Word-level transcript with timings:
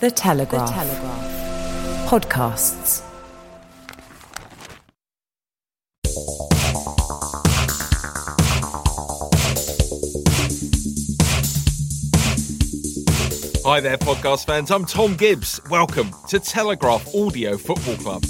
The 0.00 0.10
Telegraph. 0.10 0.68
The 0.68 0.74
Telegraph. 0.74 2.08
Podcasts. 2.08 3.02
Hi 13.64 13.80
there, 13.80 13.96
podcast 13.96 14.46
fans. 14.46 14.70
I'm 14.70 14.84
Tom 14.84 15.16
Gibbs. 15.16 15.60
Welcome 15.70 16.10
to 16.28 16.38
Telegraph 16.38 17.14
Audio 17.14 17.56
Football 17.56 17.96
Club. 17.96 18.24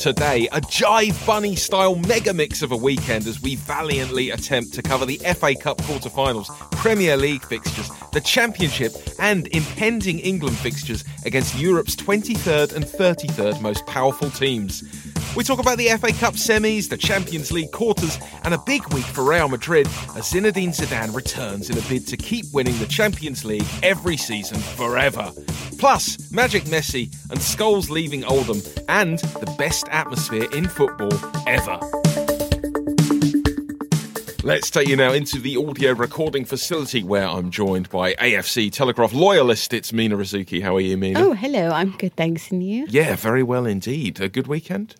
Today, 0.00 0.48
a 0.50 0.62
Jive 0.62 1.26
Bunny 1.26 1.54
style 1.54 1.94
mega 1.94 2.32
mix 2.32 2.62
of 2.62 2.72
a 2.72 2.76
weekend 2.76 3.26
as 3.26 3.42
we 3.42 3.56
valiantly 3.56 4.30
attempt 4.30 4.72
to 4.72 4.80
cover 4.80 5.04
the 5.04 5.18
FA 5.36 5.54
Cup 5.54 5.76
quarter-finals, 5.82 6.50
Premier 6.70 7.18
League 7.18 7.44
fixtures, 7.44 7.90
the 8.14 8.20
Championship, 8.22 8.92
and 9.18 9.46
impending 9.48 10.18
England 10.20 10.56
fixtures 10.56 11.04
against 11.26 11.54
Europe's 11.58 11.94
23rd 11.96 12.74
and 12.76 12.86
33rd 12.86 13.60
most 13.60 13.84
powerful 13.84 14.30
teams. 14.30 14.82
We 15.36 15.44
talk 15.44 15.60
about 15.60 15.78
the 15.78 15.86
FA 15.90 16.12
Cup 16.12 16.34
semis, 16.34 16.88
the 16.88 16.96
Champions 16.96 17.52
League 17.52 17.70
quarters, 17.70 18.18
and 18.42 18.52
a 18.52 18.58
big 18.58 18.92
week 18.92 19.04
for 19.04 19.22
Real 19.22 19.48
Madrid 19.48 19.86
as 20.16 20.30
Zinedine 20.32 20.74
Zidane 20.76 21.14
returns 21.14 21.70
in 21.70 21.78
a 21.78 21.82
bid 21.82 22.06
to 22.08 22.16
keep 22.16 22.46
winning 22.52 22.76
the 22.78 22.86
Champions 22.86 23.44
League 23.44 23.64
every 23.82 24.16
season 24.16 24.58
forever. 24.58 25.30
Plus, 25.78 26.30
Magic 26.32 26.64
Messi 26.64 27.14
and 27.30 27.38
Scholes 27.38 27.90
leaving 27.90 28.24
Oldham, 28.24 28.60
and 28.88 29.18
the 29.18 29.54
best 29.56 29.86
atmosphere 29.90 30.48
in 30.52 30.68
football 30.68 31.12
ever. 31.46 31.78
Let's 34.42 34.70
take 34.70 34.88
you 34.88 34.96
now 34.96 35.12
into 35.12 35.38
the 35.38 35.56
audio 35.58 35.92
recording 35.92 36.44
facility 36.44 37.04
where 37.04 37.28
I'm 37.28 37.50
joined 37.50 37.88
by 37.88 38.14
AFC 38.14 38.72
Telegraph 38.72 39.12
loyalist. 39.12 39.72
It's 39.72 39.92
Mina 39.92 40.16
Rzouki. 40.16 40.62
How 40.62 40.74
are 40.76 40.80
you, 40.80 40.96
Mina? 40.96 41.20
Oh, 41.20 41.34
hello. 41.34 41.68
I'm 41.70 41.92
good, 41.92 42.16
thanks. 42.16 42.50
And 42.50 42.62
you? 42.66 42.86
Yeah, 42.88 43.14
very 43.16 43.42
well 43.44 43.64
indeed. 43.64 44.18
A 44.20 44.28
good 44.28 44.48
weekend? 44.48 44.96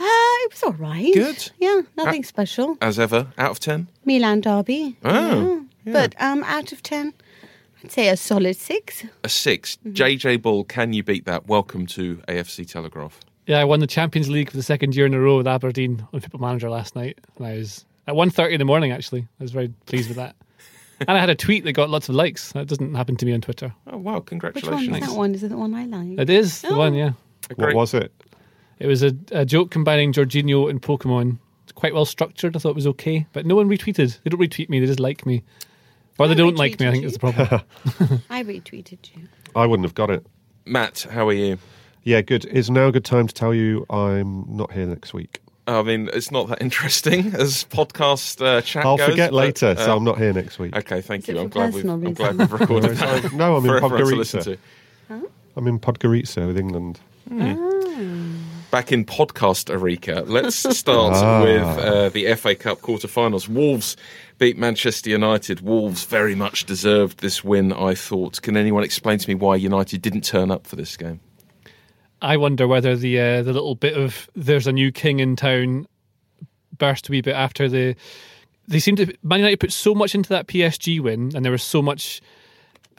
Uh, 0.00 0.04
it 0.44 0.52
was 0.52 0.62
all 0.62 0.72
right. 0.74 1.12
Good. 1.12 1.50
Yeah, 1.58 1.80
nothing 1.96 2.22
Uh, 2.22 2.26
special. 2.26 2.78
As 2.80 2.98
ever, 2.98 3.28
out 3.36 3.50
of 3.50 3.60
10? 3.60 3.88
Milan 4.04 4.40
derby. 4.40 4.96
Oh, 5.04 5.66
Yeah. 5.84 5.92
But 5.92 6.14
um, 6.20 6.44
out 6.44 6.70
of 6.72 6.82
10, 6.82 7.12
I'd 7.82 7.90
say 7.90 8.08
a 8.08 8.16
solid 8.16 8.56
six. 8.56 9.04
A 9.24 9.28
6 9.28 9.76
Mm-hmm. 9.78 9.90
JJ 9.92 10.42
Bull, 10.42 10.64
can 10.64 10.92
you 10.92 11.02
beat 11.02 11.24
that? 11.24 11.46
Welcome 11.48 11.86
to 11.88 12.16
AFC 12.28 12.66
Telegraph. 12.70 13.20
Yeah, 13.46 13.58
I 13.60 13.64
won 13.64 13.80
the 13.80 13.86
Champions 13.86 14.28
League 14.28 14.50
for 14.50 14.56
the 14.56 14.62
second 14.62 14.94
year 14.94 15.06
in 15.06 15.14
a 15.14 15.20
row 15.20 15.38
with 15.38 15.46
Aberdeen 15.48 16.06
on 16.12 16.20
Football 16.20 16.42
Manager 16.42 16.68
last 16.70 16.94
night, 16.94 17.18
and 17.36 17.46
I 17.46 17.54
was 17.56 17.84
at 18.06 18.14
1.30 18.14 18.52
in 18.52 18.58
the 18.58 18.64
morning. 18.66 18.92
Actually, 18.92 19.22
I 19.40 19.42
was 19.42 19.50
very 19.52 19.68
pleased 19.86 20.08
with 20.08 20.16
that. 20.18 20.36
and 21.00 21.10
I 21.16 21.18
had 21.18 21.30
a 21.30 21.34
tweet 21.34 21.64
that 21.64 21.72
got 21.72 21.88
lots 21.90 22.08
of 22.08 22.14
likes. 22.14 22.52
That 22.52 22.66
doesn't 22.68 22.94
happen 22.94 23.16
to 23.16 23.26
me 23.26 23.32
on 23.32 23.40
Twitter. 23.40 23.72
Oh, 23.86 23.96
wow, 23.96 24.20
Congratulations. 24.20 24.70
Which 24.70 24.80
congratulations. 24.90 25.16
one 25.16 25.34
is 25.34 25.40
that 25.40 25.56
one? 25.56 25.74
Is 25.74 25.74
it 25.74 25.80
the 25.80 25.92
one 25.96 26.06
I 26.06 26.10
like? 26.12 26.20
It 26.20 26.30
is 26.30 26.60
the 26.60 26.68
Oh. 26.68 26.76
one, 26.78 26.94
yeah. 26.94 27.12
What 27.56 27.74
was 27.74 27.94
it? 27.94 28.12
It 28.78 28.86
was 28.86 29.02
a, 29.02 29.12
a 29.32 29.44
joke 29.44 29.70
combining 29.70 30.12
Jorginho 30.12 30.70
and 30.70 30.80
Pokemon. 30.80 31.38
It's 31.64 31.72
quite 31.72 31.94
well 31.94 32.04
structured. 32.04 32.56
I 32.56 32.58
thought 32.58 32.70
it 32.70 32.76
was 32.76 32.86
okay, 32.88 33.26
but 33.32 33.44
no 33.46 33.54
one 33.56 33.68
retweeted. 33.68 34.18
They 34.22 34.30
don't 34.30 34.40
retweet 34.40 34.68
me. 34.68 34.80
They 34.80 34.86
just 34.86 35.00
like 35.00 35.26
me, 35.26 35.42
or 36.18 36.26
they 36.28 36.34
I 36.34 36.36
don't 36.36 36.56
like 36.56 36.78
me. 36.80 36.86
I 36.86 36.90
retweeted 36.90 36.92
think 36.92 37.02
you. 37.02 37.06
is 37.08 37.12
the 37.14 37.18
problem. 37.18 38.20
I 38.30 38.42
retweeted 38.44 39.16
you. 39.16 39.22
I 39.56 39.66
wouldn't 39.66 39.84
have 39.86 39.94
got 39.94 40.10
it. 40.10 40.24
Matt, 40.64 41.06
how 41.10 41.28
are 41.28 41.32
you? 41.32 41.58
Yeah, 42.04 42.20
good. 42.22 42.44
Is 42.46 42.70
now 42.70 42.86
a 42.86 42.92
good 42.92 43.04
time 43.04 43.26
to 43.26 43.34
tell 43.34 43.52
you 43.52 43.84
I'm 43.90 44.44
not 44.48 44.72
here 44.72 44.86
next 44.86 45.12
week? 45.12 45.40
I 45.66 45.82
mean, 45.82 46.08
it's 46.14 46.30
not 46.30 46.48
that 46.48 46.62
interesting 46.62 47.34
as 47.34 47.64
podcast 47.64 48.40
uh, 48.40 48.62
chat 48.62 48.86
I'll 48.86 48.96
goes, 48.96 49.10
forget 49.10 49.30
but, 49.32 49.36
later, 49.36 49.66
uh, 49.66 49.74
so 49.76 49.96
I'm 49.96 50.04
not 50.04 50.16
here 50.16 50.32
next 50.32 50.58
week. 50.58 50.74
Okay, 50.74 51.02
thank 51.02 51.28
you. 51.28 51.38
I'm 51.38 51.48
glad, 51.48 51.74
we've, 51.74 51.84
personal 51.84 52.06
I'm 52.08 52.14
glad 52.14 52.38
we've 52.38 52.52
recorded 52.52 52.90
No, 52.98 53.18
that. 53.18 53.32
no, 53.34 53.56
I'm 53.56 53.64
in 53.66 53.70
for 53.80 53.84
everyone 53.84 54.00
to 54.08 54.16
listen 54.16 54.40
Podgorica. 54.40 54.58
to. 55.10 55.30
I'm 55.56 55.66
in 55.66 55.78
Podgorica 55.78 56.46
with 56.46 56.56
England. 56.56 57.00
Back 58.70 58.92
in 58.92 59.06
podcast 59.06 59.70
Eureka, 59.70 60.24
let's 60.26 60.56
start 60.76 61.14
Ah. 61.16 61.42
with 61.42 61.62
uh, 61.78 62.08
the 62.10 62.34
FA 62.34 62.54
Cup 62.54 62.82
quarter-finals. 62.82 63.48
Wolves 63.48 63.96
beat 64.36 64.58
Manchester 64.58 65.08
United. 65.08 65.62
Wolves 65.62 66.04
very 66.04 66.34
much 66.34 66.66
deserved 66.66 67.20
this 67.20 67.42
win, 67.42 67.72
I 67.72 67.94
thought. 67.94 68.42
Can 68.42 68.58
anyone 68.58 68.84
explain 68.84 69.18
to 69.20 69.28
me 69.28 69.34
why 69.34 69.56
United 69.56 70.02
didn't 70.02 70.20
turn 70.22 70.50
up 70.50 70.66
for 70.66 70.76
this 70.76 70.98
game? 70.98 71.20
I 72.20 72.36
wonder 72.36 72.68
whether 72.68 72.94
the 72.94 73.18
uh, 73.18 73.42
the 73.42 73.54
little 73.54 73.74
bit 73.74 73.96
of 73.96 74.28
"there's 74.34 74.66
a 74.66 74.72
new 74.72 74.92
king 74.92 75.20
in 75.20 75.34
town" 75.34 75.86
burst 76.76 77.08
a 77.08 77.12
wee 77.12 77.22
bit 77.22 77.36
after 77.36 77.70
the. 77.70 77.96
They 78.66 78.80
seemed 78.80 78.98
to 78.98 79.14
Man 79.22 79.38
United 79.38 79.60
put 79.60 79.72
so 79.72 79.94
much 79.94 80.14
into 80.14 80.28
that 80.28 80.46
PSG 80.46 81.00
win, 81.00 81.32
and 81.34 81.42
there 81.42 81.52
was 81.52 81.62
so 81.62 81.80
much 81.80 82.20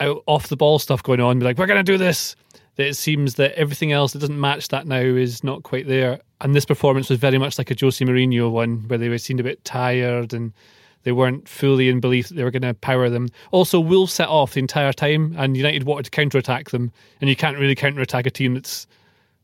out 0.00 0.24
off 0.26 0.48
the 0.48 0.56
ball 0.56 0.80
stuff 0.80 1.00
going 1.02 1.20
on. 1.20 1.38
Be 1.38 1.44
like, 1.44 1.58
we're 1.58 1.66
going 1.66 1.84
to 1.84 1.92
do 1.92 1.96
this. 1.98 2.34
That 2.80 2.88
it 2.88 2.96
seems 2.96 3.34
that 3.34 3.52
everything 3.56 3.92
else 3.92 4.14
that 4.14 4.20
doesn't 4.20 4.40
match 4.40 4.68
that 4.68 4.86
now 4.86 5.02
is 5.02 5.44
not 5.44 5.64
quite 5.64 5.86
there. 5.86 6.18
And 6.40 6.54
this 6.54 6.64
performance 6.64 7.10
was 7.10 7.18
very 7.18 7.36
much 7.36 7.58
like 7.58 7.70
a 7.70 7.76
Jose 7.78 8.02
Mourinho 8.02 8.50
one, 8.50 8.88
where 8.88 8.98
they 8.98 9.18
seemed 9.18 9.38
a 9.38 9.42
bit 9.42 9.62
tired 9.66 10.32
and 10.32 10.54
they 11.02 11.12
weren't 11.12 11.46
fully 11.46 11.90
in 11.90 12.00
belief 12.00 12.28
that 12.28 12.36
they 12.36 12.42
were 12.42 12.50
going 12.50 12.62
to 12.62 12.72
power 12.72 13.10
them. 13.10 13.28
Also, 13.50 13.78
Wolves 13.78 14.14
set 14.14 14.30
off 14.30 14.54
the 14.54 14.60
entire 14.60 14.94
time, 14.94 15.34
and 15.36 15.58
United 15.58 15.84
wanted 15.84 16.06
to 16.06 16.10
counter 16.10 16.38
attack 16.38 16.70
them, 16.70 16.90
and 17.20 17.28
you 17.28 17.36
can't 17.36 17.58
really 17.58 17.74
counter 17.74 18.00
attack 18.00 18.24
a 18.24 18.30
team 18.30 18.54
that's 18.54 18.86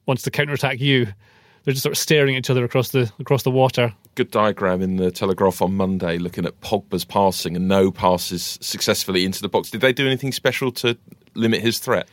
wants 0.06 0.22
to 0.22 0.30
counter 0.30 0.54
attack 0.54 0.80
you. 0.80 1.04
They're 1.64 1.74
just 1.74 1.82
sort 1.82 1.92
of 1.92 1.98
staring 1.98 2.36
at 2.36 2.38
each 2.38 2.48
other 2.48 2.64
across 2.64 2.88
the 2.88 3.12
across 3.18 3.42
the 3.42 3.50
water. 3.50 3.92
Good 4.14 4.30
diagram 4.30 4.80
in 4.80 4.96
the 4.96 5.10
Telegraph 5.10 5.60
on 5.60 5.76
Monday 5.76 6.16
looking 6.16 6.46
at 6.46 6.58
Pogba's 6.62 7.04
passing 7.04 7.54
and 7.54 7.68
no 7.68 7.90
passes 7.90 8.56
successfully 8.62 9.26
into 9.26 9.42
the 9.42 9.48
box. 9.50 9.70
Did 9.70 9.82
they 9.82 9.92
do 9.92 10.06
anything 10.06 10.32
special 10.32 10.72
to 10.72 10.96
limit 11.34 11.60
his 11.60 11.78
threat? 11.78 12.08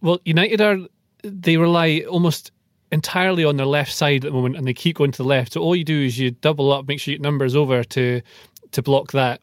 Well, 0.00 0.20
United 0.24 0.60
are 0.60 0.78
they 1.22 1.56
rely 1.56 2.04
almost 2.08 2.52
entirely 2.90 3.44
on 3.44 3.56
their 3.56 3.66
left 3.66 3.92
side 3.92 4.24
at 4.24 4.30
the 4.30 4.36
moment, 4.36 4.56
and 4.56 4.66
they 4.66 4.74
keep 4.74 4.96
going 4.96 5.12
to 5.12 5.18
the 5.18 5.28
left. 5.28 5.52
So 5.54 5.60
all 5.60 5.76
you 5.76 5.84
do 5.84 6.02
is 6.02 6.18
you 6.18 6.30
double 6.30 6.72
up, 6.72 6.86
make 6.88 7.00
sure 7.00 7.12
your 7.12 7.20
numbers 7.20 7.54
over 7.56 7.84
to 7.84 8.22
to 8.72 8.82
block 8.82 9.12
that. 9.12 9.40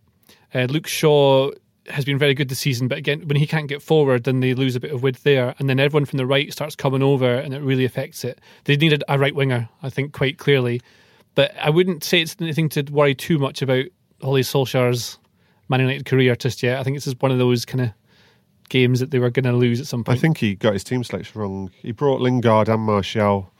Uh, 0.53 0.67
Luke 0.69 0.87
Shaw 0.87 1.51
has 1.87 2.05
been 2.05 2.17
very 2.17 2.33
good 2.33 2.49
this 2.49 2.59
season, 2.59 2.87
but 2.87 2.97
again, 2.97 3.27
when 3.27 3.37
he 3.37 3.45
can't 3.45 3.67
get 3.67 3.81
forward, 3.81 4.23
then 4.23 4.39
they 4.39 4.53
lose 4.53 4.75
a 4.75 4.79
bit 4.79 4.91
of 4.91 5.03
width 5.03 5.23
there, 5.23 5.53
and 5.59 5.69
then 5.69 5.79
everyone 5.79 6.05
from 6.05 6.17
the 6.17 6.25
right 6.25 6.51
starts 6.51 6.75
coming 6.75 7.03
over, 7.03 7.35
and 7.35 7.53
it 7.53 7.61
really 7.61 7.85
affects 7.85 8.23
it. 8.23 8.39
They 8.63 8.75
needed 8.75 9.03
a 9.07 9.19
right 9.19 9.35
winger, 9.35 9.69
I 9.83 9.89
think, 9.89 10.13
quite 10.13 10.37
clearly. 10.37 10.81
But 11.35 11.51
I 11.61 11.69
wouldn't 11.69 12.03
say 12.03 12.21
it's 12.21 12.35
anything 12.39 12.69
to 12.69 12.83
worry 12.91 13.13
too 13.13 13.37
much 13.37 13.61
about 13.61 13.85
Ole 14.21 14.39
Solskjaer's 14.39 15.19
Man 15.67 15.81
United 15.81 16.05
career 16.05 16.35
just 16.35 16.63
yet. 16.63 16.79
I 16.79 16.83
think 16.83 16.95
it's 16.95 17.05
just 17.05 17.21
one 17.21 17.31
of 17.31 17.37
those 17.37 17.65
kind 17.65 17.81
of 17.81 17.91
games 18.69 18.99
that 18.99 19.11
they 19.11 19.19
were 19.19 19.29
going 19.29 19.45
to 19.45 19.53
lose 19.53 19.79
at 19.79 19.87
some 19.87 20.03
point. 20.03 20.17
I 20.17 20.21
think 20.21 20.37
he 20.37 20.55
got 20.55 20.73
his 20.73 20.83
team 20.83 21.03
selection 21.03 21.39
wrong. 21.41 21.71
He 21.81 21.91
brought 21.91 22.21
Lingard 22.21 22.69
and 22.69 22.81
Martial 22.81 23.51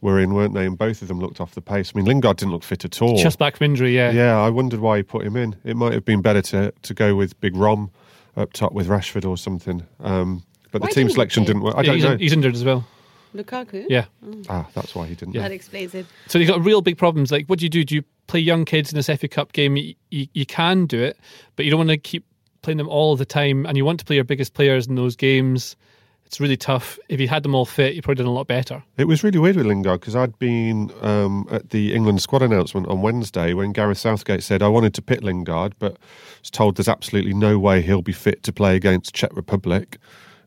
were 0.00 0.18
in, 0.20 0.34
weren't 0.34 0.54
they? 0.54 0.66
And 0.66 0.76
both 0.76 1.00
of 1.02 1.08
them 1.08 1.20
looked 1.20 1.40
off 1.40 1.54
the 1.54 1.62
pace. 1.62 1.92
I 1.94 1.98
mean, 1.98 2.06
Lingard 2.06 2.36
didn't 2.36 2.52
look 2.52 2.62
fit 2.62 2.84
at 2.84 3.00
all. 3.00 3.16
Just 3.16 3.38
back 3.38 3.56
from 3.56 3.66
injury, 3.66 3.94
yeah. 3.94 4.10
yeah, 4.10 4.38
I 4.40 4.50
wondered 4.50 4.80
why 4.80 4.98
he 4.98 5.02
put 5.02 5.24
him 5.26 5.36
in. 5.36 5.56
It 5.64 5.76
might 5.76 5.92
have 5.94 6.04
been 6.04 6.20
better 6.22 6.42
to, 6.42 6.72
to 6.82 6.94
go 6.94 7.14
with 7.14 7.38
Big 7.40 7.56
Rom 7.56 7.90
up 8.36 8.52
top 8.52 8.72
with 8.72 8.88
Rashford 8.88 9.26
or 9.28 9.36
something. 9.36 9.86
Um, 10.00 10.42
but 10.72 10.82
Why 10.82 10.88
the 10.88 10.94
team 10.94 11.06
didn't 11.06 11.14
selection 11.14 11.44
play? 11.44 11.46
didn't 11.54 11.62
work. 11.62 11.74
I 11.76 11.80
Yeah, 11.80 11.86
don't 11.86 11.94
he's, 11.94 12.04
know. 12.04 12.16
he's 12.16 12.32
injured 12.32 12.54
as 12.54 12.64
well. 12.64 12.86
Lukaku? 13.34 13.86
Yeah. 13.88 14.04
Ah, 14.48 14.68
that's 14.74 14.94
why 14.94 15.06
he 15.06 15.14
didn't. 15.14 15.34
Yeah. 15.34 15.42
That 15.42 15.52
explains 15.52 15.94
it. 15.94 16.06
So 16.28 16.38
you've 16.38 16.48
got 16.48 16.64
real 16.64 16.82
big 16.82 16.98
problems. 16.98 17.32
Like, 17.32 17.46
what 17.46 17.58
do 17.58 17.64
you 17.64 17.68
do? 17.70 17.84
Do 17.84 17.94
you 17.96 18.04
play 18.26 18.40
young 18.40 18.64
kids 18.64 18.92
in 18.92 18.96
this 18.96 19.06
FA 19.06 19.28
Cup 19.28 19.52
game? 19.52 19.76
You, 19.76 19.94
you, 20.10 20.26
you 20.34 20.46
can 20.46 20.86
do 20.86 21.02
it, 21.02 21.18
but 21.56 21.64
you 21.64 21.70
don't 21.70 21.78
want 21.78 21.90
to 21.90 21.96
keep 21.96 22.24
playing 22.64 22.78
them 22.78 22.88
all 22.88 23.14
the 23.16 23.24
time. 23.24 23.66
And 23.66 23.76
you 23.76 23.84
want 23.84 24.00
to 24.00 24.04
play 24.04 24.16
your 24.16 24.24
biggest 24.24 24.54
players 24.54 24.86
in 24.86 24.96
those 24.96 25.14
games. 25.14 25.76
It's 26.24 26.40
really 26.40 26.56
tough. 26.56 26.98
If 27.08 27.20
you 27.20 27.28
had 27.28 27.42
them 27.42 27.54
all 27.54 27.66
fit, 27.66 27.94
you 27.94 28.02
probably 28.02 28.24
done 28.24 28.30
a 28.30 28.34
lot 28.34 28.48
better. 28.48 28.82
It 28.96 29.04
was 29.04 29.22
really 29.22 29.38
weird 29.38 29.56
with 29.56 29.66
Lingard 29.66 30.00
because 30.00 30.16
I'd 30.16 30.36
been 30.38 30.90
um, 31.02 31.46
at 31.50 31.70
the 31.70 31.94
England 31.94 32.22
squad 32.22 32.42
announcement 32.42 32.88
on 32.88 33.02
Wednesday 33.02 33.52
when 33.52 33.72
Gareth 33.72 33.98
Southgate 33.98 34.42
said 34.42 34.62
I 34.62 34.68
wanted 34.68 34.94
to 34.94 35.02
pit 35.02 35.22
Lingard, 35.22 35.74
but 35.78 35.98
was 36.40 36.50
told 36.50 36.76
there's 36.76 36.88
absolutely 36.88 37.34
no 37.34 37.58
way 37.58 37.82
he'll 37.82 38.02
be 38.02 38.12
fit 38.12 38.42
to 38.44 38.52
play 38.52 38.74
against 38.74 39.14
Czech 39.14 39.36
Republic, 39.36 39.98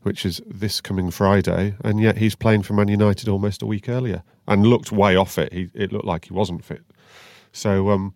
which 0.02 0.26
is 0.26 0.42
this 0.46 0.82
coming 0.82 1.12
Friday, 1.12 1.76
and 1.84 2.02
yet 2.02 2.18
he's 2.18 2.36
playing 2.36 2.64
for 2.64 2.74
Man 2.74 2.88
United 2.88 3.30
almost 3.30 3.62
a 3.62 3.66
week 3.66 3.88
earlier 3.88 4.24
and 4.48 4.66
looked 4.66 4.92
way 4.92 5.16
off 5.16 5.38
it. 5.38 5.54
He, 5.54 5.70
it 5.74 5.94
looked 5.94 6.06
like 6.06 6.26
he 6.26 6.34
wasn't 6.34 6.66
fit. 6.66 6.84
So, 7.52 7.92
um, 7.92 8.14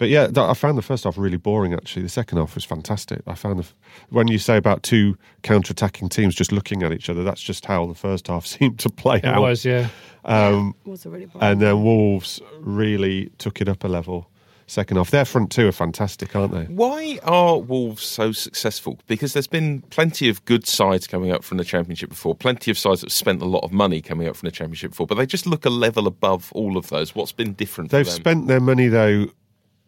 but 0.00 0.08
yeah, 0.08 0.28
I 0.34 0.54
found 0.54 0.78
the 0.78 0.82
first 0.82 1.04
half 1.04 1.16
really 1.18 1.36
boring. 1.36 1.74
Actually, 1.74 2.02
the 2.02 2.08
second 2.08 2.38
half 2.38 2.54
was 2.54 2.64
fantastic. 2.64 3.20
I 3.26 3.34
found 3.34 3.58
the, 3.60 3.66
when 4.08 4.28
you 4.28 4.38
say 4.38 4.56
about 4.56 4.82
two 4.82 5.16
counter-attacking 5.42 6.08
teams 6.08 6.34
just 6.34 6.50
looking 6.52 6.82
at 6.82 6.90
each 6.90 7.10
other, 7.10 7.22
that's 7.22 7.42
just 7.42 7.66
how 7.66 7.84
the 7.86 7.94
first 7.94 8.26
half 8.28 8.46
seemed 8.54 8.78
to 8.80 8.88
play 8.88 9.18
It 9.18 9.26
out. 9.26 9.42
was, 9.42 9.64
yeah. 9.64 9.88
Um, 10.24 10.74
It 10.86 10.88
was 10.90 11.04
already 11.04 11.28
and 11.40 11.60
then 11.60 11.84
Wolves 11.84 12.40
really 12.60 13.30
took 13.36 13.60
it 13.60 13.68
up 13.68 13.84
a 13.84 13.88
level. 13.88 14.26
Second 14.66 14.98
half, 14.98 15.10
their 15.10 15.24
front 15.24 15.50
two 15.50 15.66
are 15.66 15.72
fantastic, 15.72 16.34
aren't 16.36 16.52
they? 16.54 16.64
Why 16.72 17.18
are 17.24 17.58
Wolves 17.58 18.04
so 18.04 18.30
successful? 18.32 19.00
Because 19.08 19.32
there's 19.32 19.48
been 19.48 19.82
plenty 19.90 20.28
of 20.28 20.44
good 20.44 20.64
sides 20.64 21.08
coming 21.08 21.32
up 21.32 21.42
from 21.42 21.58
the 21.58 21.64
Championship 21.64 22.08
before, 22.10 22.36
plenty 22.36 22.70
of 22.70 22.78
sides 22.78 23.00
that 23.00 23.08
have 23.08 23.12
spent 23.12 23.42
a 23.42 23.46
lot 23.46 23.64
of 23.64 23.72
money 23.72 24.00
coming 24.00 24.28
up 24.28 24.36
from 24.36 24.46
the 24.46 24.52
Championship 24.52 24.92
before, 24.92 25.08
but 25.08 25.16
they 25.16 25.26
just 25.26 25.44
look 25.46 25.66
a 25.66 25.70
level 25.70 26.06
above 26.06 26.52
all 26.54 26.76
of 26.78 26.88
those. 26.88 27.16
What's 27.16 27.32
been 27.32 27.52
different 27.54 27.90
They've 27.90 28.06
for 28.06 28.12
them? 28.12 28.20
spent 28.20 28.46
their 28.46 28.60
money 28.60 28.86
though 28.88 29.26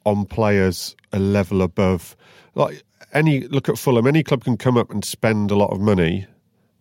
on 0.05 0.27
players 0.27 0.97
a 1.13 1.19
level 1.19 1.63
above. 1.63 2.17
Like 2.55 2.83
any 3.13 3.47
look 3.49 3.69
at 3.69 3.79
Fulham. 3.79 4.07
Any 4.07 4.23
club 4.23 4.45
can 4.45 4.57
come 4.57 4.77
up 4.77 4.91
and 4.91 5.05
spend 5.05 5.51
a 5.51 5.57
lot 5.57 5.73
of 5.73 5.81
money, 5.81 6.27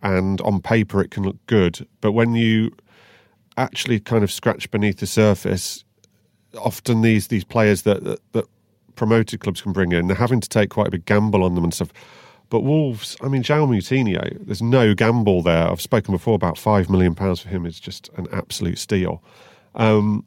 and 0.02 0.42
on 0.42 0.62
paper 0.62 1.02
it 1.02 1.12
can 1.12 1.24
look 1.24 1.46
good. 1.48 1.86
But 2.02 2.14
when 2.14 2.36
you 2.36 2.72
actually 3.58 4.00
kind 4.00 4.24
of 4.24 4.32
scratch 4.32 4.70
beneath 4.72 5.00
the 5.00 5.08
surface, 5.08 5.84
often 6.58 7.02
these 7.02 7.28
these 7.28 7.44
players 7.44 7.84
that 7.84 8.04
that, 8.04 8.20
that 8.32 8.46
promoted 8.96 9.40
clubs 9.40 9.62
can 9.62 9.74
bring 9.74 9.92
in, 9.92 10.08
they're 10.08 10.16
having 10.16 10.42
to 10.42 10.50
take 10.50 10.70
quite 10.70 10.88
a 10.88 10.92
big 10.92 11.06
gamble 11.06 11.44
on 11.44 11.56
them 11.56 11.64
and 11.64 11.74
stuff. 11.74 11.92
But 12.50 12.62
Wolves, 12.62 13.16
I 13.22 13.30
mean, 13.30 13.44
João 13.44 13.70
Moutinho, 13.70 14.46
there's 14.46 14.62
no 14.62 14.94
gamble 14.94 15.42
there. 15.42 15.70
I've 15.70 15.80
spoken 15.80 16.14
before 16.14 16.36
about 16.36 16.58
five 16.58 16.90
million 16.90 17.16
pounds 17.16 17.40
for 17.40 17.48
him 17.48 17.66
is 17.66 17.80
just 17.80 18.10
an 18.18 18.28
absolute 18.34 18.78
steal. 18.78 19.24
Um, 19.76 20.26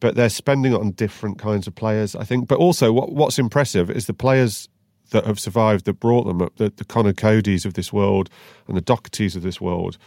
but 0.00 0.14
they're 0.14 0.28
spending 0.28 0.72
it 0.72 0.80
on 0.80 0.92
different 0.92 1.38
kinds 1.38 1.66
of 1.66 1.74
players, 1.74 2.14
I 2.14 2.24
think. 2.24 2.48
But 2.48 2.58
also, 2.58 2.92
what, 2.92 3.12
what's 3.12 3.38
impressive 3.38 3.90
is 3.90 4.06
the 4.06 4.14
players 4.14 4.68
that 5.10 5.24
have 5.24 5.40
survived 5.40 5.86
that 5.86 5.94
brought 5.94 6.24
them 6.24 6.42
up, 6.42 6.56
the, 6.56 6.70
the 6.76 6.84
Conor 6.84 7.12
Codys 7.12 7.64
of 7.64 7.74
this 7.74 7.92
world 7.92 8.28
and 8.66 8.76
the 8.76 8.82
Dohertys 8.82 9.36
of 9.36 9.42
this 9.42 9.60
world, 9.60 9.98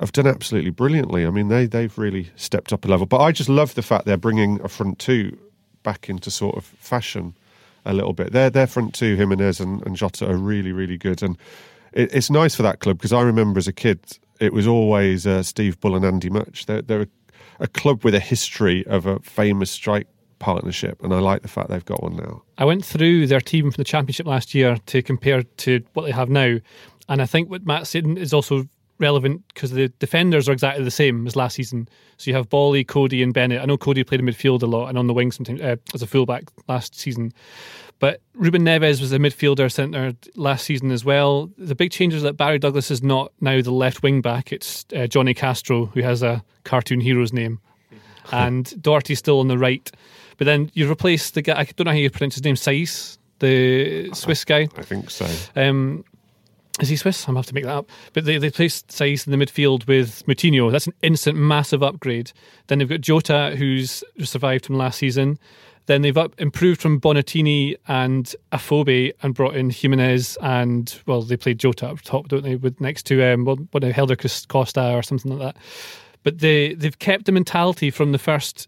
have 0.00 0.12
done 0.12 0.26
absolutely 0.26 0.70
brilliantly. 0.70 1.26
I 1.26 1.30
mean, 1.30 1.48
they 1.48 1.66
they've 1.66 1.96
really 1.98 2.30
stepped 2.36 2.72
up 2.72 2.84
a 2.84 2.88
level. 2.88 3.06
But 3.06 3.20
I 3.20 3.32
just 3.32 3.48
love 3.48 3.74
the 3.74 3.82
fact 3.82 4.06
they're 4.06 4.16
bringing 4.16 4.60
a 4.62 4.68
front 4.68 4.98
two 4.98 5.38
back 5.82 6.08
into 6.08 6.30
sort 6.30 6.56
of 6.56 6.64
fashion 6.64 7.36
a 7.84 7.92
little 7.92 8.12
bit. 8.12 8.32
Their 8.32 8.50
their 8.50 8.66
front 8.66 8.94
two, 8.94 9.16
Jimenez 9.16 9.60
and, 9.60 9.84
and 9.86 9.94
Jota, 9.94 10.28
are 10.28 10.36
really 10.36 10.72
really 10.72 10.96
good, 10.96 11.22
and 11.22 11.36
it, 11.92 12.12
it's 12.14 12.30
nice 12.30 12.54
for 12.54 12.62
that 12.62 12.80
club 12.80 12.98
because 12.98 13.12
I 13.12 13.22
remember 13.22 13.58
as 13.58 13.68
a 13.68 13.72
kid 13.72 14.00
it 14.40 14.52
was 14.52 14.66
always 14.66 15.26
uh, 15.26 15.42
Steve 15.42 15.80
Bull 15.80 15.94
and 15.94 16.04
Andy 16.04 16.28
Mutch. 16.28 16.66
They're, 16.66 16.82
they're 16.82 17.02
a, 17.02 17.08
a 17.60 17.66
club 17.66 18.04
with 18.04 18.14
a 18.14 18.20
history 18.20 18.86
of 18.86 19.06
a 19.06 19.20
famous 19.20 19.70
strike 19.70 20.06
partnership, 20.38 21.02
and 21.02 21.12
I 21.14 21.20
like 21.20 21.42
the 21.42 21.48
fact 21.48 21.70
they've 21.70 21.84
got 21.84 22.02
one 22.02 22.16
now. 22.16 22.42
I 22.58 22.64
went 22.64 22.84
through 22.84 23.26
their 23.26 23.40
team 23.40 23.70
from 23.70 23.80
the 23.80 23.84
championship 23.84 24.26
last 24.26 24.54
year 24.54 24.76
to 24.86 25.02
compare 25.02 25.42
to 25.42 25.82
what 25.94 26.04
they 26.04 26.10
have 26.10 26.28
now, 26.28 26.58
and 27.08 27.22
I 27.22 27.26
think 27.26 27.50
what 27.50 27.66
Matt 27.66 27.86
said 27.86 28.06
is 28.18 28.32
also 28.32 28.68
relevant 28.98 29.42
because 29.48 29.70
the 29.72 29.88
defenders 29.98 30.48
are 30.48 30.52
exactly 30.52 30.84
the 30.84 30.90
same 30.90 31.26
as 31.26 31.36
last 31.36 31.54
season. 31.54 31.88
So 32.16 32.30
you 32.30 32.36
have 32.36 32.48
Boly, 32.48 32.86
Cody, 32.86 33.22
and 33.22 33.34
Bennett. 33.34 33.60
I 33.60 33.64
know 33.64 33.76
Cody 33.76 34.04
played 34.04 34.20
in 34.20 34.26
midfield 34.26 34.62
a 34.62 34.66
lot 34.66 34.88
and 34.88 34.98
on 34.98 35.06
the 35.06 35.14
wing 35.14 35.32
sometimes 35.32 35.60
uh, 35.60 35.76
as 35.94 36.02
a 36.02 36.06
fullback 36.06 36.44
last 36.68 36.94
season. 36.94 37.32
But 37.98 38.20
Ruben 38.34 38.62
Neves 38.62 39.00
was 39.00 39.12
a 39.12 39.18
midfielder 39.18 39.70
centre 39.70 40.12
last 40.36 40.64
season 40.64 40.90
as 40.90 41.04
well. 41.04 41.50
The 41.56 41.74
big 41.74 41.90
change 41.90 42.14
is 42.14 42.22
that 42.22 42.36
Barry 42.36 42.58
Douglas 42.58 42.90
is 42.90 43.02
not 43.02 43.32
now 43.40 43.60
the 43.62 43.70
left 43.70 44.02
wing 44.02 44.20
back. 44.20 44.52
It's 44.52 44.84
uh, 44.94 45.06
Johnny 45.06 45.34
Castro, 45.34 45.86
who 45.86 46.02
has 46.02 46.22
a 46.22 46.44
cartoon 46.64 47.00
hero's 47.00 47.32
name. 47.32 47.60
and 48.32 48.80
Doherty's 48.82 49.18
still 49.18 49.40
on 49.40 49.48
the 49.48 49.58
right. 49.58 49.90
But 50.36 50.46
then 50.46 50.70
you 50.74 50.90
replace 50.90 51.30
the 51.30 51.42
guy, 51.42 51.60
I 51.60 51.64
don't 51.64 51.84
know 51.84 51.92
how 51.92 51.96
you 51.96 52.10
pronounce 52.10 52.34
his 52.34 52.44
name, 52.44 52.56
Saiss, 52.56 53.18
the 53.38 54.12
Swiss 54.12 54.44
guy. 54.44 54.68
I 54.76 54.82
think 54.82 55.10
so. 55.10 55.28
Um, 55.54 56.04
is 56.80 56.88
he 56.88 56.96
Swiss? 56.96 57.28
I'm 57.28 57.36
have 57.36 57.46
to 57.46 57.54
make 57.54 57.64
that 57.64 57.76
up. 57.76 57.88
But 58.12 58.24
they, 58.24 58.38
they 58.38 58.50
placed 58.50 58.88
Saiss 58.88 59.26
in 59.26 59.38
the 59.38 59.44
midfield 59.44 59.86
with 59.86 60.26
Moutinho. 60.26 60.72
That's 60.72 60.88
an 60.88 60.94
instant 61.02 61.38
massive 61.38 61.82
upgrade. 61.82 62.32
Then 62.66 62.78
they've 62.78 62.88
got 62.88 63.00
Jota, 63.00 63.54
who's 63.56 64.02
survived 64.22 64.66
from 64.66 64.76
last 64.76 64.98
season. 64.98 65.38
Then 65.86 66.02
they've 66.02 66.16
up, 66.16 66.34
improved 66.40 66.80
from 66.80 67.00
Bonatini 67.00 67.76
and 67.86 68.34
Afobe 68.52 69.12
and 69.22 69.34
brought 69.34 69.54
in 69.54 69.70
Jimenez 69.70 70.38
and, 70.40 70.98
well, 71.06 71.22
they 71.22 71.36
played 71.36 71.58
Jota 71.58 71.88
up 71.88 72.00
top, 72.00 72.28
don't 72.28 72.42
they, 72.42 72.56
with 72.56 72.80
next 72.80 73.04
to 73.06 73.22
um, 73.22 73.44
what, 73.44 73.58
what 73.70 73.82
Helder 73.82 74.16
Costa 74.16 74.94
or 74.94 75.02
something 75.02 75.38
like 75.38 75.54
that. 75.54 75.62
But 76.22 76.38
they, 76.38 76.74
they've 76.74 76.98
kept 76.98 77.26
the 77.26 77.32
mentality 77.32 77.90
from 77.90 78.12
the 78.12 78.18
first 78.18 78.66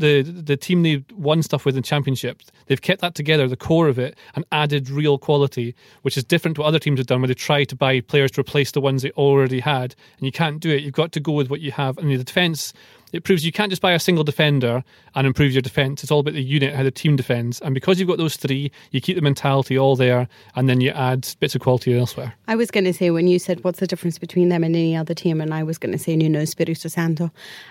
the 0.00 0.22
the 0.22 0.56
team 0.56 0.82
they 0.82 1.04
won 1.16 1.42
stuff 1.42 1.64
with 1.64 1.76
in 1.76 1.82
championships, 1.82 2.46
they've 2.66 2.80
kept 2.80 3.00
that 3.00 3.14
together, 3.14 3.46
the 3.46 3.56
core 3.56 3.88
of 3.88 3.98
it, 3.98 4.16
and 4.34 4.44
added 4.52 4.90
real 4.90 5.18
quality, 5.18 5.74
which 6.02 6.16
is 6.16 6.24
different 6.24 6.56
to 6.56 6.62
what 6.62 6.68
other 6.68 6.78
teams 6.78 6.98
have 6.98 7.06
done, 7.06 7.20
where 7.20 7.28
they 7.28 7.34
try 7.34 7.64
to 7.64 7.76
buy 7.76 8.00
players 8.00 8.30
to 8.32 8.40
replace 8.40 8.72
the 8.72 8.80
ones 8.80 9.02
they 9.02 9.12
already 9.12 9.60
had, 9.60 9.94
and 10.18 10.26
you 10.26 10.32
can't 10.32 10.60
do 10.60 10.70
it. 10.70 10.82
You've 10.82 10.94
got 10.94 11.12
to 11.12 11.20
go 11.20 11.32
with 11.32 11.50
what 11.50 11.60
you 11.60 11.72
have. 11.72 11.98
And 11.98 12.10
the 12.10 12.24
defense 12.24 12.72
it 13.12 13.24
proves 13.24 13.44
you 13.44 13.52
can't 13.52 13.70
just 13.70 13.82
buy 13.82 13.92
a 13.92 13.98
single 13.98 14.24
defender 14.24 14.84
and 15.14 15.26
improve 15.26 15.52
your 15.52 15.62
defense. 15.62 16.02
It's 16.02 16.12
all 16.12 16.20
about 16.20 16.34
the 16.34 16.42
unit, 16.42 16.74
how 16.74 16.82
the 16.82 16.90
team 16.90 17.16
defends. 17.16 17.60
And 17.60 17.74
because 17.74 17.98
you've 17.98 18.08
got 18.08 18.18
those 18.18 18.36
three, 18.36 18.70
you 18.92 19.00
keep 19.00 19.16
the 19.16 19.22
mentality 19.22 19.78
all 19.78 19.96
there 19.96 20.28
and 20.54 20.68
then 20.68 20.80
you 20.80 20.90
add 20.90 21.28
bits 21.40 21.54
of 21.54 21.60
quality 21.60 21.98
elsewhere. 21.98 22.34
I 22.48 22.56
was 22.56 22.70
going 22.70 22.84
to 22.84 22.92
say, 22.92 23.10
when 23.10 23.26
you 23.26 23.38
said 23.38 23.64
what's 23.64 23.80
the 23.80 23.86
difference 23.86 24.18
between 24.18 24.48
them 24.48 24.62
and 24.62 24.74
any 24.74 24.96
other 24.96 25.14
team, 25.14 25.40
and 25.40 25.52
I 25.52 25.62
was 25.62 25.78
going 25.78 25.92
to 25.92 25.98
say 25.98 26.16
Nuno 26.16 26.40
Espirito 26.40 26.88
Santo. 26.88 27.30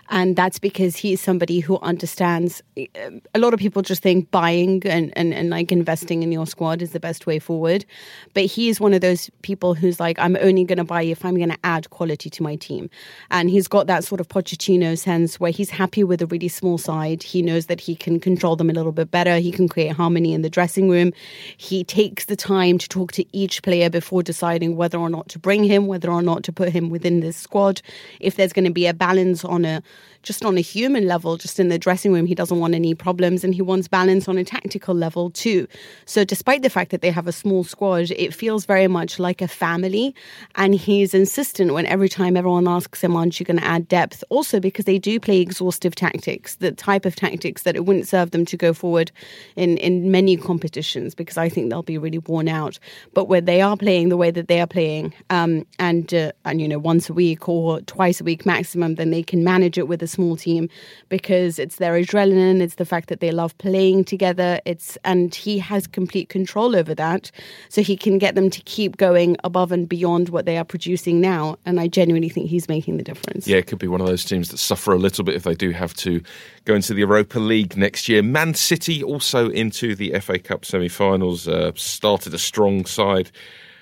And 0.10 0.36
that's 0.36 0.60
because 0.60 0.96
he's 0.96 1.22
somebody 1.22 1.60
who 1.60 1.80
understands. 1.80 2.62
Eh, 2.78 2.88
a 3.34 3.40
lot 3.40 3.54
of 3.54 3.60
people 3.60 3.82
just 3.82 4.02
think 4.02 4.30
buying 4.32 4.86
and, 4.86 5.14
and, 5.16 5.34
and 5.34 5.50
like 5.50 5.72
investing 5.72 6.24
in 6.24 6.32
your 6.32 6.48
squad 6.48 6.82
is 6.82 6.92
the 6.92 7.00
best 7.00 7.26
way 7.26 7.40
forward. 7.40 7.86
But 8.34 8.46
he 8.46 8.70
is 8.70 8.80
one 8.80 8.94
of 8.94 9.02
those 9.02 9.30
people 9.42 9.74
who's 9.74 10.00
like, 10.00 10.20
I'm 10.20 10.38
only 10.42 10.64
going 10.64 10.78
to 10.78 10.84
buy 10.84 11.04
if 11.04 11.24
I'm 11.24 11.36
going 11.36 11.50
to 11.50 11.60
add 11.64 11.90
quality 11.90 12.30
to 12.30 12.44
my 12.44 12.56
team. 12.56 12.90
And 13.32 13.50
he's 13.50 13.68
got 13.68 13.88
that 13.88 14.04
sort 14.04 14.20
of 14.20 14.28
Pochettino 14.28 14.98
sense 14.98 15.29
where 15.38 15.52
he's 15.52 15.70
happy 15.70 16.04
with 16.04 16.22
a 16.22 16.26
really 16.28 16.48
small 16.48 16.78
side. 16.78 17.22
He 17.22 17.42
knows 17.42 17.66
that 17.66 17.82
he 17.82 17.96
can 17.96 18.20
control 18.20 18.56
them 18.56 18.70
a 18.70 18.74
little 18.74 18.94
bit 18.94 19.12
better. 19.12 19.38
He 19.38 19.52
can 19.52 19.68
create 19.68 19.92
harmony 19.92 20.34
in 20.34 20.42
the 20.42 20.50
dressing 20.50 20.90
room. 20.90 21.12
He 21.58 21.84
takes 21.84 22.26
the 22.26 22.38
time 22.38 22.78
to 22.78 22.88
talk 22.88 23.12
to 23.14 23.26
each 23.36 23.62
player 23.64 23.90
before 23.90 24.24
deciding 24.24 24.78
whether 24.78 24.98
or 24.98 25.10
not 25.10 25.28
to 25.30 25.40
bring 25.40 25.64
him, 25.66 25.88
whether 25.88 26.10
or 26.10 26.22
not 26.22 26.44
to 26.44 26.54
put 26.54 26.70
him 26.70 26.90
within 26.90 27.20
this 27.20 27.36
squad. 27.36 27.82
If 28.20 28.36
there's 28.36 28.54
going 28.54 28.66
to 28.66 28.72
be 28.72 28.88
a 28.88 28.94
balance 28.94 29.44
on 29.44 29.66
a 29.66 29.84
just 30.24 30.44
on 30.44 30.58
a 30.58 30.62
human 30.62 31.08
level, 31.08 31.38
just 31.38 31.60
in 31.60 31.70
the 31.70 31.80
dressing 31.80 32.12
room, 32.12 32.26
he 32.26 32.36
doesn't 32.36 32.60
want 32.60 32.76
any 32.76 32.94
problems 32.94 33.44
and 33.44 33.56
he 33.56 33.62
wants 33.62 33.88
balance 33.88 34.28
on 34.28 34.38
a 34.38 34.44
tactical 34.44 34.94
level 34.94 35.30
too. 35.32 35.68
So, 36.06 36.24
despite 36.26 36.62
the 36.62 36.70
fact 36.70 36.92
that 36.92 37.02
they 37.02 37.12
have 37.12 37.28
a 37.28 37.32
small 37.32 37.64
squad, 37.64 38.12
it 38.12 38.34
feels 38.34 38.66
very 38.66 38.88
much 38.88 39.20
like 39.20 39.42
a 39.42 39.48
family. 39.48 40.14
And 40.56 40.76
he's 40.76 41.14
insistent 41.14 41.74
when 41.74 41.86
every 41.86 42.10
time 42.10 42.36
everyone 42.36 42.68
asks 42.68 43.02
him, 43.02 43.16
Aren't 43.16 43.40
you 43.40 43.46
going 43.46 43.60
to 43.60 43.66
add 43.66 43.88
depth? 43.88 44.24
Also, 44.30 44.60
because 44.60 44.86
they 44.86 45.00
do 45.00 45.19
play 45.20 45.40
exhaustive 45.40 45.96
tactics, 45.96 46.56
the 46.56 46.72
type 46.72 47.06
of 47.06 47.16
tactics 47.16 47.64
that 47.64 47.76
it 47.76 47.86
wouldn't 47.86 48.08
serve 48.08 48.32
them 48.32 48.46
to 48.46 48.58
go 48.58 48.74
forward 48.74 49.12
in, 49.56 49.78
in 49.78 50.12
many 50.12 50.38
competitions, 50.38 51.16
because 51.16 51.38
I 51.38 51.50
think 51.50 51.70
they'll 51.70 51.84
be 51.84 51.98
really 51.98 52.20
worn 52.20 52.48
out. 52.48 52.80
But 53.14 53.26
where 53.26 53.42
they 53.42 53.62
are 53.62 53.78
playing 53.78 54.10
the 54.10 54.18
way 54.18 54.32
that 54.32 54.48
they 54.48 54.62
are 54.62 54.68
playing, 54.68 55.14
um, 55.30 55.66
and, 55.78 56.14
uh, 56.14 56.32
and, 56.46 56.62
you 56.62 56.68
know, 56.68 56.80
once 56.80 57.10
a 57.10 57.14
week 57.14 57.50
or 57.50 57.82
twice 57.82 58.22
a 58.22 58.24
week 58.24 58.46
maximum, 58.46 58.96
then 58.96 59.12
they 59.12 59.24
can 59.24 59.44
manage 59.44 59.78
it 59.78 59.88
with 59.88 60.02
a 60.04 60.08
small 60.08 60.36
team 60.36 60.70
because 61.10 61.60
it's 61.60 61.78
their 61.78 61.94
adrenaline, 61.94 62.62
it's 62.62 62.76
the 62.76 62.86
fact 62.86 63.10
that 63.10 63.20
they 63.20 63.32
love 63.32 63.58
playing 63.58 64.04
together. 64.04 64.60
It's 64.66 64.98
and 65.04 65.34
he 65.34 65.60
has 65.60 65.88
complete 65.88 66.30
control 66.30 66.76
over 66.76 66.96
that, 66.96 67.32
so 67.70 67.82
he 67.82 67.98
can 67.98 68.18
get 68.18 68.36
them 68.36 68.50
to 68.50 68.62
keep 68.62 68.98
going 68.98 69.36
above 69.44 69.72
and 69.72 69.88
beyond 69.90 70.30
what 70.30 70.46
they 70.46 70.58
are 70.58 70.64
producing 70.64 71.20
now. 71.20 71.58
And 71.66 71.80
I 71.80 71.88
genuinely 71.88 72.30
think 72.30 72.50
he's 72.50 72.68
making 72.68 72.98
the 72.98 73.04
difference. 73.04 73.48
Yeah, 73.48 73.58
it 73.58 73.68
could 73.68 73.80
be 73.80 73.88
one 73.88 74.02
of 74.02 74.08
those 74.08 74.24
teams 74.24 74.50
that 74.50 74.58
suffer 74.58 74.94
a 74.94 74.98
little 74.98 75.09
bit 75.24 75.36
if 75.36 75.44
they 75.44 75.56
do 75.56 75.72
have 75.72 75.94
to 75.96 76.22
go 76.66 76.76
into 76.76 76.94
the 76.94 77.00
Europa 77.00 77.40
League 77.40 77.76
next 77.76 78.08
year. 78.08 78.22
Man 78.22 78.54
City 78.54 79.04
also 79.04 79.50
into 79.50 79.96
the 79.96 80.18
FA 80.20 80.40
Cup 80.40 80.66
semi-finals. 80.66 81.48
Uh, 81.48 81.72
started 81.76 82.34
a 82.34 82.38
strong 82.38 82.86
side. 82.86 83.32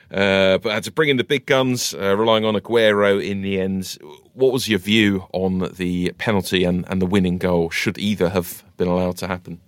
Uh, 0.09 0.57
but 0.59 0.71
had 0.71 0.83
to 0.83 0.91
bring 0.91 1.09
in 1.09 1.17
the 1.17 1.23
big 1.23 1.45
guns, 1.45 1.93
uh, 1.93 2.15
relying 2.15 2.45
on 2.45 2.55
Aguero 2.55 3.21
in 3.21 3.41
the 3.41 3.59
end. 3.59 3.97
What 4.33 4.53
was 4.53 4.69
your 4.69 4.79
view 4.79 5.27
on 5.33 5.69
the 5.75 6.13
penalty 6.17 6.63
and, 6.63 6.85
and 6.87 7.01
the 7.01 7.05
winning 7.05 7.37
goal? 7.37 7.69
Should 7.69 7.97
either 7.97 8.29
have 8.29 8.63
been 8.77 8.87
allowed 8.87 9.17
to 9.17 9.27
happen? 9.27 9.59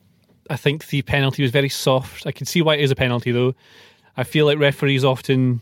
I 0.50 0.56
think 0.56 0.88
the 0.88 1.02
penalty 1.02 1.42
was 1.42 1.52
very 1.52 1.68
soft. 1.68 2.26
I 2.26 2.32
can 2.32 2.46
see 2.46 2.62
why 2.62 2.76
it 2.76 2.82
is 2.82 2.90
a 2.90 2.96
penalty, 2.96 3.34
though. 3.34 3.54
I 4.16 4.24
feel 4.24 4.46
like 4.46 4.58
referees 4.58 5.04
often 5.04 5.62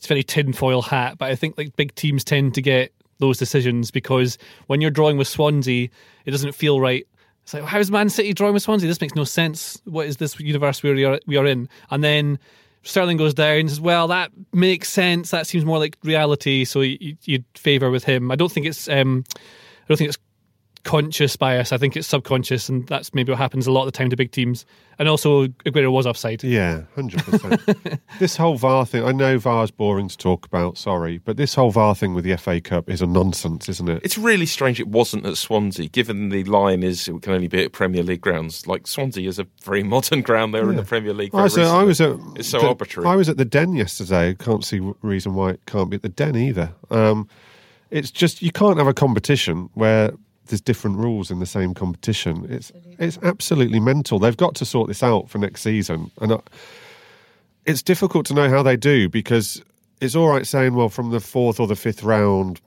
it's 0.00 0.06
very 0.06 0.22
tinfoil 0.22 0.80
hat, 0.80 1.18
but 1.18 1.30
I 1.30 1.34
think 1.34 1.58
like 1.58 1.76
big 1.76 1.94
teams 1.94 2.24
tend 2.24 2.54
to 2.54 2.62
get 2.62 2.90
those 3.20 3.38
decisions 3.38 3.90
because 3.90 4.36
when 4.66 4.80
you're 4.80 4.90
drawing 4.90 5.16
with 5.16 5.28
Swansea, 5.28 5.88
it 6.24 6.30
doesn't 6.30 6.52
feel 6.52 6.80
right. 6.80 7.06
It's 7.44 7.54
like, 7.54 7.62
how's 7.64 7.90
Man 7.90 8.10
City 8.10 8.34
drawing 8.34 8.54
with 8.54 8.62
Swansea? 8.62 8.88
This 8.88 9.00
makes 9.00 9.14
no 9.14 9.24
sense. 9.24 9.80
What 9.84 10.06
is 10.06 10.18
this 10.18 10.38
universe 10.40 10.82
we 10.82 11.04
are, 11.04 11.20
we 11.26 11.36
are 11.36 11.46
in? 11.46 11.68
And 11.90 12.02
then 12.04 12.38
Sterling 12.82 13.18
goes 13.18 13.34
down 13.34 13.58
and 13.58 13.68
says, 13.68 13.80
"Well, 13.80 14.08
that 14.08 14.30
makes 14.52 14.88
sense. 14.88 15.30
That 15.30 15.46
seems 15.46 15.64
more 15.64 15.78
like 15.78 15.98
reality." 16.02 16.64
So 16.64 16.80
you, 16.80 17.16
would 17.28 17.44
favour 17.54 17.90
with 17.90 18.04
him. 18.04 18.30
I 18.30 18.36
don't 18.36 18.50
think 18.50 18.66
it's. 18.66 18.88
Um, 18.88 19.24
I 19.36 19.84
don't 19.88 19.96
think 19.98 20.08
it's 20.08 20.18
conscious 20.84 21.36
bias. 21.36 21.72
I 21.72 21.78
think 21.78 21.96
it's 21.96 22.06
subconscious, 22.06 22.68
and 22.68 22.86
that's 22.86 23.14
maybe 23.14 23.32
what 23.32 23.38
happens 23.38 23.66
a 23.66 23.72
lot 23.72 23.82
of 23.82 23.86
the 23.86 23.92
time 23.92 24.10
to 24.10 24.16
big 24.16 24.32
teams. 24.32 24.64
And 24.98 25.08
also, 25.08 25.46
Aguero 25.46 25.90
was 25.90 26.06
offside. 26.06 26.44
Yeah, 26.44 26.82
hundred 26.94 27.22
percent. 27.24 28.00
This 28.18 28.36
whole 28.36 28.56
VAR 28.56 28.84
thing. 28.84 29.02
I 29.04 29.12
know 29.12 29.38
VAR's 29.38 29.70
boring 29.70 30.08
to 30.08 30.16
talk 30.16 30.44
about. 30.44 30.76
Sorry, 30.76 31.18
but 31.18 31.38
this 31.38 31.54
whole 31.54 31.70
VAR 31.70 31.94
thing 31.94 32.12
with 32.12 32.24
the 32.24 32.36
FA 32.36 32.60
Cup 32.60 32.90
is 32.90 33.00
a 33.00 33.06
nonsense, 33.06 33.68
isn't 33.68 33.88
it? 33.88 34.02
It's 34.04 34.18
really 34.18 34.44
strange. 34.44 34.78
It 34.78 34.88
wasn't 34.88 35.24
at 35.24 35.38
Swansea, 35.38 35.88
given 35.88 36.28
the 36.28 36.44
line 36.44 36.82
is 36.82 37.08
it 37.08 37.22
can 37.22 37.32
only 37.32 37.48
be 37.48 37.64
at 37.64 37.72
Premier 37.72 38.02
League 38.02 38.20
grounds. 38.20 38.66
Like 38.66 38.86
Swansea 38.86 39.26
is 39.26 39.38
a 39.38 39.46
very 39.62 39.82
modern 39.82 40.20
ground. 40.22 40.52
They're 40.52 40.64
yeah. 40.64 40.70
in 40.70 40.76
the 40.76 40.84
Premier 40.84 41.14
League. 41.14 41.34
I 41.34 41.44
was, 41.44 41.56
at, 41.56 41.66
I 41.66 41.82
was, 41.82 42.00
at. 42.00 42.16
It's 42.36 42.48
so 42.48 42.60
the, 42.60 42.68
arbitrary. 42.68 43.08
I 43.08 43.16
was 43.16 43.28
at 43.28 43.38
the 43.38 43.46
Den 43.46 43.74
yesterday. 43.74 44.34
Can't 44.34 44.64
see 44.64 44.80
reason 45.00 45.34
why 45.34 45.50
it 45.50 45.60
can't 45.66 45.88
be 45.88 45.96
at 45.96 46.02
the 46.02 46.10
Den 46.10 46.36
either. 46.36 46.74
Um, 46.90 47.28
it's 47.90 48.10
just 48.10 48.42
you 48.42 48.52
can't 48.52 48.78
have 48.78 48.86
a 48.86 48.94
competition 48.94 49.70
where 49.74 50.12
there's 50.50 50.60
different 50.60 50.98
rules 50.98 51.30
in 51.30 51.38
the 51.38 51.46
same 51.46 51.74
competition. 51.74 52.46
It's 52.50 52.70
it's 52.98 53.18
absolutely 53.22 53.80
mental. 53.80 54.18
They've 54.18 54.36
got 54.36 54.54
to 54.56 54.64
sort 54.64 54.88
this 54.88 55.02
out 55.02 55.30
for 55.30 55.38
next 55.38 55.62
season. 55.62 56.10
And 56.20 56.34
I, 56.34 56.40
it's 57.64 57.82
difficult 57.82 58.26
to 58.26 58.34
know 58.34 58.50
how 58.50 58.62
they 58.62 58.76
do 58.76 59.08
because 59.08 59.62
it's 60.00 60.14
all 60.14 60.28
right 60.28 60.46
saying, 60.46 60.74
well, 60.74 60.88
from 60.88 61.10
the 61.10 61.20
fourth 61.20 61.60
or 61.60 61.66
the 61.66 61.76
fifth 61.76 62.02
round, 62.02 62.60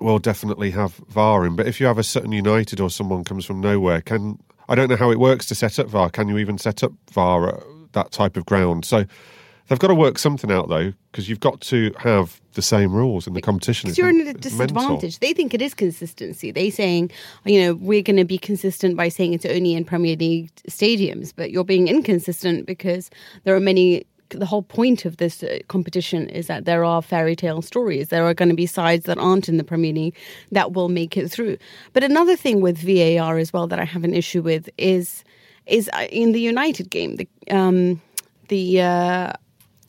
we'll 0.00 0.18
definitely 0.18 0.70
have 0.70 0.94
VAR 1.08 1.46
in. 1.46 1.56
But 1.56 1.66
if 1.66 1.80
you 1.80 1.86
have 1.86 1.98
a 1.98 2.02
Sutton 2.02 2.32
United 2.32 2.80
or 2.80 2.90
someone 2.90 3.24
comes 3.24 3.44
from 3.44 3.60
nowhere, 3.60 4.00
can 4.00 4.38
I 4.68 4.74
don't 4.74 4.88
know 4.88 4.96
how 4.96 5.10
it 5.10 5.20
works 5.20 5.46
to 5.46 5.54
set 5.54 5.78
up 5.78 5.88
VAR. 5.88 6.10
Can 6.10 6.28
you 6.28 6.38
even 6.38 6.58
set 6.58 6.82
up 6.82 6.92
VAR 7.12 7.48
at 7.48 7.62
that 7.92 8.10
type 8.12 8.36
of 8.36 8.46
ground? 8.46 8.84
So 8.84 9.04
they've 9.68 9.78
got 9.78 9.88
to 9.88 9.94
work 9.94 10.18
something 10.18 10.50
out 10.50 10.68
though, 10.68 10.92
because 11.10 11.28
you've 11.28 11.40
got 11.40 11.60
to 11.62 11.92
have 11.98 12.40
the 12.54 12.62
same 12.62 12.92
rules 12.92 13.26
in 13.26 13.34
the 13.34 13.40
competition. 13.40 13.88
Because 13.88 13.98
you're 13.98 14.08
at 14.08 14.36
a 14.36 14.38
disadvantage. 14.38 15.18
They 15.18 15.32
think 15.32 15.54
it 15.54 15.62
is 15.62 15.74
consistency. 15.74 16.50
They 16.50 16.70
saying, 16.70 17.10
you 17.44 17.60
know, 17.60 17.74
we're 17.74 18.02
going 18.02 18.16
to 18.16 18.24
be 18.24 18.38
consistent 18.38 18.96
by 18.96 19.08
saying 19.08 19.34
it's 19.34 19.46
only 19.46 19.74
in 19.74 19.84
Premier 19.84 20.16
League 20.16 20.54
stadiums, 20.68 21.32
but 21.34 21.50
you're 21.50 21.64
being 21.64 21.88
inconsistent 21.88 22.66
because 22.66 23.10
there 23.44 23.54
are 23.54 23.60
many. 23.60 24.06
The 24.30 24.46
whole 24.46 24.62
point 24.62 25.04
of 25.04 25.18
this 25.18 25.44
uh, 25.44 25.58
competition 25.68 26.28
is 26.30 26.48
that 26.48 26.64
there 26.64 26.82
are 26.82 27.02
fairy 27.02 27.36
tale 27.36 27.62
stories. 27.62 28.08
There 28.08 28.24
are 28.24 28.34
going 28.34 28.48
to 28.48 28.54
be 28.54 28.66
sides 28.66 29.04
that 29.04 29.18
aren't 29.18 29.48
in 29.48 29.58
the 29.58 29.64
Premier 29.64 29.92
League 29.92 30.16
that 30.50 30.72
will 30.72 30.88
make 30.88 31.16
it 31.16 31.28
through. 31.28 31.56
But 31.92 32.02
another 32.02 32.34
thing 32.34 32.60
with 32.60 32.78
VAR 32.78 33.38
as 33.38 33.52
well 33.52 33.68
that 33.68 33.78
I 33.78 33.84
have 33.84 34.02
an 34.02 34.14
issue 34.14 34.42
with 34.42 34.68
is 34.76 35.22
is 35.66 35.88
uh, 35.92 36.06
in 36.10 36.32
the 36.32 36.40
United 36.40 36.90
game 36.90 37.16
the 37.16 37.28
um, 37.50 38.00
the 38.48 38.80
uh, 38.80 39.32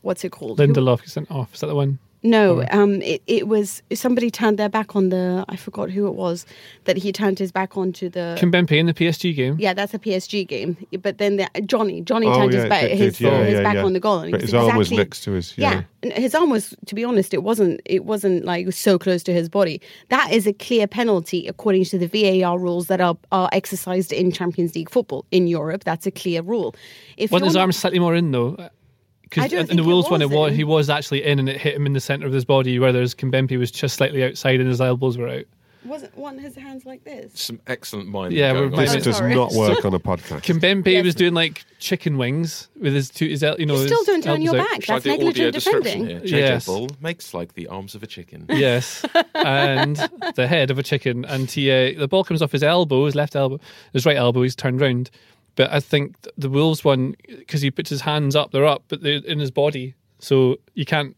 what's 0.06 0.24
it 0.24 0.32
called? 0.32 0.58
Who- 0.58 0.66
Lindelof 0.66 1.00
gets 1.00 1.12
sent 1.12 1.30
off. 1.30 1.52
Is 1.54 1.60
that 1.60 1.66
the 1.68 1.74
one? 1.74 1.98
no, 2.22 2.64
um, 2.72 3.00
it, 3.02 3.22
it 3.28 3.46
was 3.46 3.82
somebody 3.92 4.30
turned 4.32 4.58
their 4.58 4.68
back 4.68 4.96
on 4.96 5.10
the. 5.10 5.44
I 5.48 5.54
forgot 5.54 5.90
who 5.90 6.08
it 6.08 6.14
was 6.14 6.44
that 6.84 6.96
he 6.96 7.12
turned 7.12 7.38
his 7.38 7.52
back 7.52 7.76
on 7.76 7.92
to 7.92 8.08
the. 8.08 8.36
Kimpembe 8.40 8.72
in 8.72 8.86
the 8.86 8.94
PSG 8.94 9.36
game. 9.36 9.54
yeah, 9.60 9.72
that's 9.74 9.94
a 9.94 9.98
PSG 9.98 10.44
game. 10.48 10.76
But 11.02 11.18
then 11.18 11.36
the, 11.36 11.46
Johnny, 11.72 12.00
Johnny 12.00 12.26
Oh, 12.26 12.36
turned 12.38 12.52
yeah, 12.52 12.60
his 12.62 12.68
back, 12.68 12.80
did, 12.82 12.98
his, 12.98 13.20
yeah, 13.20 13.44
his 13.44 13.54
yeah, 13.54 13.62
back 13.62 13.74
yeah. 13.76 13.84
on 13.84 13.92
the 13.92 14.00
goal, 14.00 14.18
and 14.20 14.32
But 14.32 14.40
it 14.40 14.44
was 14.44 14.50
his 14.50 14.54
arm 14.54 14.76
was 14.76 14.88
exactly- 14.88 15.04
next 15.04 15.20
to 15.24 15.30
his- 15.32 15.56
yeah. 15.56 15.82
and 16.02 16.12
his 16.14 16.34
arm 16.34 16.50
was, 16.50 16.74
to 16.86 16.94
be 16.96 17.04
honest, 17.04 17.32
it 17.32 17.44
wasn't. 17.44 17.80
It 17.84 18.04
wasn't 18.04 18.44
like 18.44 18.72
so 18.72 18.98
close 18.98 19.22
to 19.24 19.32
his 19.32 19.48
body. 19.48 19.80
That 20.08 20.32
is 20.32 20.48
a 20.48 20.52
clear 20.52 20.88
penalty 20.88 21.46
according 21.46 21.84
to 21.92 21.98
the 21.98 22.08
VAR 22.08 22.58
rules 22.58 22.88
that 22.88 23.00
are 23.00 23.16
are 23.30 23.48
exercised 23.52 24.12
in 24.12 24.32
Champions 24.32 24.74
League 24.74 24.90
football 24.90 25.26
in 25.30 25.46
Europe. 25.46 25.84
That's 25.84 26.06
a 26.06 26.10
clear 26.10 26.42
rule. 26.42 26.74
If 27.18 27.30
Wasn't 27.30 27.44
you're 27.44 27.50
his 27.50 27.54
not- 27.54 27.60
arm 27.60 27.72
slightly 27.72 28.00
more 28.00 28.16
in 28.16 28.32
though? 28.32 28.56
I 29.26 29.28
Because 29.28 29.50
don't 29.50 29.70
in 29.70 29.76
the 29.76 29.82
it 29.82 29.86
Wolves 29.86 30.08
one, 30.10 30.22
it 30.22 30.30
was, 30.30 30.54
he 30.54 30.64
was 30.64 30.88
actually 30.88 31.24
in 31.24 31.38
and 31.38 31.48
it 31.48 31.60
hit 31.60 31.74
him 31.74 31.84
in 31.86 31.92
the 31.94 32.00
centre 32.00 32.26
of 32.26 32.32
his 32.32 32.44
body, 32.44 32.78
whereas 32.78 33.14
Kimpembe 33.14 33.58
was 33.58 33.70
just 33.70 33.96
slightly 33.96 34.22
outside 34.24 34.60
and 34.60 34.68
his 34.68 34.80
elbows 34.80 35.18
were 35.18 35.28
out. 35.28 35.44
wasn't 35.84 36.16
one 36.16 36.38
his 36.38 36.54
hands 36.56 36.84
like 36.86 37.02
this. 37.04 37.32
Some 37.40 37.60
excellent 37.66 38.08
mind. 38.08 38.32
Yeah, 38.32 38.52
we're 38.52 38.68
This 38.70 38.94
Oh, 38.94 39.00
does 39.00 39.16
sorry. 39.18 39.34
not 39.34 39.52
work 39.52 39.84
on 39.84 39.94
a 39.94 39.98
podcast. 40.00 40.42
Kimpembe 40.46 40.92
Yes. 40.92 41.04
was 41.04 41.14
doing 41.16 41.34
like 41.34 41.64
chicken 41.80 42.18
wings 42.18 42.68
with 42.80 42.92
his 42.94 43.10
two, 43.10 43.26
his, 43.28 43.42
el- 43.42 43.58
you 43.60 43.66
know, 43.66 43.74
You 43.76 43.86
still 43.86 43.98
his 43.98 44.06
don't 44.06 44.22
turn 44.22 44.42
your 44.42 44.56
out. 44.60 44.68
back. 44.70 44.82
Shall 44.84 44.96
I 44.96 44.98
That's 44.98 45.04
do 45.04 45.10
audio 45.12 45.24
negligent 45.26 45.54
description 45.54 45.82
defending. 46.06 46.28
here? 46.28 46.38
JJ 46.40 46.48
Yes. 46.48 46.66
Bull 46.66 46.88
makes 47.00 47.34
like 47.34 47.54
the 47.54 47.66
arms 47.68 47.94
of 47.96 48.02
a 48.02 48.06
chicken. 48.06 48.46
Yes, 48.50 49.04
and 49.34 49.96
the 50.36 50.46
head 50.46 50.70
of 50.70 50.78
a 50.78 50.82
chicken, 50.84 51.24
and 51.24 51.50
he 51.50 51.70
uh, 51.70 51.98
the 51.98 52.08
ball 52.08 52.24
comes 52.24 52.42
off 52.42 52.52
his 52.52 52.62
elbow, 52.62 53.04
his 53.06 53.14
left 53.14 53.34
elbow, 53.36 53.58
his 53.92 54.06
right 54.06 54.16
elbow. 54.16 54.42
He's 54.42 54.56
turned 54.56 54.80
round, 54.80 55.10
but 55.56 55.72
I 55.72 55.80
think 55.80 56.14
the 56.36 56.48
Wolves 56.48 56.84
one 56.84 57.16
because 57.26 57.62
he 57.62 57.70
puts 57.70 57.90
his 57.90 58.02
hands 58.02 58.36
up, 58.36 58.52
they're 58.52 58.66
up, 58.66 58.84
but 58.88 59.02
they're 59.02 59.24
in 59.24 59.38
his 59.40 59.50
body, 59.50 59.94
so 60.18 60.56
you 60.74 60.84
can't 60.84 61.16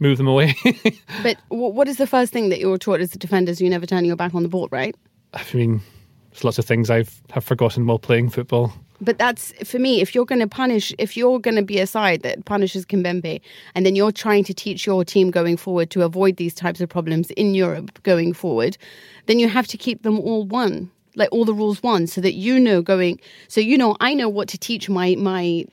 move 0.00 0.18
them 0.18 0.28
away. 0.28 0.54
But 1.22 1.36
what 1.48 1.88
is 1.88 1.96
the 1.96 2.06
first 2.06 2.32
thing 2.32 2.48
that 2.50 2.60
you 2.60 2.70
were 2.70 2.78
taught 2.78 3.00
as 3.00 3.14
a 3.14 3.18
defender? 3.18 3.50
Is 3.50 3.60
you 3.60 3.70
never 3.70 3.86
turn 3.86 4.04
your 4.04 4.16
back 4.16 4.34
on 4.34 4.42
the 4.42 4.48
ball, 4.48 4.68
right? 4.70 4.94
I 5.34 5.44
mean, 5.54 5.80
there's 6.30 6.44
lots 6.44 6.58
of 6.58 6.64
things 6.64 6.90
I've 6.90 7.20
have 7.30 7.44
forgotten 7.44 7.86
while 7.86 7.98
playing 7.98 8.30
football. 8.30 8.72
But 9.00 9.18
that's 9.18 9.52
for 9.68 9.78
me. 9.78 10.00
If 10.00 10.14
you're 10.14 10.24
going 10.24 10.40
to 10.40 10.48
punish, 10.48 10.92
if 10.98 11.16
you're 11.16 11.38
going 11.38 11.56
to 11.56 11.62
be 11.62 11.78
a 11.78 11.86
side 11.86 12.22
that 12.22 12.44
punishes 12.44 12.84
Kimpembe, 12.84 13.40
and 13.74 13.86
then 13.86 13.94
you're 13.94 14.12
trying 14.12 14.44
to 14.44 14.54
teach 14.54 14.86
your 14.86 15.04
team 15.04 15.30
going 15.30 15.56
forward 15.56 15.90
to 15.90 16.02
avoid 16.02 16.36
these 16.36 16.54
types 16.54 16.80
of 16.80 16.88
problems 16.88 17.30
in 17.32 17.54
Europe 17.54 18.02
going 18.02 18.32
forward, 18.32 18.76
then 19.26 19.38
you 19.38 19.48
have 19.48 19.66
to 19.68 19.76
keep 19.76 20.02
them 20.02 20.18
all 20.18 20.44
one, 20.44 20.90
like 21.18 21.28
all 21.32 21.44
the 21.44 21.54
rules 21.54 21.82
one, 21.82 22.06
so 22.06 22.20
that 22.20 22.34
you 22.34 22.58
know 22.58 22.80
going. 22.80 23.20
So 23.48 23.60
you 23.60 23.76
know, 23.76 23.96
I 24.00 24.14
know 24.14 24.28
what 24.28 24.48
to 24.48 24.58
teach 24.58 24.88
my 24.88 25.14
my 25.16 25.66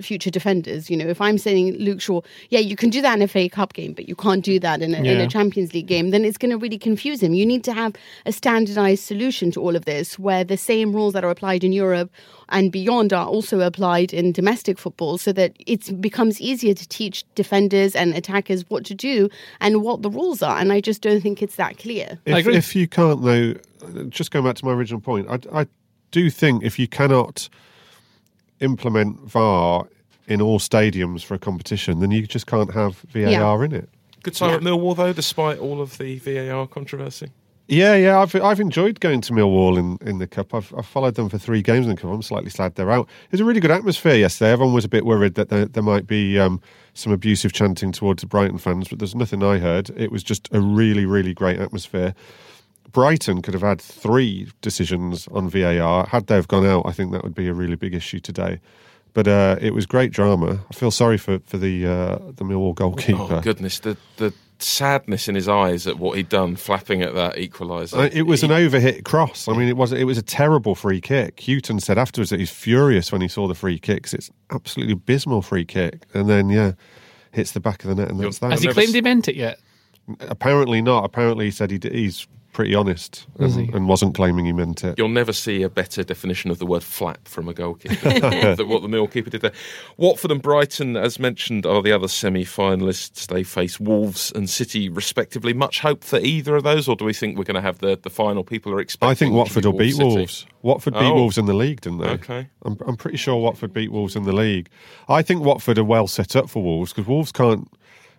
future 0.00 0.30
defenders. 0.30 0.90
You 0.90 0.96
know, 0.96 1.06
if 1.06 1.20
I'm 1.20 1.38
saying 1.38 1.74
Luke 1.78 2.00
Shaw, 2.00 2.20
yeah, 2.50 2.60
you 2.60 2.76
can 2.76 2.90
do 2.90 3.00
that 3.02 3.16
in 3.16 3.22
a 3.22 3.28
FA 3.28 3.48
Cup 3.48 3.72
game, 3.72 3.92
but 3.92 4.08
you 4.08 4.14
can't 4.14 4.44
do 4.44 4.58
that 4.60 4.82
in 4.82 4.94
a, 4.94 4.98
in 4.98 5.20
a 5.20 5.28
Champions 5.28 5.72
League 5.74 5.86
game, 5.86 6.10
then 6.10 6.24
it's 6.24 6.38
going 6.38 6.50
to 6.50 6.58
really 6.58 6.78
confuse 6.78 7.22
him. 7.22 7.34
You 7.34 7.46
need 7.46 7.64
to 7.64 7.72
have 7.72 7.94
a 8.24 8.32
standardized 8.32 9.04
solution 9.04 9.50
to 9.52 9.60
all 9.60 9.76
of 9.76 9.84
this 9.84 10.18
where 10.18 10.44
the 10.44 10.56
same 10.56 10.92
rules 10.92 11.12
that 11.14 11.24
are 11.24 11.30
applied 11.30 11.64
in 11.64 11.72
Europe 11.72 12.10
and 12.48 12.70
beyond 12.70 13.12
are 13.12 13.26
also 13.26 13.60
applied 13.60 14.12
in 14.12 14.32
domestic 14.32 14.78
football 14.78 15.18
so 15.18 15.32
that 15.32 15.52
it 15.66 16.00
becomes 16.00 16.40
easier 16.40 16.74
to 16.74 16.88
teach 16.88 17.24
defenders 17.34 17.96
and 17.96 18.14
attackers 18.14 18.68
what 18.68 18.84
to 18.84 18.94
do 18.94 19.28
and 19.60 19.82
what 19.82 20.02
the 20.02 20.10
rules 20.10 20.42
are. 20.42 20.58
And 20.58 20.72
I 20.72 20.80
just 20.80 21.02
don't 21.02 21.20
think 21.20 21.42
it's 21.42 21.56
that 21.56 21.78
clear. 21.78 22.18
If, 22.24 22.46
if 22.46 22.76
you 22.76 22.86
can't, 22.86 23.22
though, 23.22 23.54
just 24.08 24.30
going 24.30 24.44
back 24.44 24.56
to 24.56 24.64
my 24.64 24.72
original 24.72 25.00
point, 25.00 25.26
I, 25.28 25.60
I 25.60 25.66
do 26.10 26.30
think 26.30 26.62
if 26.62 26.78
you 26.78 26.86
cannot 26.86 27.48
implement 28.60 29.20
VAR 29.28 29.86
in 30.26 30.40
all 30.40 30.58
stadiums 30.58 31.24
for 31.24 31.34
a 31.34 31.38
competition, 31.38 32.00
then 32.00 32.10
you 32.10 32.26
just 32.26 32.46
can't 32.46 32.72
have 32.74 32.96
VAR 33.12 33.64
in 33.64 33.72
it. 33.72 33.88
Good 34.22 34.34
time 34.34 34.50
Yeah. 34.50 34.56
at 34.56 34.62
Millwall 34.62 34.96
though, 34.96 35.12
despite 35.12 35.58
all 35.58 35.80
of 35.80 35.98
the 35.98 36.18
VAR 36.18 36.66
controversy. 36.66 37.30
Yeah, 37.68 37.96
yeah, 37.96 38.20
I've 38.20 38.32
I've 38.36 38.60
enjoyed 38.60 39.00
going 39.00 39.20
to 39.22 39.32
Millwall 39.32 39.76
in, 39.76 39.98
in 40.08 40.18
the 40.18 40.26
cup. 40.28 40.54
I've, 40.54 40.72
I've 40.78 40.86
followed 40.86 41.16
them 41.16 41.28
for 41.28 41.36
three 41.36 41.62
games 41.62 41.86
in 41.86 41.94
the 41.96 42.00
cup. 42.00 42.12
I'm 42.12 42.22
slightly 42.22 42.50
sad 42.50 42.76
they're 42.76 42.92
out. 42.92 43.08
It 43.24 43.32
was 43.32 43.40
a 43.40 43.44
really 43.44 43.58
good 43.58 43.72
atmosphere 43.72 44.14
yesterday. 44.14 44.52
Everyone 44.52 44.72
was 44.74 44.84
a 44.84 44.88
bit 44.88 45.04
worried 45.04 45.34
that 45.34 45.48
there, 45.48 45.64
there 45.64 45.82
might 45.82 46.06
be 46.06 46.38
um, 46.38 46.60
some 46.94 47.12
abusive 47.12 47.52
chanting 47.52 47.90
towards 47.90 48.20
the 48.20 48.28
Brighton 48.28 48.58
fans, 48.58 48.86
but 48.86 49.00
there's 49.00 49.16
nothing 49.16 49.42
I 49.42 49.58
heard. 49.58 49.90
It 49.96 50.12
was 50.12 50.22
just 50.22 50.48
a 50.52 50.60
really, 50.60 51.06
really 51.06 51.34
great 51.34 51.58
atmosphere. 51.58 52.14
Brighton 52.92 53.42
could 53.42 53.54
have 53.54 53.62
had 53.62 53.80
three 53.80 54.48
decisions 54.62 55.28
on 55.28 55.48
VAR. 55.50 56.06
Had 56.06 56.26
they 56.28 56.34
have 56.34 56.48
gone 56.48 56.64
out, 56.66 56.84
I 56.86 56.92
think 56.92 57.12
that 57.12 57.22
would 57.24 57.34
be 57.34 57.48
a 57.48 57.54
really 57.54 57.76
big 57.76 57.94
issue 57.94 58.20
today. 58.20 58.60
But 59.14 59.28
uh, 59.28 59.56
it 59.60 59.72
was 59.74 59.86
great 59.86 60.12
drama. 60.12 60.60
I 60.70 60.74
feel 60.74 60.90
sorry 60.90 61.16
for 61.18 61.38
for 61.40 61.56
the 61.58 61.86
uh, 61.86 62.16
the 62.36 62.44
Millwall 62.44 62.74
goalkeeper. 62.74 63.18
Oh 63.36 63.40
goodness, 63.40 63.78
the 63.80 63.96
the 64.18 64.32
sadness 64.58 65.28
in 65.28 65.34
his 65.34 65.48
eyes 65.48 65.86
at 65.86 65.98
what 65.98 66.16
he'd 66.16 66.28
done, 66.30 66.56
flapping 66.56 67.02
at 67.02 67.14
that 67.14 67.36
equaliser. 67.36 67.98
Uh, 67.98 68.10
it 68.12 68.22
was 68.22 68.42
an 68.42 68.50
overhit 68.50 69.04
cross. 69.04 69.48
I 69.48 69.52
mean, 69.54 69.68
it 69.68 69.76
was 69.76 69.92
it 69.92 70.04
was 70.04 70.18
a 70.18 70.22
terrible 70.22 70.74
free 70.74 71.00
kick. 71.00 71.40
Houghton 71.46 71.80
said 71.80 71.96
afterwards 71.98 72.28
that 72.30 72.40
he's 72.40 72.50
furious 72.50 73.10
when 73.10 73.20
he 73.22 73.28
saw 73.28 73.48
the 73.48 73.54
free 73.54 73.78
kicks. 73.78 74.12
It's 74.12 74.30
absolutely 74.50 74.92
abysmal 74.92 75.40
free 75.42 75.64
kick, 75.64 76.02
and 76.12 76.28
then 76.28 76.50
yeah, 76.50 76.72
hits 77.32 77.52
the 77.52 77.60
back 77.60 77.84
of 77.84 77.88
the 77.88 77.94
net, 77.94 78.10
and 78.10 78.20
that's 78.20 78.40
You'll- 78.40 78.50
Has 78.50 78.62
he 78.62 78.68
claimed 78.68 78.94
he 78.94 79.00
meant 79.00 79.28
it 79.28 79.36
yet? 79.36 79.58
Apparently 80.20 80.82
not. 80.82 81.04
Apparently 81.04 81.46
he 81.46 81.50
said 81.50 81.70
he 81.70 81.78
d- 81.78 81.90
he's 81.90 82.26
pretty 82.56 82.74
honest 82.74 83.26
and, 83.38 83.52
he? 83.52 83.70
and 83.74 83.86
wasn't 83.86 84.14
claiming 84.14 84.46
he 84.46 84.52
meant 84.52 84.82
it. 84.82 84.96
You'll 84.96 85.10
never 85.10 85.34
see 85.34 85.62
a 85.62 85.68
better 85.68 86.02
definition 86.02 86.50
of 86.50 86.58
the 86.58 86.64
word 86.64 86.82
flap 86.82 87.28
from 87.28 87.48
a 87.48 87.52
goalkeeper 87.52 88.08
than 88.56 88.66
what 88.66 88.80
the 88.80 88.88
Mill 88.88 89.06
keeper 89.08 89.28
did 89.28 89.42
there. 89.42 89.52
Watford 89.98 90.30
and 90.32 90.40
Brighton, 90.40 90.96
as 90.96 91.18
mentioned, 91.18 91.66
are 91.66 91.82
the 91.82 91.92
other 91.92 92.08
semi 92.08 92.46
finalists. 92.46 93.26
They 93.26 93.42
face 93.42 93.78
Wolves 93.78 94.32
and 94.34 94.48
City, 94.48 94.88
respectively. 94.88 95.52
Much 95.52 95.80
hope 95.80 96.02
for 96.02 96.18
either 96.18 96.56
of 96.56 96.62
those, 96.62 96.88
or 96.88 96.96
do 96.96 97.04
we 97.04 97.12
think 97.12 97.36
we're 97.36 97.44
going 97.44 97.56
to 97.56 97.60
have 97.60 97.80
the, 97.80 97.98
the 98.02 98.08
final 98.08 98.42
people 98.42 98.72
are 98.72 98.80
expecting? 98.80 99.10
I 99.10 99.14
think 99.14 99.34
Watford 99.34 99.64
be 99.64 99.68
will 99.68 99.78
beat 99.78 99.92
City? 99.92 100.04
Wolves. 100.04 100.46
Watford 100.62 100.94
beat 100.94 101.00
Oh. 101.02 101.14
Wolves 101.14 101.36
in 101.36 101.44
the 101.44 101.52
league, 101.54 101.82
didn't 101.82 101.98
they? 101.98 102.08
Okay. 102.08 102.48
I'm, 102.64 102.78
I'm 102.86 102.96
pretty 102.96 103.18
sure 103.18 103.36
Watford 103.36 103.74
beat 103.74 103.92
Wolves 103.92 104.16
in 104.16 104.22
the 104.22 104.32
league. 104.32 104.70
I 105.10 105.20
think 105.20 105.44
Watford 105.44 105.76
are 105.76 105.84
well 105.84 106.06
set 106.06 106.34
up 106.34 106.48
for 106.48 106.62
Wolves 106.62 106.94
because 106.94 107.06
Wolves 107.06 107.32
can't 107.32 107.70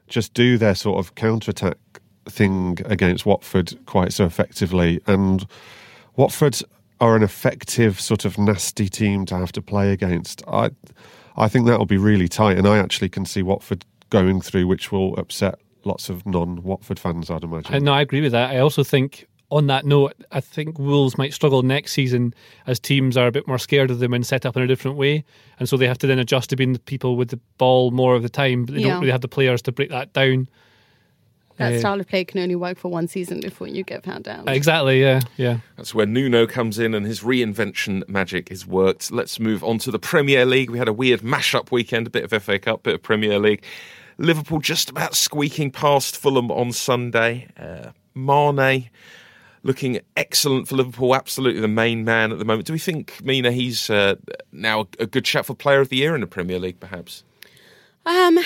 just 0.08 0.36
do 0.36 0.60
their 0.60 0.76
sort 0.76 1.00
of 1.00 1.16
counter 1.16 1.50
attack 1.50 1.78
thing 2.30 2.78
against 2.86 3.26
Watford 3.26 3.78
quite 3.86 4.14
so 4.14 4.26
effectively. 4.26 5.02
And 5.08 5.46
Watford 6.16 6.60
are 7.00 7.16
an 7.16 7.24
effective, 7.24 8.00
sort 8.00 8.26
of 8.26 8.38
nasty 8.38 8.90
team 8.90 9.26
to 9.28 9.36
have 9.38 9.52
to 9.54 9.62
play 9.62 9.92
against. 9.92 10.42
I, 10.48 10.72
I 11.36 11.48
think 11.48 11.68
that 11.68 11.78
will 11.78 11.86
be 11.86 11.98
really 11.98 12.28
tight. 12.28 12.58
And 12.58 12.68
I 12.68 12.78
actually 12.80 13.10
can 13.10 13.26
see 13.26 13.44
Watford 13.44 13.86
going 14.10 14.42
through, 14.42 14.68
which 14.68 14.92
will 14.92 15.16
upset 15.20 15.60
lots 15.84 16.10
of 16.10 16.26
non 16.26 16.64
Watford 16.64 17.00
fans, 17.00 17.30
I'd 17.30 17.44
imagine. 17.44 17.76
I, 17.76 17.80
no, 17.80 17.94
I 17.94 18.02
agree 18.02 18.22
with 18.22 18.32
that. 18.32 18.50
I 18.52 18.60
also 18.60 18.84
think, 18.84 19.26
on 19.50 19.68
that 19.68 19.86
note, 19.86 20.14
I 20.32 20.42
think 20.42 20.78
Wolves 20.80 21.18
might 21.18 21.34
struggle 21.34 21.62
next 21.62 21.94
season 21.94 22.34
as 22.66 22.80
teams 22.80 23.16
are 23.16 23.28
a 23.28 23.32
bit 23.32 23.48
more 23.48 23.58
scared 23.58 23.92
of 23.92 24.00
them 24.00 24.14
and 24.14 24.26
set 24.26 24.46
up 24.46 24.58
in 24.58 24.64
a 24.64 24.68
different 24.68 24.98
way, 24.98 25.24
and 25.60 25.70
so 25.70 25.78
they 25.78 25.88
have 25.88 25.98
to 26.00 26.08
then 26.08 26.20
adjust 26.20 26.50
to 26.50 26.56
being 26.58 26.74
the 26.74 26.80
people 26.80 27.16
with 27.16 27.30
the 27.30 27.40
ball 27.58 27.92
more 27.92 28.16
of 28.16 28.24
the 28.24 28.30
time. 28.30 28.66
But 28.66 28.76
they 28.76 28.82
Yeah. 28.82 28.90
don't 28.90 29.00
really 29.02 29.12
have 29.12 29.22
the 29.22 29.28
players 29.30 29.62
to 29.64 29.72
break 29.72 29.90
that 29.92 30.12
down. 30.14 30.50
That 31.58 31.74
Uh, 31.74 31.80
style 31.80 32.00
of 32.00 32.08
play 32.08 32.24
can 32.24 32.40
only 32.40 32.56
work 32.56 32.78
for 32.78 32.90
one 32.90 33.08
season 33.08 33.40
before 33.40 33.68
you 33.68 33.84
get 33.84 34.04
found 34.04 34.28
out. 34.28 34.48
Exactly. 34.48 35.02
Yeah. 35.02 35.22
Yeah. 35.38 35.60
That's 35.76 35.94
where 35.96 36.06
Nuno 36.06 36.46
comes 36.46 36.78
in 36.78 36.94
and 36.94 37.06
his 37.06 37.22
reinvention 37.22 38.08
magic 38.08 38.52
is 38.52 38.66
worked. 38.68 39.12
Let's 39.12 39.40
move 39.40 39.64
on 39.64 39.80
to 39.80 39.92
the 39.92 40.00
Premier 40.00 40.46
League. 40.46 40.70
We 40.70 40.78
had 40.78 40.88
a 40.88 40.94
weird 40.94 41.24
mash-up 41.24 41.72
weekend, 41.72 42.08
a 42.08 42.10
bit 42.12 42.24
of 42.32 42.44
FA 42.44 42.60
Cup, 42.60 42.84
bit 42.84 42.96
of 42.96 43.02
Premier 43.04 43.40
League. 43.40 43.64
Liverpool 44.20 44.60
just 44.60 44.90
about 44.90 45.16
squeaking 45.16 45.72
past 45.72 46.16
Fulham 46.18 46.52
on 46.52 46.72
Sunday. 46.72 47.48
Uh, 47.58 47.92
Mane 48.16 48.90
looking 49.64 50.00
excellent 50.16 50.68
for 50.68 50.76
Liverpool, 50.76 51.14
absolutely 51.16 51.60
the 51.62 51.68
main 51.68 52.04
man 52.06 52.32
at 52.32 52.40
the 52.40 52.46
moment. 52.46 52.66
Do 52.68 52.74
we 52.74 52.80
think, 52.80 53.20
Mina, 53.24 53.52
he's 53.52 53.90
uh, 53.90 54.16
now 54.52 54.88
a 55.00 55.06
good 55.06 55.28
shot 55.28 55.46
for 55.46 55.54
Player 55.56 55.82
of 55.82 55.90
the 55.90 55.98
Year 55.98 56.16
in 56.16 56.22
the 56.22 56.28
Premier 56.28 56.58
League, 56.60 56.80
perhaps? 56.80 57.24
Um, 58.06 58.36
That's 58.36 58.46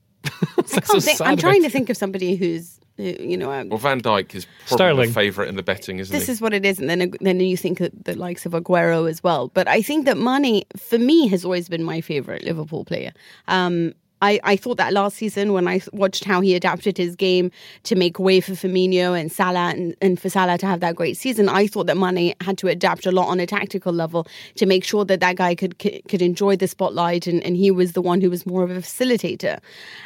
so 0.00 0.10
can't 0.10 0.11
think- 0.26 1.20
I'm 1.20 1.36
trying 1.36 1.62
to 1.62 1.70
think 1.70 1.90
of 1.90 1.96
somebody 1.96 2.36
who's, 2.36 2.78
uh, 2.98 3.02
you 3.02 3.36
know, 3.36 3.50
um, 3.52 3.68
Well, 3.68 3.78
Van 3.78 4.00
Dijk 4.00 4.34
is 4.34 4.46
probably 4.66 4.76
Sterling. 4.76 5.08
the 5.08 5.14
favourite 5.14 5.48
in 5.48 5.56
the 5.56 5.62
betting, 5.62 5.98
isn't 5.98 6.12
this 6.12 6.22
he? 6.22 6.26
This 6.26 6.36
is 6.36 6.40
what 6.40 6.52
it 6.54 6.64
is, 6.64 6.78
and 6.78 6.88
then 6.88 7.12
then 7.20 7.40
you 7.40 7.56
think 7.56 7.80
of 7.80 7.90
the 8.04 8.14
likes 8.16 8.46
of 8.46 8.52
Aguero 8.52 9.08
as 9.08 9.22
well. 9.22 9.48
But 9.48 9.68
I 9.68 9.82
think 9.82 10.04
that 10.06 10.18
Mane, 10.18 10.62
for 10.76 10.98
me, 10.98 11.26
has 11.28 11.44
always 11.44 11.68
been 11.68 11.82
my 11.84 12.00
favorite 12.00 12.44
Liverpool 12.44 12.84
player. 12.84 13.12
Um, 13.48 13.94
I, 14.22 14.38
I 14.44 14.56
thought 14.56 14.76
that 14.76 14.92
last 14.92 15.16
season 15.16 15.52
when 15.52 15.66
I 15.66 15.80
watched 15.92 16.24
how 16.24 16.40
he 16.40 16.54
adapted 16.54 16.96
his 16.96 17.16
game 17.16 17.50
to 17.82 17.96
make 17.96 18.20
way 18.20 18.40
for 18.40 18.52
Firmino 18.52 19.18
and 19.18 19.32
Salah 19.32 19.70
and, 19.70 19.96
and 20.00 20.18
for 20.18 20.30
Salah 20.30 20.56
to 20.58 20.66
have 20.66 20.78
that 20.78 20.94
great 20.94 21.16
season, 21.16 21.48
I 21.48 21.66
thought 21.66 21.88
that 21.88 21.96
Mane 21.96 22.32
had 22.40 22.56
to 22.58 22.68
adapt 22.68 23.04
a 23.04 23.10
lot 23.10 23.26
on 23.26 23.40
a 23.40 23.46
tactical 23.46 23.92
level 23.92 24.28
to 24.54 24.64
make 24.64 24.84
sure 24.84 25.04
that 25.04 25.18
that 25.20 25.36
guy 25.36 25.56
could 25.56 25.78
could, 25.78 26.22
enjoy 26.22 26.54
the 26.54 26.68
spotlight 26.68 27.26
and, 27.26 27.42
and 27.42 27.56
he 27.56 27.72
was 27.72 27.94
the 27.94 28.00
one 28.00 28.20
who 28.20 28.30
was 28.30 28.46
more 28.46 28.62
of 28.62 28.70
a 28.70 28.76
facilitator. 28.76 29.58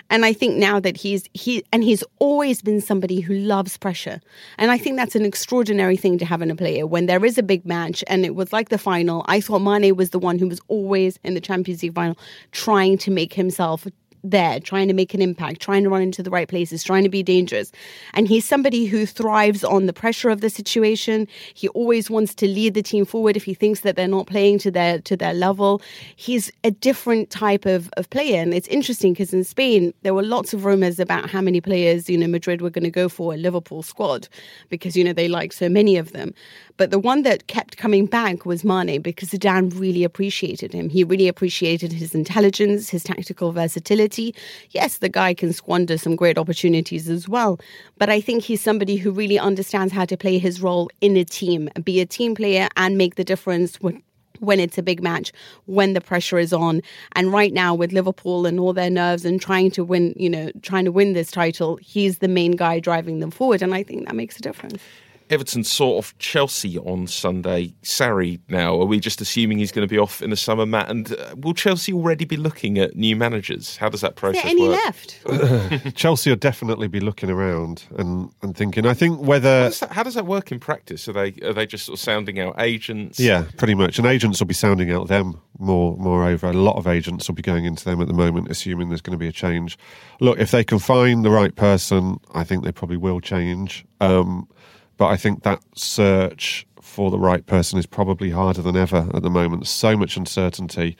And 0.09 0.25
I 0.25 0.33
think 0.33 0.57
now 0.57 0.81
that 0.81 0.97
he's 0.97 1.29
he 1.35 1.63
and 1.71 1.85
he's 1.85 2.03
always 2.19 2.63
been 2.63 2.81
somebody 2.81 3.21
who 3.21 3.35
loves 3.35 3.77
pressure. 3.77 4.23
And 4.57 4.71
I 4.71 4.79
think 4.79 4.97
that's 4.97 5.15
an 5.15 5.27
extraordinary 5.27 5.99
thing 5.99 6.17
to 6.19 6.25
have 6.25 6.41
in 6.41 6.51
a 6.51 6.57
player. 6.57 6.87
When 6.87 7.05
there 7.05 7.23
is 7.23 7.37
a 7.37 7.43
big 7.43 7.67
match 7.67 8.03
and 8.07 8.25
it 8.25 8.35
was 8.35 8.51
like 8.51 8.71
the 8.71 8.79
final, 8.79 9.27
I 9.29 9.43
thought 9.43 9.61
Mane 9.61 9.95
was 9.95 10.11
the 10.11 10.19
one 10.19 10.39
who 10.39 10.49
was 10.49 10.61
always 10.69 11.19
in 11.23 11.35
the 11.35 11.41
Champions 11.41 11.83
League 11.83 11.95
final 11.95 12.17
trying 12.53 12.97
to 12.99 13.11
make 13.11 13.35
himself 13.35 13.87
there, 14.23 14.61
trying 14.61 14.89
to 14.89 14.95
make 14.95 15.15
an 15.15 15.23
impact, 15.23 15.61
trying 15.61 15.85
to 15.85 15.91
run 15.91 16.03
into 16.03 16.23
the 16.23 16.31
right 16.31 16.49
places, 16.49 16.83
trying 16.83 17.03
to 17.05 17.09
be 17.09 17.23
dangerous. 17.23 17.73
And 18.15 18.29
he's 18.29 18.45
somebody 18.45 18.87
who 18.87 19.07
thrives 19.07 19.65
on 19.65 19.87
the 19.87 19.93
pressure 19.93 20.31
of 20.31 20.41
the 20.41 20.51
situation. 20.51 21.29
He 21.55 21.69
always 21.69 22.11
wants 22.11 22.35
to 22.37 22.47
lead 22.47 22.75
the 22.75 22.83
team 22.83 23.05
forward 23.05 23.37
if 23.37 23.45
he 23.45 23.55
thinks 23.55 23.81
that 23.81 23.97
they're 23.97 24.09
not 24.09 24.27
playing 24.27 24.59
to 24.61 24.71
their 24.71 25.01
to 25.01 25.17
their 25.17 25.35
level. 25.35 25.83
He's 26.17 26.51
a 26.65 26.71
different 26.71 27.31
type 27.31 27.67
of, 27.67 27.91
of 27.97 28.09
player. 28.11 28.41
And 28.41 28.55
it's 28.55 28.69
interesting 28.69 29.13
because 29.13 29.33
in 29.33 29.45
Spain 29.45 29.93
there 30.03 30.15
were 30.15 30.23
lots 30.23 30.53
of 30.55 30.65
rumors 30.65 30.99
about 30.99 31.31
how 31.31 31.41
many 31.41 31.61
players, 31.61 32.09
you 32.09 32.19
know, 32.19 32.27
Madrid 32.27 32.61
were 32.61 32.71
going 32.71 32.85
to 32.85 32.91
go 32.91 33.09
for 33.09 33.35
a 33.35 33.37
Liverpool 33.37 33.83
squad 33.83 34.29
because, 34.69 34.97
you 34.97 35.05
know, 35.05 35.13
they 35.13 35.29
like 35.29 35.53
so 35.53 35.69
many 35.69 35.97
of 35.97 36.13
them. 36.13 36.35
But 36.77 36.91
the 36.91 36.99
one 36.99 37.23
that 37.23 37.47
kept 37.47 37.77
coming 37.77 38.07
back 38.07 38.45
was 38.45 38.65
Mane 38.65 39.01
because 39.01 39.31
Zidane 39.31 39.79
really 39.79 40.05
appreciated 40.05 40.73
him. 40.73 40.89
He 40.89 41.05
really 41.05 41.29
appreciated 41.29 41.93
his 41.93 42.15
intelligence, 42.15 42.91
his 42.91 43.03
tactical 43.03 43.53
versatility. 43.53 44.35
Yes, 44.71 44.99
the 44.99 45.09
guy 45.09 45.35
can 45.35 45.53
squander 45.53 45.97
some 45.97 46.17
great 46.17 46.39
opportunities 46.39 47.09
as 47.09 47.29
well. 47.29 47.59
But 47.99 48.11
I 48.11 48.21
think 48.21 48.43
he's 48.43 48.61
somebody 48.61 48.97
who 48.97 49.11
really 49.11 49.39
understands 49.39 49.93
how 49.93 50.05
to 50.05 50.17
play 50.17 50.39
his 50.39 50.61
role 50.61 50.91
in 51.01 51.17
a 51.17 51.25
team, 51.25 51.71
be 51.83 52.01
a 52.01 52.07
team 52.07 52.35
player 52.35 52.69
and 52.77 52.99
make 52.99 53.15
the 53.15 53.25
difference 53.25 53.77
when 53.81 54.03
when 54.41 54.61
it's 54.61 54.77
a 54.77 54.83
big 54.83 55.03
match, 55.03 55.33
when 55.65 55.95
the 55.95 56.01
pressure 56.01 56.39
is 56.39 56.53
on. 56.53 56.83
And 57.13 57.33
right 57.33 57.55
now 57.55 57.75
with 57.75 57.93
Liverpool 57.93 58.45
and 58.45 58.61
all 58.61 58.75
their 58.75 58.91
nerves 58.91 59.25
and 59.25 59.41
trying 59.41 59.71
to 59.73 59.83
win, 59.83 60.15
you 60.15 60.29
know, 60.29 60.51
trying 60.61 60.85
to 60.85 60.93
win 60.93 61.15
this 61.15 61.31
title, 61.31 61.77
he's 61.77 62.19
the 62.19 62.29
main 62.29 62.53
guy 62.53 62.79
driving 62.79 63.21
them 63.21 63.31
forward. 63.31 63.63
And 63.63 63.75
I 63.75 63.83
think 63.83 64.07
that 64.07 64.15
makes 64.15 64.37
a 64.39 64.43
difference. 64.43 64.83
Everton 65.31 65.65
sort 65.65 66.05
of 66.05 66.17
Chelsea 66.19 66.79
on 66.79 67.07
Sunday. 67.07 67.75
Sarri 67.83 68.41
now. 68.49 68.81
Are 68.81 68.85
we 68.85 69.01
just 69.01 69.21
assuming 69.21 69.59
he's 69.59 69.73
going 69.73 69.87
to 69.87 69.93
be 69.93 69.99
off 69.99 70.23
in 70.23 70.31
the 70.31 70.37
summer, 70.37 70.67
Matt? 70.67 70.89
And 70.89 71.13
uh, 71.13 71.35
will 71.37 71.55
Chelsea 71.55 71.93
already 71.93 72.25
be 72.25 72.37
looking 72.37 72.79
at 72.79 72.95
new 72.95 73.17
managers? 73.17 73.77
How 73.77 73.89
does 73.89 74.01
that 74.03 74.17
process 74.17 74.43
there 74.43 74.51
any 74.51 74.69
work? 74.69 74.85
left? 75.25 75.95
Chelsea 75.97 76.31
will 76.31 76.37
definitely 76.37 76.89
be 76.89 77.01
looking 77.01 77.31
around 77.31 77.85
and, 77.99 78.31
and 78.43 78.57
thinking. 78.57 78.87
I 78.87 78.95
think 78.95 79.17
How 79.17 79.23
whether 79.23 79.65
does, 79.65 79.81
that, 79.81 79.93
how 79.93 80.03
does 80.03 80.15
that 80.15 80.27
work 80.27 80.53
in 80.53 80.61
practice? 80.61 81.09
Are 81.09 81.13
they 81.13 81.35
are 81.43 81.53
they 81.53 81.67
just 81.67 81.87
sort 81.87 81.99
of 81.99 82.03
sounding 82.03 82.39
out 82.39 82.61
agents? 82.61 83.19
Yeah, 83.19 83.47
pretty 83.57 83.75
much. 83.75 83.99
And 83.99 84.07
agents 84.07 84.41
will 84.41 84.47
be 84.47 84.55
sounding 84.55 84.91
out 84.93 85.09
them 85.09 85.41
more. 85.59 85.97
Moreover, 85.97 86.49
a 86.49 86.53
lot 86.53 86.77
of 86.77 86.87
agents 86.87 87.29
will 87.29 87.35
be 87.35 87.43
going 87.43 87.65
into 87.65 87.85
them 87.85 88.01
at 88.01 88.09
the 88.09 88.15
moment, 88.15 88.51
assuming 88.51 88.89
there's 88.89 89.01
going 89.01 89.13
to 89.13 89.19
be 89.19 89.29
a 89.29 89.33
change. 89.33 89.79
Look, 90.21 90.39
if 90.39 90.51
they 90.51 90.65
can 90.65 90.79
find 90.79 91.25
the 91.25 91.31
right 91.31 91.55
person, 91.55 92.19
I 92.35 92.45
think 92.45 92.65
they 92.65 92.73
probably 92.73 92.97
will 92.97 93.21
change. 93.21 93.85
Um, 94.01 94.49
but 94.97 95.07
I 95.07 95.17
think 95.17 95.43
that 95.43 95.61
search 95.75 96.67
for 96.81 97.11
the 97.11 97.19
right 97.19 97.45
person 97.45 97.79
is 97.79 97.87
probably 97.87 98.31
harder 98.31 98.63
than 98.63 98.77
ever 98.77 99.09
at 99.13 99.23
the 99.23 99.31
moment. 99.31 99.63
There's 99.63 99.71
so 99.71 99.97
much 99.97 100.17
uncertainty 100.17 100.97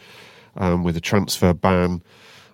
um, 0.57 0.85
with 0.85 0.95
the 0.95 1.01
transfer 1.01 1.53
ban. 1.55 2.03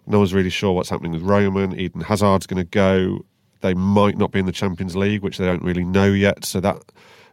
No 0.07 0.19
one's 0.19 0.35
really 0.35 0.51
sure 0.51 0.73
what's 0.73 0.91
happening 0.91 1.13
with 1.13 1.23
Roman. 1.23 1.79
Eden 1.79 2.03
Hazard's 2.03 2.47
going 2.47 2.63
to 2.63 2.69
go. 2.69 3.25
They 3.61 3.75
might 3.75 4.19
not 4.19 4.33
be 4.33 4.41
in 4.41 4.47
the 4.47 4.53
Champions 4.53 4.97
League, 4.97 5.23
which 5.23 5.39
they 5.39 5.45
don't 5.45 5.63
really 5.63 5.85
know 5.85 6.07
yet. 6.07 6.45
So 6.45 6.61
that 6.61 6.83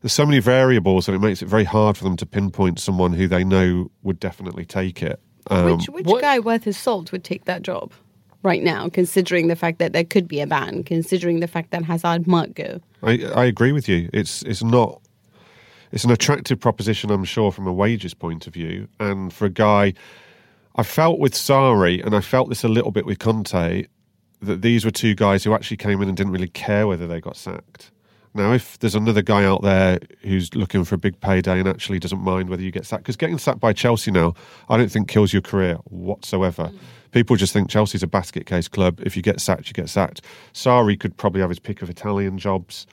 there's 0.02 0.14
so 0.14 0.26
many 0.26 0.40
variables, 0.40 1.06
that 1.06 1.14
it 1.14 1.20
makes 1.20 1.42
it 1.42 1.48
very 1.48 1.64
hard 1.64 1.98
for 1.98 2.04
them 2.04 2.16
to 2.18 2.26
pinpoint 2.26 2.80
someone 2.80 3.14
who 3.14 3.28
they 3.28 3.44
know 3.44 3.92
would 4.04 4.20
definitely 4.20 4.66
take 4.66 5.02
it. 5.04 5.20
Um, 5.48 5.78
which 5.78 5.90
which 5.90 6.06
what- 6.06 6.22
guy 6.22 6.40
worth 6.40 6.64
his 6.64 6.78
salt 6.78 7.12
would 7.12 7.24
take 7.24 7.46
that 7.46 7.64
job 7.64 7.92
right 8.44 8.64
now, 8.64 8.90
considering 8.90 9.48
the 9.48 9.56
fact 9.56 9.80
that 9.80 9.94
there 9.94 10.04
could 10.04 10.28
be 10.28 10.40
a 10.40 10.48
ban, 10.48 10.84
considering 10.84 11.40
the 11.40 11.48
fact 11.48 11.72
that 11.72 11.84
Hazard 11.84 12.28
might 12.28 12.56
go? 12.56 12.80
I, 13.04 13.24
I 13.36 13.46
agree 13.46 13.72
with 13.72 13.90
you. 13.90 14.10
It's 14.14 14.42
it's 14.44 14.64
not. 14.64 15.02
It's 15.92 16.04
an 16.04 16.12
attractive 16.12 16.60
proposition, 16.60 17.10
I'm 17.10 17.24
sure, 17.24 17.52
from 17.52 17.66
a 17.66 17.74
wages 17.74 18.14
point 18.14 18.46
of 18.46 18.54
view, 18.54 18.88
and 19.00 19.34
for 19.34 19.46
a 19.46 19.50
guy. 19.50 19.94
I 20.76 20.84
felt 20.84 21.20
with 21.20 21.34
Sarri, 21.34 22.06
and 22.06 22.16
I 22.16 22.22
felt 22.22 22.48
this 22.48 22.64
a 22.64 22.70
little 22.70 22.92
bit 22.92 23.06
with 23.06 23.20
Conte, 23.20 23.86
that 24.42 24.62
these 24.62 24.86
were 24.86 24.92
two 24.92 25.14
guys 25.14 25.44
who 25.44 25.54
actually 25.54 25.76
came 25.78 26.02
in 26.02 26.08
and 26.08 26.16
didn't 26.16 26.32
really 26.32 26.48
care 26.48 26.88
whether 26.88 27.08
they 27.08 27.20
got 27.20 27.36
sacked. 27.36 27.92
Now, 28.34 28.54
if 28.54 28.78
there's 28.80 28.96
another 28.96 29.22
guy 29.22 29.44
out 29.44 29.64
there 29.64 30.00
who's 30.22 30.54
looking 30.54 30.84
for 30.84 30.96
a 30.96 31.00
big 31.00 31.20
payday 31.20 31.60
and 31.60 31.68
actually 31.68 32.00
doesn't 32.00 32.22
mind 32.22 32.50
whether 32.50 32.62
you 32.62 32.72
get 32.72 32.86
sacked, 32.86 33.04
because 33.04 33.16
getting 33.16 33.40
sacked 33.40 33.60
by 33.60 33.74
Chelsea 33.74 34.12
now, 34.12 34.36
I 34.70 34.78
don't 34.78 34.92
think 34.92 35.08
kills 35.08 35.34
your 35.34 35.42
career 35.42 35.76
whatsoever. 35.86 36.66
Mm. 36.66 36.78
People 37.12 37.36
just 37.36 37.54
think 37.54 37.70
Chelsea's 37.70 38.04
a 38.04 38.08
basket 38.08 38.46
case 38.46 38.68
club. 38.68 39.00
If 39.04 39.18
you 39.18 39.24
get 39.24 39.42
sacked, 39.42 39.68
you 39.68 39.74
get 39.74 39.90
sacked. 39.90 40.22
Sarri 40.54 41.00
could 41.00 41.18
probably 41.18 41.42
have 41.42 41.50
his 41.50 41.60
pick 41.60 41.82
of 41.82 41.90
Italian 41.90 42.38
jobs. 42.38 42.86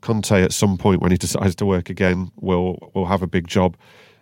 Conte, 0.00 0.42
at 0.42 0.52
some 0.52 0.76
point 0.76 1.00
when 1.00 1.12
he 1.12 1.18
decides 1.18 1.54
to 1.56 1.66
work 1.66 1.88
again, 1.88 2.32
will 2.40 2.90
will 2.94 3.06
have 3.06 3.22
a 3.22 3.28
big 3.28 3.46
job. 3.46 3.76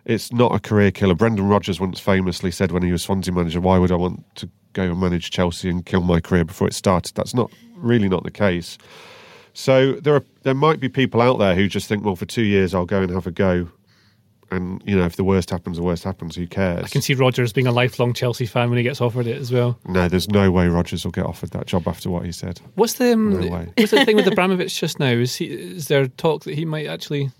It's 0.04 0.32
not 0.32 0.54
a 0.54 0.58
career 0.58 0.90
killer. 0.90 1.14
Brendan 1.14 1.48
Rodgers 1.48 1.80
once 1.80 2.00
famously 2.00 2.50
said 2.50 2.72
when 2.72 2.82
he 2.82 2.92
was 2.92 3.02
Swansea 3.02 3.32
manager, 3.32 3.60
"Why 3.60 3.78
would 3.78 3.92
I 3.92 3.96
want 3.96 4.22
to 4.36 4.50
go 4.74 4.82
and 4.82 5.00
manage 5.00 5.30
Chelsea 5.30 5.70
and 5.70 5.84
kill 5.84 6.02
my 6.02 6.20
career 6.20 6.44
before 6.44 6.68
it 6.68 6.74
started?" 6.74 7.14
That's 7.14 7.34
not 7.34 7.50
really 7.76 8.08
not 8.08 8.24
the 8.24 8.30
case. 8.30 8.76
So 9.54 9.94
there 9.94 10.14
are 10.14 10.24
there 10.42 10.54
might 10.54 10.80
be 10.80 10.88
people 10.88 11.20
out 11.20 11.38
there 11.38 11.54
who 11.54 11.68
just 11.68 11.88
think, 11.88 12.04
well, 12.04 12.16
for 12.16 12.26
two 12.26 12.42
years 12.42 12.74
I'll 12.74 12.86
go 12.86 13.02
and 13.02 13.10
have 13.10 13.26
a 13.26 13.30
go, 13.30 13.68
and 14.50 14.82
you 14.86 14.96
know 14.96 15.04
if 15.04 15.16
the 15.16 15.24
worst 15.24 15.50
happens, 15.50 15.76
the 15.76 15.82
worst 15.82 16.04
happens. 16.04 16.36
Who 16.36 16.46
cares? 16.46 16.84
I 16.84 16.88
can 16.88 17.02
see 17.02 17.14
Rodgers 17.14 17.52
being 17.52 17.66
a 17.66 17.72
lifelong 17.72 18.12
Chelsea 18.14 18.46
fan 18.46 18.68
when 18.70 18.76
he 18.78 18.82
gets 18.82 19.00
offered 19.00 19.26
it 19.26 19.36
as 19.36 19.50
well. 19.52 19.78
no, 19.86 20.08
there's 20.08 20.28
no 20.28 20.50
way 20.50 20.68
Rodgers 20.68 21.04
will 21.04 21.12
get 21.12 21.26
offered 21.26 21.50
that 21.50 21.66
job 21.66 21.86
after 21.88 22.08
what 22.10 22.24
he 22.24 22.32
said. 22.32 22.60
What's 22.76 22.94
the 22.94 23.12
um, 23.12 23.40
No 23.40 23.48
way. 23.48 23.72
what's 23.76 23.90
the 23.90 24.04
thing 24.04 24.16
with 24.16 24.26
Abramovich 24.28 24.78
just 24.78 24.98
now? 25.00 25.10
Is 25.10 25.36
he 25.36 25.46
is 25.46 25.88
there 25.88 26.06
talk 26.06 26.44
that 26.44 26.54
he 26.54 26.64
might 26.64 26.86
actually? 26.86 27.30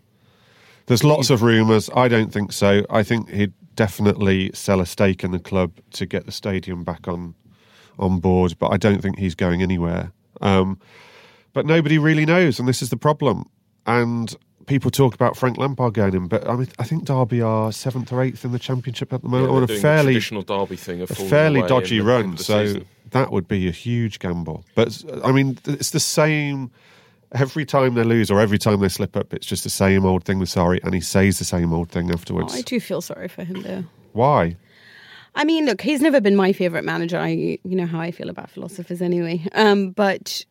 There's 0.87 1.05
lots 1.05 1.29
of 1.31 1.43
rumours. 1.43 1.91
I 1.95 2.09
don't 2.09 2.33
think 2.33 2.51
so. 2.53 2.85
I 2.89 3.03
think 3.03 3.29
he'd 3.31 3.53
definitely 3.77 4.51
sell 4.55 4.81
a 4.81 4.87
stake 4.87 5.23
in 5.23 5.31
the 5.31 5.39
club 5.39 5.73
to 5.93 6.07
get 6.07 6.25
the 6.27 6.33
stadium 6.33 6.83
back 6.83 7.07
on 7.07 7.35
on 7.99 8.21
board, 8.21 8.55
but 8.59 8.69
I 8.73 8.77
don't 8.77 9.03
think 9.03 9.19
he's 9.19 9.35
going 9.35 9.63
anywhere. 9.63 10.13
Um, 10.41 10.79
but 11.53 11.67
nobody 11.67 11.99
really 11.99 12.27
knows, 12.27 12.59
and 12.59 12.69
this 12.69 12.83
is 12.83 12.91
the 12.91 12.97
problem. 12.97 13.45
And 13.87 14.35
people 14.67 14.91
talk 14.91 15.15
about 15.15 15.37
Frank 15.37 15.57
Lampard 15.59 15.95
going 15.95 16.15
in, 16.15 16.29
but 16.29 16.49
I 16.49 16.55
mean, 16.57 16.69
I 16.79 16.85
think 16.85 17.05
Derby 17.05 17.41
are 17.41 17.73
seventh 17.73 18.13
or 18.13 18.23
eighth 18.23 18.45
in 18.45 18.53
the 18.53 18.59
Championship 18.59 19.13
at 19.13 19.23
the 19.23 19.29
moment 19.29 19.49
they're 19.49 19.57
on 19.57 19.63
a 19.63 19.67
doing 19.67 19.77
the 19.79 19.83
fairly 19.83 20.13
traditional 20.13 20.43
derby 20.43 20.77
thing, 20.77 21.01
a 21.03 21.07
fairly 21.07 21.63
dodgy 21.63 22.01
run. 22.01 22.37
So 22.37 22.65
season. 22.67 22.87
that 23.11 23.33
would 23.33 23.49
be 23.49 23.67
a 23.69 23.73
huge 23.73 24.19
gamble. 24.19 24.65
But 24.75 25.03
I 25.25 25.33
mean, 25.33 25.59
it's 25.67 25.91
the 25.91 26.01
same. 26.01 26.71
Every 27.33 27.67
time 27.67 27.93
they 27.95 28.05
lose 28.05 28.31
or 28.31 28.41
every 28.41 28.57
time 28.59 28.81
they 28.81 28.89
slip 28.89 29.15
up, 29.15 29.35
it's 29.35 29.47
just 29.47 29.63
the 29.63 29.69
same 29.71 30.07
old 30.07 30.25
thing 30.25 30.39
with 30.39 30.49
Sarri, 30.49 30.83
and 30.83 30.95
he 30.95 31.01
says 31.01 31.39
the 31.39 31.45
same 31.45 31.75
old 31.75 31.91
thing 31.91 32.11
Oh, 32.11 32.15
afterwards. 32.15 32.55
I 32.55 32.63
do 32.63 32.81
feel 32.81 33.03
sorry 33.03 33.29
for 33.29 33.45
him 33.45 33.63
though. 33.63 33.85
Why? 34.13 34.57
I 35.35 35.45
mean, 35.45 35.67
look, 35.67 35.83
he's 35.83 36.01
never 36.01 36.21
been 36.21 36.37
my 36.37 36.53
favorite 36.53 36.85
manager. 36.85 37.19
I, 37.19 37.29
you 37.29 37.77
know 37.77 37.87
how 37.87 38.01
I 38.01 38.11
feel 38.11 38.31
about 38.31 38.51
philosophers 38.51 39.03
anyway. 39.03 39.47
Um, 39.53 39.91
but 39.91 40.45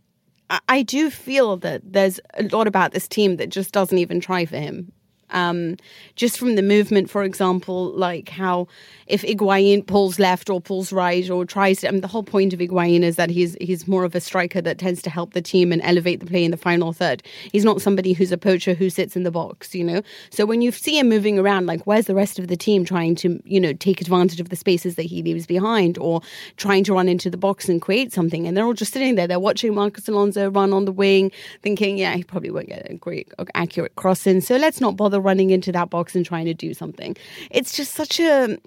I, 0.50 0.82
do 0.82 1.10
feel 1.10 1.58
that 1.58 1.82
there's 1.84 2.20
a 2.36 2.44
lot 2.44 2.68
about 2.68 2.94
this 2.94 3.08
team 3.08 3.38
that 3.38 3.50
just 3.50 3.72
doesn't 3.72 3.98
even 3.98 4.20
try 4.20 4.46
for 4.46 4.58
him. 4.58 4.92
Um, 5.32 5.78
just 6.16 6.38
from 6.38 6.56
the 6.56 6.62
movement, 6.62 7.10
for 7.10 7.24
example, 7.24 7.92
like 7.92 8.30
how 8.30 8.68
if 9.08 9.24
Higuain 9.24 9.86
pulls 9.86 10.20
left 10.20 10.50
or 10.50 10.62
pulls 10.62 10.92
right 10.92 11.30
or 11.30 11.46
tries 11.46 11.82
to, 11.82 11.88
I 11.88 11.92
mean, 11.92 12.02
the 12.02 12.08
whole 12.08 12.24
point 12.24 12.54
of 12.54 12.60
Higuain 12.60 13.02
is 13.02 13.16
that 13.16 13.30
he's 13.30 13.56
he's 13.60 13.88
more 13.88 14.04
of 14.04 14.16
a 14.16 14.22
striker 14.22 14.62
that 14.62 14.78
tends 14.78 15.02
to 15.04 15.10
help 15.10 15.34
the 15.34 15.42
team 15.42 15.72
and 15.72 15.82
elevate 15.84 16.20
the 16.20 16.26
play 16.26 16.44
in 16.44 16.52
the 16.52 16.58
final 16.58 16.94
third. 16.94 17.24
He's 17.52 17.66
not 17.66 17.82
somebody 17.82 18.14
who's 18.14 18.32
a 18.32 18.38
poacher 18.38 18.74
who 18.74 18.90
sits 18.90 19.16
in 19.16 19.24
the 19.24 19.32
box, 19.32 19.76
you 19.76 19.84
know. 19.84 20.02
So 20.30 20.46
when 20.46 20.62
you 20.62 20.72
see 20.72 20.98
him 20.98 21.10
moving 21.10 21.40
around, 21.40 21.66
like 21.66 21.86
where's 21.86 22.06
the 22.06 22.16
rest 22.16 22.40
of 22.40 22.48
the 22.48 22.58
team 22.58 22.86
trying 22.86 23.16
to, 23.16 23.42
you 23.46 23.60
know, 23.60 23.74
take 23.74 24.02
advantage 24.02 24.40
of 24.40 24.50
the 24.50 24.56
spaces 24.56 24.96
that 24.96 25.04
he 25.04 25.22
leaves 25.24 25.46
behind 25.46 25.98
or 25.98 26.22
trying 26.58 26.84
to 26.86 26.94
run 26.94 27.10
into 27.10 27.30
the 27.30 27.38
box 27.38 27.70
and 27.70 27.82
create 27.82 28.14
something? 28.14 28.48
And 28.48 28.56
they're 28.56 28.66
all 28.66 28.74
just 28.74 28.94
sitting 28.94 29.16
there. 29.16 29.28
They're 29.28 29.40
watching 29.40 29.74
Marcus 29.74 30.08
Alonso 30.08 30.50
run 30.50 30.74
on 30.74 30.86
the 30.86 30.92
wing, 30.92 31.32
thinking, 31.62 31.98
yeah, 31.98 32.16
he 32.16 32.24
probably 32.24 32.52
won't 32.52 32.68
get 32.68 32.90
a 32.90 32.94
great, 32.96 33.32
accurate 33.56 33.96
cross 33.96 34.28
in. 34.28 34.42
So 34.42 34.56
let's 34.58 34.82
not 34.82 34.96
bother 34.96 35.17
running 35.20 35.50
into 35.50 35.72
that 35.72 35.90
box 35.90 36.16
and 36.16 36.26
trying 36.26 36.46
to 36.46 36.54
do 36.54 36.74
something. 36.74 37.16
It's 37.52 37.76
just 37.76 37.94
such 37.94 38.20
a 38.20 38.58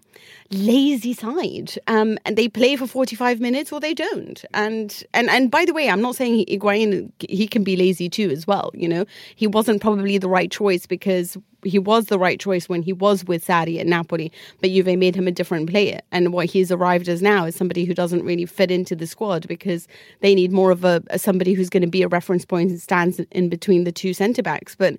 lazy 0.50 1.12
side, 1.12 1.78
um, 1.87 2.18
and 2.24 2.37
they 2.37 2.48
play 2.48 2.76
for 2.76 2.87
forty 2.87 3.16
five 3.16 3.40
minutes 3.40 3.72
or 3.72 3.80
they 3.80 3.94
don't. 3.94 4.44
And 4.54 5.02
and 5.14 5.28
and 5.30 5.50
by 5.50 5.64
the 5.64 5.72
way, 5.72 5.88
I'm 5.88 6.02
not 6.02 6.16
saying 6.16 6.46
Higuain 6.46 7.11
he 7.28 7.46
can 7.46 7.64
be 7.64 7.76
lazy 7.76 8.09
too 8.09 8.30
as 8.30 8.46
well. 8.46 8.70
You 8.74 8.88
know, 8.88 9.04
he 9.37 9.46
wasn't 9.46 9.80
probably 9.80 10.18
the 10.18 10.28
right 10.28 10.50
choice 10.50 10.87
because 10.87 11.37
he 11.64 11.78
was 11.78 12.06
the 12.06 12.18
right 12.18 12.40
choice 12.40 12.68
when 12.68 12.83
he 12.83 12.92
was 12.92 13.24
with 13.24 13.46
Sarri 13.46 13.78
at 13.78 13.87
Napoli, 13.87 14.33
but 14.61 14.70
Juve 14.70 14.98
made 14.98 15.14
him 15.14 15.26
a 15.26 15.33
different 15.33 15.68
player. 15.68 16.00
And 16.11 16.33
what 16.33 16.46
he's 16.46 16.72
arrived 16.72 17.09
as 17.09 17.22
now 17.22 17.44
is 17.44 17.54
somebody 17.54 17.85
who 17.85 17.94
doesn't 17.94 18.24
really 18.24 18.46
fit 18.46 18.70
into 18.70 18.96
the 18.96 19.06
squad 19.06 19.46
because 19.48 19.87
they 20.20 20.35
need 20.35 20.52
more 20.52 20.70
of 20.70 20.85
a, 20.85 21.02
somebody 21.18 21.54
who's 21.54 21.70
going 21.70 21.83
to 21.83 21.88
be 21.88 22.02
a 22.02 22.09
reference 22.09 22.44
point 22.44 22.70
and 22.70 22.80
stands 22.80 23.20
in 23.30 23.48
between 23.48 23.85
the 23.85 23.92
two 23.92 24.14
centre 24.14 24.42
backs. 24.42 24.74
But 24.74 24.96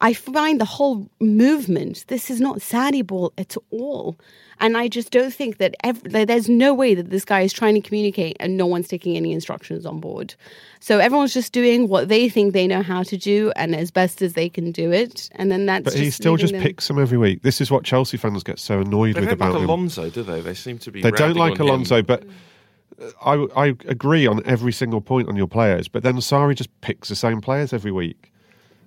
I 0.00 0.12
find 0.12 0.60
the 0.60 0.64
whole 0.64 1.08
movement, 1.20 2.04
this 2.08 2.30
is 2.30 2.40
not 2.40 2.58
Sarri 2.58 3.06
ball 3.06 3.32
at 3.38 3.56
all. 3.70 4.16
And 4.62 4.76
I 4.76 4.86
just 4.86 5.10
don't 5.10 5.34
think 5.34 5.56
that 5.58 5.74
ev- 5.82 6.04
there's 6.04 6.48
no 6.48 6.72
way 6.72 6.94
that 6.94 7.10
this 7.10 7.24
guy 7.24 7.40
is 7.40 7.52
trying 7.52 7.74
to 7.74 7.80
communicate 7.80 8.36
and 8.38 8.56
no 8.56 8.64
one's 8.64 8.86
taking 8.86 9.16
any 9.16 9.32
instructions 9.32 9.84
on 9.84 9.98
board. 9.98 10.36
So 10.78 11.00
everyone's 11.00 11.34
just 11.34 11.52
doing 11.52 11.88
what 11.88 12.08
they 12.08 12.28
think 12.28 12.52
they 12.52 12.68
know 12.68 12.80
how 12.80 13.02
to 13.02 13.16
do 13.16 13.52
and 13.56 13.74
as 13.74 13.90
best 13.90 14.22
as 14.22 14.34
they 14.34 14.48
can 14.48 14.70
do 14.70 14.92
it. 14.92 15.28
And 15.32 15.50
then 15.50 15.66
that's. 15.66 15.82
But 15.82 15.94
he 15.94 16.10
still 16.10 16.36
just 16.36 16.52
them. 16.52 16.62
picks 16.62 16.86
them 16.86 17.00
every 17.00 17.18
week. 17.18 17.42
This 17.42 17.60
is 17.60 17.72
what 17.72 17.82
Chelsea 17.82 18.16
fans 18.16 18.44
get 18.44 18.60
so 18.60 18.80
annoyed 18.80 19.16
They 19.16 19.20
with 19.20 19.30
don't 19.30 19.32
about 19.34 19.54
like 19.54 19.62
him. 19.64 19.68
Alonso, 19.68 20.10
do 20.10 20.22
they? 20.22 20.40
They 20.40 20.54
seem 20.54 20.78
to 20.78 20.92
be. 20.92 21.02
They 21.02 21.10
don't 21.10 21.36
like 21.36 21.58
on 21.58 21.66
him. 21.66 21.66
Alonso, 21.66 22.02
but 22.02 22.24
uh, 23.00 23.10
I, 23.20 23.64
I 23.64 23.66
agree 23.88 24.28
on 24.28 24.42
every 24.44 24.72
single 24.72 25.00
point 25.00 25.28
on 25.28 25.34
your 25.34 25.48
players. 25.48 25.88
But 25.88 26.04
then 26.04 26.14
Sarri 26.18 26.54
just 26.54 26.70
picks 26.82 27.08
the 27.08 27.16
same 27.16 27.40
players 27.40 27.72
every 27.72 27.90
week. 27.90 28.31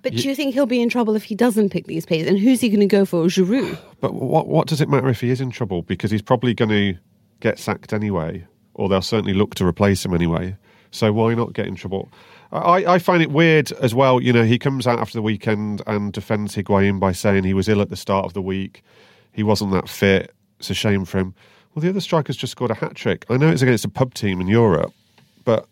But 0.06 0.14
do 0.14 0.28
you 0.28 0.36
think 0.36 0.54
he'll 0.54 0.66
be 0.66 0.80
in 0.80 0.88
trouble 0.88 1.16
if 1.16 1.24
he 1.24 1.34
doesn't 1.34 1.70
pick 1.70 1.88
these 1.88 2.06
players? 2.06 2.28
And 2.28 2.38
who's 2.38 2.60
he 2.60 2.68
going 2.68 2.78
to 2.78 2.86
go 2.86 3.04
for? 3.04 3.24
Giroud? 3.24 3.76
But 4.00 4.14
what 4.14 4.46
what 4.46 4.68
does 4.68 4.80
it 4.80 4.88
matter 4.88 5.08
if 5.08 5.20
he 5.20 5.30
is 5.30 5.40
in 5.40 5.50
trouble? 5.50 5.82
Because 5.82 6.12
he's 6.12 6.22
probably 6.22 6.54
going 6.54 6.68
to 6.68 6.94
get 7.40 7.58
sacked 7.58 7.92
anyway, 7.92 8.46
or 8.74 8.88
they'll 8.88 9.02
certainly 9.02 9.32
look 9.32 9.56
to 9.56 9.66
replace 9.66 10.04
him 10.04 10.14
anyway. 10.14 10.56
So 10.92 11.12
why 11.12 11.34
not 11.34 11.54
get 11.54 11.66
in 11.66 11.74
trouble? 11.74 12.08
I, 12.52 12.84
I 12.86 12.98
find 13.00 13.20
it 13.20 13.32
weird 13.32 13.72
as 13.72 13.96
well. 13.96 14.22
You 14.22 14.32
know, 14.32 14.44
he 14.44 14.60
comes 14.60 14.86
out 14.86 15.00
after 15.00 15.14
the 15.14 15.22
weekend 15.22 15.82
and 15.88 16.12
defends 16.12 16.54
Higuain 16.54 17.00
by 17.00 17.10
saying 17.10 17.42
he 17.42 17.54
was 17.54 17.68
ill 17.68 17.82
at 17.82 17.90
the 17.90 17.96
start 17.96 18.26
of 18.26 18.32
the 18.34 18.42
week. 18.42 18.84
He 19.32 19.42
wasn't 19.42 19.72
that 19.72 19.88
fit. 19.88 20.32
It's 20.60 20.70
a 20.70 20.74
shame 20.74 21.04
for 21.04 21.18
him. 21.18 21.34
Well, 21.74 21.82
the 21.82 21.88
other 21.88 22.00
striker's 22.00 22.36
just 22.36 22.52
scored 22.52 22.70
a 22.70 22.74
hat 22.74 22.94
trick. 22.94 23.26
I 23.28 23.38
know 23.38 23.48
it's 23.48 23.62
against 23.62 23.84
a 23.84 23.88
pub 23.88 24.14
team 24.14 24.40
in 24.40 24.46
Europe, 24.46 24.92
but 25.44 25.66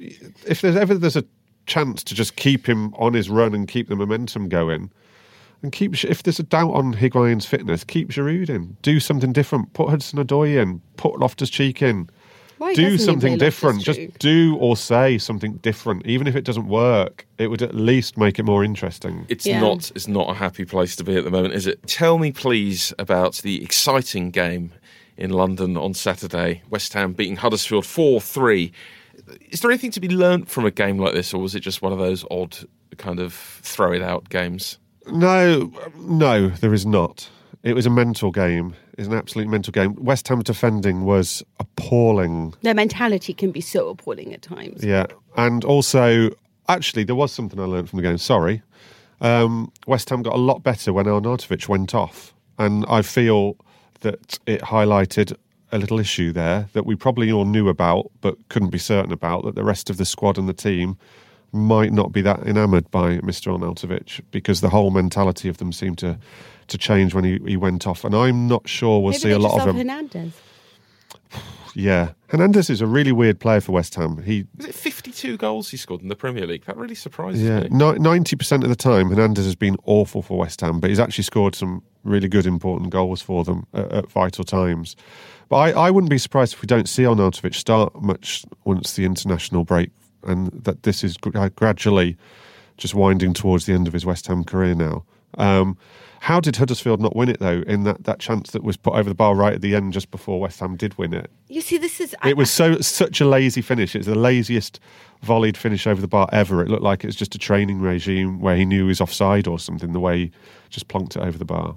if 0.00 0.60
there's 0.60 0.76
ever 0.76 0.94
there's 0.94 1.16
a 1.16 1.24
chance 1.66 2.02
to 2.04 2.14
just 2.14 2.36
keep 2.36 2.66
him 2.66 2.94
on 2.94 3.14
his 3.14 3.28
run 3.30 3.54
and 3.54 3.66
keep 3.68 3.88
the 3.88 3.96
momentum 3.96 4.48
going, 4.48 4.90
and 5.62 5.72
keep 5.72 6.02
if 6.04 6.22
there's 6.22 6.38
a 6.38 6.44
doubt 6.44 6.72
on 6.72 6.94
Higuain's 6.94 7.46
fitness, 7.46 7.84
keep 7.84 8.10
Giroud 8.10 8.50
in. 8.50 8.76
Do 8.82 9.00
something 9.00 9.32
different. 9.32 9.72
Put 9.72 9.88
Hudson 9.88 10.18
Odoi 10.24 10.60
in. 10.60 10.80
Put 10.96 11.18
Loftus 11.18 11.50
Cheek 11.50 11.82
in. 11.82 12.08
Why 12.58 12.72
do 12.74 12.98
something 12.98 13.36
different. 13.36 13.82
Just 13.82 14.00
do 14.18 14.56
or 14.60 14.76
say 14.76 15.18
something 15.18 15.54
different. 15.54 16.06
Even 16.06 16.26
if 16.26 16.36
it 16.36 16.44
doesn't 16.44 16.68
work, 16.68 17.26
it 17.38 17.48
would 17.48 17.62
at 17.62 17.74
least 17.74 18.16
make 18.16 18.38
it 18.38 18.44
more 18.44 18.62
interesting. 18.62 19.26
It's 19.28 19.44
Yeah. 19.44 19.60
not. 19.60 19.90
It's 19.94 20.06
not 20.06 20.30
a 20.30 20.34
happy 20.34 20.64
place 20.64 20.94
to 20.96 21.04
be 21.04 21.16
at 21.16 21.24
the 21.24 21.30
moment, 21.30 21.54
is 21.54 21.66
it? 21.66 21.84
Tell 21.86 22.18
me, 22.18 22.30
please, 22.30 22.92
about 22.98 23.36
the 23.36 23.62
exciting 23.62 24.30
game 24.30 24.70
in 25.16 25.30
London 25.30 25.76
on 25.76 25.94
Saturday. 25.94 26.62
West 26.70 26.92
Ham 26.92 27.12
beating 27.12 27.36
Huddersfield 27.36 27.86
four 27.86 28.20
three. 28.20 28.72
Is 29.50 29.60
there 29.60 29.70
anything 29.70 29.90
to 29.92 30.00
be 30.00 30.08
learnt 30.08 30.48
from 30.48 30.64
a 30.64 30.70
game 30.70 30.98
like 30.98 31.14
this, 31.14 31.32
or 31.32 31.40
was 31.40 31.54
it 31.54 31.60
just 31.60 31.82
one 31.82 31.92
of 31.92 31.98
those 31.98 32.24
odd 32.30 32.56
kind 32.96 33.20
of 33.20 33.32
throw 33.32 33.92
it 33.92 34.02
out 34.02 34.28
games? 34.28 34.78
No, 35.06 35.72
no, 35.96 36.48
there 36.48 36.74
is 36.74 36.86
not. 36.86 37.28
It 37.62 37.74
was 37.74 37.86
a 37.86 37.90
mental 37.90 38.30
game. 38.30 38.74
It's 38.98 39.08
an 39.08 39.14
absolute 39.14 39.48
mental 39.48 39.72
game. 39.72 39.94
West 39.96 40.28
Ham 40.28 40.42
defending 40.42 41.04
was 41.04 41.42
appalling. 41.58 42.54
Their 42.62 42.74
mentality 42.74 43.34
can 43.34 43.50
be 43.50 43.60
so 43.60 43.88
appalling 43.88 44.32
at 44.34 44.42
times. 44.42 44.84
Yeah, 44.84 45.06
and 45.36 45.64
also, 45.64 46.30
actually, 46.68 47.04
there 47.04 47.16
was 47.16 47.32
something 47.32 47.58
I 47.58 47.64
learned 47.64 47.88
from 47.90 47.98
the 47.98 48.02
game. 48.02 48.18
Sorry, 48.18 48.62
um, 49.20 49.72
West 49.86 50.10
Ham 50.10 50.22
got 50.22 50.34
a 50.34 50.38
lot 50.38 50.62
better 50.62 50.92
when 50.92 51.06
Arnautovic 51.06 51.68
went 51.68 51.94
off, 51.94 52.34
and 52.58 52.84
I 52.88 53.02
feel 53.02 53.56
that 54.00 54.38
it 54.46 54.60
highlighted 54.60 55.34
a 55.74 55.78
little 55.78 55.98
issue 55.98 56.32
there 56.32 56.68
that 56.72 56.86
we 56.86 56.94
probably 56.94 57.32
all 57.32 57.44
knew 57.44 57.68
about 57.68 58.10
but 58.20 58.36
couldn't 58.48 58.70
be 58.70 58.78
certain 58.78 59.12
about. 59.12 59.44
That 59.44 59.56
the 59.56 59.64
rest 59.64 59.90
of 59.90 59.96
the 59.96 60.04
squad 60.04 60.38
and 60.38 60.48
the 60.48 60.54
team 60.54 60.96
might 61.52 61.92
not 61.92 62.12
be 62.12 62.22
that 62.22 62.40
enamoured 62.40 62.90
by 62.90 63.18
Mr. 63.18 63.56
Arnautovic 63.56 64.20
because 64.30 64.60
the 64.60 64.70
whole 64.70 64.90
mentality 64.90 65.48
of 65.48 65.58
them 65.58 65.72
seemed 65.72 65.98
to 65.98 66.18
to 66.66 66.78
change 66.78 67.12
when 67.12 67.24
he, 67.24 67.38
he 67.46 67.58
went 67.58 67.86
off, 67.86 68.04
and 68.04 68.14
I'm 68.14 68.48
not 68.48 68.66
sure 68.66 69.00
we'll 69.00 69.10
Maybe 69.10 69.20
see 69.20 69.30
a 69.32 69.38
lot 69.38 69.60
of 69.60 69.68
him. 69.68 69.76
Hernandez. 69.76 70.32
Yeah, 71.76 72.12
Hernandez 72.28 72.70
is 72.70 72.80
a 72.80 72.86
really 72.86 73.10
weird 73.10 73.40
player 73.40 73.60
for 73.60 73.72
West 73.72 73.96
Ham. 73.96 74.22
He 74.22 74.46
Was 74.56 74.66
it 74.66 74.74
fifty-two 74.76 75.36
goals 75.36 75.70
he 75.70 75.76
scored 75.76 76.02
in 76.02 76.08
the 76.08 76.14
Premier 76.14 76.46
League? 76.46 76.64
That 76.66 76.76
really 76.76 76.94
surprises 76.94 77.42
me. 77.42 77.48
Yeah, 77.48 77.60
me. 77.62 77.98
ninety 77.98 78.36
percent 78.36 78.62
of 78.62 78.68
the 78.68 78.76
time, 78.76 79.08
Hernandez 79.08 79.44
has 79.44 79.56
been 79.56 79.76
awful 79.84 80.22
for 80.22 80.38
West 80.38 80.60
Ham, 80.60 80.78
but 80.78 80.90
he's 80.90 81.00
actually 81.00 81.24
scored 81.24 81.56
some 81.56 81.82
really 82.04 82.28
good, 82.28 82.46
important 82.46 82.90
goals 82.90 83.22
for 83.22 83.42
them 83.42 83.66
at, 83.74 83.90
at 83.90 84.10
vital 84.10 84.44
times. 84.44 84.94
But 85.48 85.56
I, 85.56 85.86
I 85.86 85.90
wouldn't 85.90 86.10
be 86.10 86.18
surprised 86.18 86.54
if 86.54 86.62
we 86.62 86.66
don't 86.66 86.88
see 86.88 87.02
Arnautovic 87.02 87.54
start 87.54 88.00
much 88.00 88.44
once 88.64 88.94
the 88.94 89.04
international 89.04 89.64
break, 89.64 89.90
and 90.22 90.52
that 90.52 90.84
this 90.84 91.02
is 91.02 91.16
gradually 91.16 92.16
just 92.76 92.94
winding 92.94 93.34
towards 93.34 93.66
the 93.66 93.72
end 93.72 93.88
of 93.88 93.92
his 93.92 94.06
West 94.06 94.28
Ham 94.28 94.44
career 94.44 94.74
now. 94.74 95.04
Um, 95.38 95.76
how 96.20 96.40
did 96.40 96.56
Huddersfield 96.56 97.02
not 97.02 97.14
win 97.14 97.28
it 97.28 97.38
though? 97.40 97.62
In 97.66 97.84
that, 97.84 98.04
that 98.04 98.18
chance 98.18 98.52
that 98.52 98.62
was 98.64 98.76
put 98.78 98.94
over 98.94 99.08
the 99.08 99.14
bar 99.14 99.34
right 99.34 99.52
at 99.52 99.60
the 99.60 99.74
end, 99.74 99.92
just 99.92 100.10
before 100.10 100.40
West 100.40 100.60
Ham 100.60 100.76
did 100.76 100.96
win 100.96 101.12
it, 101.12 101.30
You 101.48 101.60
see, 101.60 101.76
this 101.76 102.00
is. 102.00 102.16
I- 102.22 102.30
it 102.30 102.36
was 102.36 102.50
so 102.50 102.80
such 102.80 103.20
a 103.20 103.26
lazy 103.26 103.60
finish. 103.60 103.94
It's 103.94 104.06
the 104.06 104.14
laziest 104.14 104.80
volleyed 105.22 105.56
finish 105.56 105.86
over 105.86 106.00
the 106.00 106.08
bar 106.08 106.28
ever. 106.32 106.62
It 106.62 106.68
looked 106.70 106.82
like 106.82 107.04
it 107.04 107.08
was 107.08 107.16
just 107.16 107.34
a 107.34 107.38
training 107.38 107.80
regime 107.80 108.40
where 108.40 108.56
he 108.56 108.64
knew 108.64 108.84
he 108.84 108.88
was 108.88 109.00
offside 109.00 109.46
or 109.46 109.58
something. 109.58 109.92
The 109.92 110.00
way 110.00 110.18
he 110.18 110.30
just 110.70 110.88
plonked 110.88 111.16
it 111.16 111.22
over 111.22 111.36
the 111.36 111.44
bar. 111.44 111.76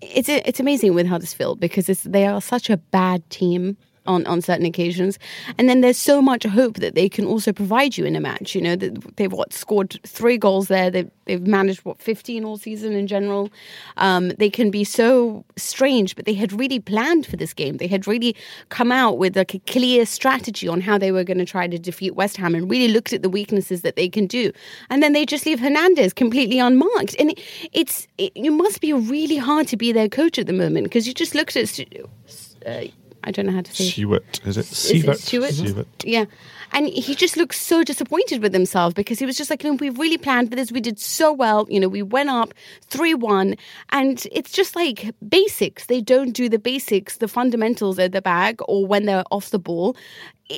it's 0.00 0.28
it's 0.28 0.60
amazing 0.60 0.94
with 0.94 1.06
Huddersfield 1.08 1.58
because 1.58 1.88
it's, 1.88 2.02
they 2.04 2.26
are 2.26 2.40
such 2.40 2.70
a 2.70 2.76
bad 2.76 3.28
team 3.30 3.76
on, 4.08 4.26
on 4.26 4.40
certain 4.40 4.66
occasions, 4.66 5.18
and 5.58 5.68
then 5.68 5.82
there's 5.82 5.98
so 5.98 6.20
much 6.20 6.44
hope 6.44 6.78
that 6.78 6.94
they 6.94 7.08
can 7.08 7.24
also 7.26 7.52
provide 7.52 7.96
you 7.96 8.04
in 8.04 8.16
a 8.16 8.20
match. 8.20 8.54
You 8.54 8.62
know, 8.62 8.74
they've 8.74 9.32
what 9.32 9.52
scored 9.52 10.00
three 10.04 10.38
goals 10.38 10.68
there. 10.68 10.90
They've 10.90 11.10
they've 11.26 11.46
managed 11.46 11.80
what 11.84 12.00
15 12.00 12.44
all 12.44 12.56
season 12.56 12.94
in 12.94 13.06
general. 13.06 13.50
Um, 13.98 14.30
they 14.30 14.50
can 14.50 14.70
be 14.70 14.82
so 14.82 15.44
strange, 15.56 16.16
but 16.16 16.24
they 16.24 16.34
had 16.34 16.52
really 16.52 16.80
planned 16.80 17.26
for 17.26 17.36
this 17.36 17.54
game. 17.54 17.76
They 17.76 17.86
had 17.86 18.06
really 18.06 18.34
come 18.70 18.90
out 18.90 19.18
with 19.18 19.36
like 19.36 19.54
a 19.54 19.58
clear 19.60 20.06
strategy 20.06 20.66
on 20.66 20.80
how 20.80 20.98
they 20.98 21.12
were 21.12 21.24
going 21.24 21.38
to 21.38 21.44
try 21.44 21.68
to 21.68 21.78
defeat 21.78 22.14
West 22.14 22.36
Ham, 22.38 22.54
and 22.54 22.70
really 22.70 22.88
looked 22.88 23.12
at 23.12 23.22
the 23.22 23.28
weaknesses 23.28 23.82
that 23.82 23.96
they 23.96 24.08
can 24.08 24.26
do. 24.26 24.50
And 24.90 25.02
then 25.02 25.12
they 25.12 25.26
just 25.26 25.46
leave 25.46 25.60
Hernandez 25.60 26.12
completely 26.12 26.58
unmarked, 26.58 27.14
and 27.18 27.30
it, 27.30 27.40
it's 27.72 28.08
it, 28.16 28.36
you 28.36 28.50
must 28.50 28.80
be 28.80 28.92
really 28.92 29.36
hard 29.36 29.68
to 29.68 29.76
be 29.76 29.92
their 29.92 30.08
coach 30.08 30.38
at 30.38 30.46
the 30.46 30.52
moment 30.52 30.84
because 30.84 31.06
you 31.06 31.14
just 31.14 31.34
looked 31.34 31.56
at. 31.56 31.78
Uh, 32.66 32.84
I 33.28 33.30
don't 33.30 33.46
know 33.46 33.52
how 33.52 33.60
to 33.60 33.74
say. 33.74 33.90
Stewart, 33.90 34.40
is 34.44 34.56
it? 34.56 34.70
Is 34.72 34.90
it 34.90 35.04
Siewert. 35.04 35.18
Stewart? 35.18 35.50
Siewert. 35.50 35.86
Yeah. 36.02 36.24
And 36.72 36.86
he 36.88 37.14
just 37.14 37.36
looks 37.36 37.60
so 37.60 37.84
disappointed 37.84 38.42
with 38.42 38.52
himself 38.52 38.94
because 38.94 39.18
he 39.18 39.26
was 39.26 39.38
just 39.38 39.50
like, 39.50 39.62
you 39.62 39.70
know, 39.70 39.76
we 39.76 39.90
really 39.90 40.18
planned 40.18 40.50
for 40.50 40.56
this. 40.56 40.72
We 40.72 40.80
did 40.80 40.98
so 40.98 41.32
well. 41.32 41.66
You 41.70 41.80
know, 41.80 41.88
we 41.88 42.02
went 42.02 42.30
up 42.30 42.52
3 42.88 43.14
1. 43.14 43.54
And 43.90 44.26
it's 44.32 44.52
just 44.52 44.76
like 44.76 45.14
basics. 45.26 45.86
They 45.86 46.00
don't 46.00 46.32
do 46.32 46.48
the 46.48 46.58
basics, 46.58 47.18
the 47.18 47.28
fundamentals 47.28 47.98
at 47.98 48.12
the 48.12 48.20
back 48.20 48.56
or 48.68 48.86
when 48.86 49.06
they're 49.06 49.24
off 49.30 49.50
the 49.50 49.58
ball 49.58 49.96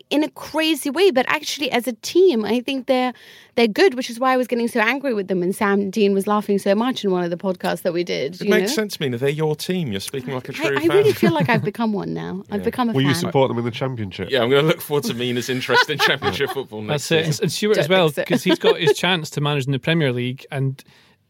in 0.09 0.23
a 0.23 0.31
crazy 0.31 0.91
way. 0.91 1.11
But 1.11 1.27
actually, 1.29 1.71
as 1.71 1.87
a 1.87 1.93
team, 1.95 2.45
I 2.45 2.61
think 2.61 2.87
they're 2.87 3.13
they're 3.57 3.69
good, 3.69 3.95
which 3.95 4.09
is 4.11 4.19
why 4.21 4.33
I 4.33 4.37
was 4.37 4.47
getting 4.47 4.69
so 4.69 4.81
angry 4.81 5.13
with 5.15 5.29
them. 5.29 5.43
And 5.43 5.55
Sam 5.55 5.91
Dean 5.91 6.13
was 6.15 6.27
laughing 6.27 6.59
so 6.59 6.75
much 6.75 7.05
in 7.05 7.11
one 7.11 7.25
of 7.25 7.31
the 7.31 7.37
podcasts 7.37 7.83
that 7.83 7.93
we 7.93 8.05
did. 8.05 8.35
It 8.37 8.43
you 8.45 8.51
makes 8.51 8.71
know? 8.71 8.75
sense, 8.77 9.01
Mina. 9.01 9.19
They're 9.19 9.29
your 9.29 9.57
team. 9.57 9.91
You're 9.91 10.01
speaking 10.01 10.35
like 10.35 10.49
a 10.49 10.53
true 10.53 10.67
I, 10.77 10.81
I 10.83 10.87
fan. 10.87 10.97
really 10.97 11.13
feel 11.13 11.33
like 11.33 11.49
I've 11.49 11.65
become 11.73 11.93
one 11.93 12.15
now. 12.15 12.45
I've 12.51 12.63
become 12.65 12.91
a 12.91 12.93
Will 12.93 13.03
you 13.03 13.15
support 13.15 13.49
them 13.49 13.59
in 13.59 13.65
the 13.65 13.71
championship? 13.71 14.31
yeah, 14.31 14.43
I'm 14.43 14.51
going 14.51 14.63
to 14.63 14.69
look 14.69 14.81
forward 14.81 15.05
to 15.05 15.15
Mina's 15.15 15.49
interest 15.49 15.91
in 15.91 15.99
Championship 15.99 16.51
football 16.51 16.83
next 16.83 17.09
That's 17.09 17.39
it. 17.39 17.43
And, 17.43 17.51
Stuart 17.53 17.79
as 17.79 17.89
well, 17.89 18.11
because 18.11 18.45
he's 18.45 18.59
got 18.59 18.79
his 18.81 18.93
chance 18.97 19.31
to 19.31 19.41
manage 19.41 19.67
in 19.67 19.73
the 19.73 19.79
Premier 19.79 20.13
League, 20.13 20.47
and 20.51 20.83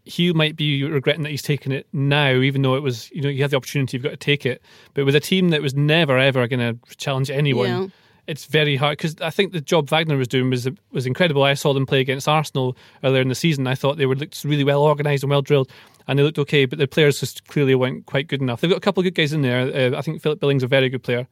he 0.05 0.33
might 0.33 0.57
be 0.57 0.83
regretting 0.85 1.23
that 1.23 1.31
he's 1.31 1.43
taken 1.43 1.73
it 1.73 1.87
now, 1.93 2.33
even 2.35 2.63
though 2.63 2.75
it 2.75 2.83
was, 2.83 3.11
you 3.13 3.23
know, 3.23 3.29
you 3.29 3.43
had 3.43 3.51
the 3.51 3.57
opportunity, 3.57 3.97
you've 3.97 4.03
got 4.05 4.11
to 4.11 4.17
take 4.17 4.45
it. 4.47 4.63
But 4.95 5.05
with 5.05 5.15
a 5.15 5.21
team 5.21 5.51
that 5.51 5.63
was 5.63 5.75
never 5.75 6.19
ever 6.19 6.47
going 6.49 6.61
to 6.61 6.97
challenge 6.97 7.31
anyone, 7.31 7.69
Yeah. 7.69 7.87
It's 8.27 8.45
very 8.45 8.77
hard. 8.77 8.99
Because 8.99 9.17
I 9.21 9.31
think 9.31 9.53
the 9.53 9.61
job 9.61 9.89
Wagner 9.89 10.17
was 10.17 10.29
doing 10.29 10.51
was 10.51 10.69
was 10.93 11.07
incredible. 11.07 11.43
I 11.43 11.55
saw 11.55 11.73
them 11.73 11.87
play 11.87 12.01
against 12.01 12.29
Arsenal 12.29 12.77
earlier 13.03 13.23
in 13.23 13.29
the 13.29 13.35
season. 13.35 13.67
I 13.67 13.75
thought 13.75 13.97
they 13.97 14.07
were 14.07 14.17
looked 14.17 14.45
really 14.45 14.65
well 14.65 14.83
organised 14.83 15.23
and 15.23 15.31
well 15.31 15.43
drilled. 15.43 15.71
And 16.09 16.19
they 16.19 16.25
looked 16.25 16.39
okay, 16.41 16.65
but 16.65 16.79
the 16.79 16.89
players 16.89 17.21
just 17.21 17.47
clearly 17.47 17.75
weren't 17.77 18.07
quite 18.07 18.27
good 18.27 18.41
enough. 18.41 18.61
They've 18.61 18.71
got 18.71 18.79
a 18.79 18.81
couple 18.81 19.01
of 19.01 19.05
good 19.05 19.15
guys 19.15 19.33
in 19.33 19.43
there. 19.43 19.93
Uh, 19.95 19.97
I 19.97 20.03
think 20.03 20.21
Philip 20.21 20.41
Billing's 20.41 20.65
a 20.65 20.67
very 20.67 20.89
good 20.89 21.05
player, 21.05 21.29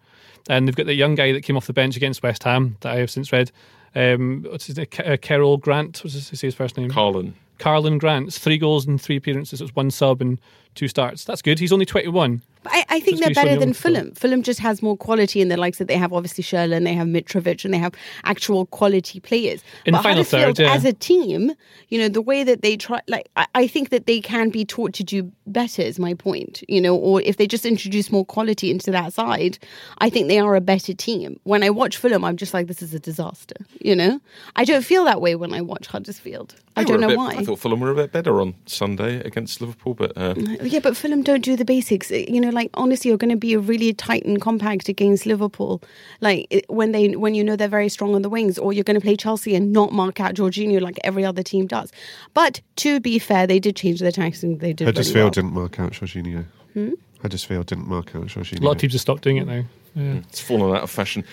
and 0.48 0.68
they've 0.68 0.76
got 0.76 0.86
the 0.86 0.94
young 0.94 1.16
guy 1.16 1.32
that 1.32 1.42
came 1.42 1.56
off 1.56 1.66
the 1.66 1.72
bench 1.72 1.96
against 1.96 2.22
West 2.22 2.44
Ham 2.44 2.76
that 2.80 2.92
I 2.92 2.98
have 2.98 3.10
since 3.10 3.32
read. 3.32 3.50
Um, 3.96 4.46
what's 4.48 4.66
his 4.66 4.76
name? 4.76 4.86
Uh, 5.04 5.16
Carol 5.20 5.56
Grant. 5.56 6.04
What's 6.04 6.14
his, 6.14 6.26
say 6.26 6.46
his 6.46 6.54
first 6.54 6.76
name? 6.76 6.90
Karlan. 6.90 7.32
Karlan 7.58 7.98
Grant. 7.98 8.32
Three 8.32 8.58
goals 8.58 8.86
and 8.86 9.00
three 9.00 9.16
appearances. 9.16 9.60
It 9.60 9.64
was 9.64 9.74
one 9.74 9.90
sub 9.90 10.20
and 10.20 10.38
two 10.76 10.86
starts. 10.86 11.24
That's 11.24 11.42
good. 11.42 11.58
He's 11.58 11.72
only 11.72 11.86
twenty 11.86 12.08
one. 12.08 12.42
I, 12.66 12.84
I 12.88 13.00
think 13.00 13.18
Just 13.18 13.34
they're 13.34 13.44
better 13.44 13.58
than. 13.58 13.72
Fulham. 13.72 14.12
Fulham 14.14 14.42
just 14.42 14.60
has 14.60 14.82
more 14.82 14.96
quality 14.96 15.40
in 15.40 15.48
the 15.48 15.56
likes 15.56 15.78
that 15.78 15.88
they 15.88 15.96
have 15.96 16.12
obviously 16.12 16.42
Sherlin, 16.42 16.84
they 16.84 16.94
have 16.94 17.06
Mitrovic, 17.06 17.64
and 17.64 17.72
they 17.72 17.78
have 17.78 17.94
actual 18.24 18.66
quality 18.66 19.20
players. 19.20 19.62
In 19.84 19.92
the 19.92 19.98
but 19.98 20.02
final 20.02 20.24
Huddersfield, 20.24 20.56
third, 20.56 20.62
yeah. 20.64 20.74
as 20.74 20.84
a 20.84 20.92
team, 20.92 21.52
you 21.88 21.98
know, 21.98 22.08
the 22.08 22.20
way 22.20 22.44
that 22.44 22.62
they 22.62 22.76
try, 22.76 23.00
like, 23.08 23.28
I, 23.36 23.46
I 23.54 23.66
think 23.66 23.90
that 23.90 24.06
they 24.06 24.20
can 24.20 24.50
be 24.50 24.64
taught 24.64 24.92
to 24.94 25.04
do 25.04 25.30
better, 25.46 25.82
is 25.82 25.98
my 25.98 26.14
point, 26.14 26.62
you 26.68 26.80
know, 26.80 26.94
or 26.94 27.20
if 27.22 27.36
they 27.36 27.46
just 27.46 27.64
introduce 27.64 28.10
more 28.10 28.24
quality 28.24 28.70
into 28.70 28.90
that 28.90 29.12
side, 29.12 29.58
I 29.98 30.10
think 30.10 30.28
they 30.28 30.38
are 30.38 30.56
a 30.56 30.60
better 30.60 30.94
team. 30.94 31.38
When 31.44 31.62
I 31.62 31.70
watch 31.70 31.96
Fulham, 31.96 32.24
I'm 32.24 32.36
just 32.36 32.54
like, 32.54 32.66
this 32.66 32.82
is 32.82 32.94
a 32.94 33.00
disaster, 33.00 33.56
you 33.80 33.94
know? 33.94 34.20
I 34.56 34.64
don't 34.64 34.84
feel 34.84 35.04
that 35.04 35.20
way 35.20 35.34
when 35.34 35.52
I 35.52 35.60
watch 35.60 35.86
Huddersfield. 35.86 36.54
I 36.78 36.84
don't 36.84 37.00
know 37.00 37.08
bit- 37.08 37.18
why. 37.18 37.30
I 37.36 37.44
thought 37.44 37.58
Fulham 37.58 37.80
were 37.80 37.90
a 37.90 37.94
bit 37.94 38.12
better 38.12 38.40
on 38.40 38.54
Sunday 38.66 39.20
against 39.20 39.60
Liverpool, 39.60 39.94
but 39.94 40.16
uh, 40.16 40.34
Yeah, 40.36 40.80
but 40.80 40.96
Fulham 40.96 41.22
don't 41.22 41.44
do 41.44 41.56
the 41.56 41.64
basics. 41.64 42.10
You 42.10 42.40
know, 42.40 42.50
like 42.50 42.70
honestly, 42.74 43.08
you're 43.10 43.18
going 43.18 43.30
to 43.30 43.36
be 43.36 43.54
a 43.54 43.58
really 43.58 43.92
tight 43.92 44.24
and 44.24 44.40
compact 44.40 44.88
against 44.88 45.26
Liverpool. 45.26 45.82
Like 46.20 46.64
when 46.68 46.92
they 46.92 47.10
when 47.16 47.34
you 47.34 47.44
know 47.44 47.56
they're 47.56 47.68
very 47.68 47.88
strong 47.88 48.14
on 48.14 48.22
the 48.22 48.28
wings, 48.28 48.58
or 48.58 48.72
you're 48.72 48.84
going 48.84 48.98
to 48.98 49.04
play 49.04 49.16
Chelsea 49.16 49.54
and 49.54 49.72
not 49.72 49.92
mark 49.92 50.20
out 50.20 50.34
Jorginho 50.34 50.80
like 50.80 50.98
every 51.04 51.24
other 51.24 51.42
team 51.42 51.66
does. 51.66 51.92
But 52.34 52.60
to 52.76 53.00
be 53.00 53.18
fair, 53.18 53.46
they 53.46 53.58
did 53.58 53.76
change 53.76 54.00
their 54.00 54.12
tactics 54.12 54.42
and 54.42 54.60
they 54.60 54.72
did. 54.72 54.84
really 54.84 54.92
Huddersfield 54.94 55.24
well. 55.24 55.30
didn't 55.30 55.52
mark 55.52 55.80
out 55.80 55.92
Jorginho. 55.92 56.44
Hmm? 56.74 56.90
Huddersfield 57.22 57.66
didn't 57.66 57.88
mark 57.88 58.14
out 58.14 58.26
Jorginho. 58.26 58.60
A 58.60 58.64
lot 58.64 58.72
of 58.72 58.78
teams 58.78 58.92
have 58.92 59.00
stopped 59.00 59.22
doing 59.22 59.38
it 59.38 59.46
now. 59.46 59.64
Yeah. 59.94 60.20
it's 60.28 60.40
fallen 60.40 60.76
out 60.76 60.82
of 60.82 60.90
fashion. 60.90 61.24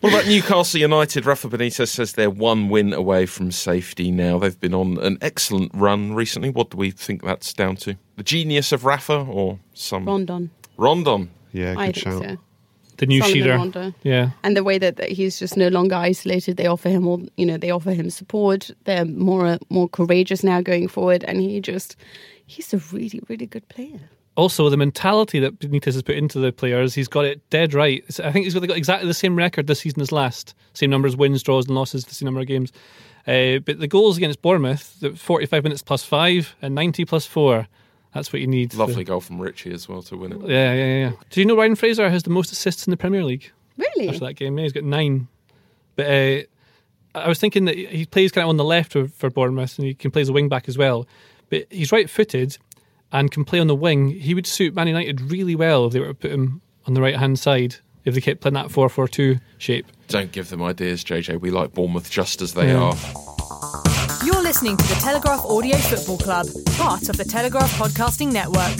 What 0.00 0.14
about 0.14 0.26
Newcastle 0.26 0.80
United? 0.80 1.26
Rafa 1.26 1.48
Benitez 1.48 1.88
says 1.88 2.14
they're 2.14 2.30
one 2.30 2.70
win 2.70 2.94
away 2.94 3.26
from 3.26 3.50
safety 3.50 4.10
now. 4.10 4.38
They've 4.38 4.58
been 4.58 4.72
on 4.72 4.96
an 4.98 5.18
excellent 5.20 5.72
run 5.74 6.14
recently. 6.14 6.48
What 6.48 6.70
do 6.70 6.78
we 6.78 6.90
think 6.90 7.22
that's 7.22 7.52
down 7.52 7.76
to? 7.76 7.96
The 8.16 8.22
genius 8.22 8.72
of 8.72 8.86
Rafa 8.86 9.26
or 9.28 9.58
some 9.74 10.06
Rondon. 10.06 10.50
Rondon? 10.78 11.30
Yeah, 11.52 11.74
I 11.76 11.86
good 11.88 11.94
think 11.96 11.96
shout. 11.96 12.22
so. 12.22 12.36
The 12.96 13.06
new 13.06 13.20
Solomon 13.20 13.42
Shearer. 13.42 13.56
Rondon. 13.56 13.94
Yeah. 14.02 14.30
And 14.42 14.56
the 14.56 14.64
way 14.64 14.78
that, 14.78 14.96
that 14.96 15.10
he's 15.10 15.38
just 15.38 15.58
no 15.58 15.68
longer 15.68 15.96
isolated, 15.96 16.56
they 16.56 16.66
offer 16.66 16.88
him 16.88 17.06
all, 17.06 17.22
you 17.36 17.44
know, 17.44 17.58
they 17.58 17.70
offer 17.70 17.92
him 17.92 18.08
support. 18.08 18.70
They're 18.84 19.04
more 19.04 19.58
more 19.68 19.88
courageous 19.88 20.42
now 20.42 20.62
going 20.62 20.88
forward, 20.88 21.24
and 21.24 21.40
he 21.40 21.60
just, 21.60 21.96
he's 22.46 22.72
a 22.72 22.78
really 22.92 23.20
really 23.28 23.46
good 23.46 23.68
player. 23.68 24.08
Also, 24.36 24.68
the 24.70 24.76
mentality 24.76 25.40
that 25.40 25.58
Benitez 25.58 25.94
has 25.94 26.02
put 26.02 26.14
into 26.16 26.38
the 26.38 26.52
players, 26.52 26.94
he's 26.94 27.08
got 27.08 27.24
it 27.24 27.40
dead 27.50 27.74
right. 27.74 28.02
I 28.22 28.30
think 28.32 28.44
he's 28.44 28.54
got 28.54 28.66
got 28.66 28.76
exactly 28.76 29.06
the 29.08 29.14
same 29.14 29.36
record 29.36 29.66
this 29.66 29.80
season 29.80 30.00
as 30.00 30.12
last. 30.12 30.54
Same 30.72 30.88
numbers, 30.90 31.16
wins, 31.16 31.42
draws, 31.42 31.66
and 31.66 31.74
losses, 31.74 32.04
the 32.04 32.14
same 32.14 32.26
number 32.26 32.40
of 32.40 32.46
games. 32.46 32.72
Uh, 33.26 33.58
but 33.58 33.80
the 33.80 33.88
goals 33.88 34.16
against 34.16 34.40
Bournemouth, 34.40 34.98
the 35.00 35.10
45 35.10 35.64
minutes 35.64 35.82
plus 35.82 36.04
five 36.04 36.54
and 36.62 36.74
90 36.74 37.04
plus 37.04 37.26
four, 37.26 37.66
that's 38.14 38.32
what 38.32 38.40
you 38.40 38.46
need. 38.46 38.72
Lovely 38.74 39.04
goal 39.04 39.20
from 39.20 39.40
Richie 39.40 39.72
as 39.72 39.88
well 39.88 40.00
to 40.02 40.16
win 40.16 40.32
it. 40.32 40.40
Yeah, 40.48 40.72
yeah, 40.72 40.98
yeah. 41.08 41.12
Do 41.28 41.40
you 41.40 41.46
know 41.46 41.56
Ryan 41.56 41.74
Fraser 41.74 42.08
has 42.08 42.22
the 42.22 42.30
most 42.30 42.50
assists 42.50 42.86
in 42.86 42.90
the 42.92 42.96
Premier 42.96 43.24
League 43.24 43.50
Really? 43.76 44.08
after 44.08 44.20
that 44.20 44.34
game? 44.34 44.56
Yeah, 44.58 44.62
he's 44.62 44.72
got 44.72 44.84
nine. 44.84 45.28
But 45.96 46.06
uh, 46.06 46.42
I 47.14 47.28
was 47.28 47.38
thinking 47.38 47.66
that 47.66 47.76
he 47.76 48.06
plays 48.06 48.32
kind 48.32 48.44
of 48.44 48.48
on 48.48 48.56
the 48.56 48.64
left 48.64 48.92
for, 48.92 49.06
for 49.08 49.28
Bournemouth 49.28 49.76
and 49.78 49.86
he 49.86 49.94
can 49.94 50.10
play 50.10 50.22
as 50.22 50.28
a 50.28 50.32
wing 50.32 50.48
back 50.48 50.68
as 50.68 50.78
well. 50.78 51.06
But 51.50 51.66
he's 51.70 51.92
right 51.92 52.08
footed 52.08 52.56
and 53.12 53.30
can 53.30 53.44
play 53.44 53.58
on 53.60 53.66
the 53.66 53.74
wing. 53.74 54.10
He 54.10 54.34
would 54.34 54.46
suit 54.46 54.74
Man 54.74 54.86
United 54.88 55.20
really 55.20 55.54
well 55.56 55.86
if 55.86 55.92
they 55.92 56.00
were 56.00 56.08
to 56.08 56.14
put 56.14 56.30
him 56.30 56.60
on 56.86 56.94
the 56.94 57.00
right 57.00 57.16
hand 57.16 57.38
side, 57.38 57.76
if 58.04 58.14
they 58.14 58.20
kept 58.20 58.40
playing 58.40 58.54
that 58.54 58.70
4 58.70 58.88
4 58.88 59.08
2 59.08 59.38
shape. 59.58 59.86
Don't 60.08 60.32
give 60.32 60.48
them 60.48 60.62
ideas, 60.62 61.04
JJ. 61.04 61.40
We 61.40 61.50
like 61.50 61.72
Bournemouth 61.72 62.10
just 62.10 62.40
as 62.42 62.54
they 62.54 62.68
Yeah. 62.68 62.80
are. 62.92 62.96
You're 64.24 64.42
listening 64.42 64.76
to 64.76 64.86
the 64.88 64.98
Telegraph 65.00 65.44
Audio 65.44 65.76
Football 65.76 66.18
Club, 66.18 66.46
part 66.76 67.08
of 67.08 67.16
the 67.16 67.24
Telegraph 67.24 67.70
Podcasting 67.78 68.32
Network. 68.32 68.74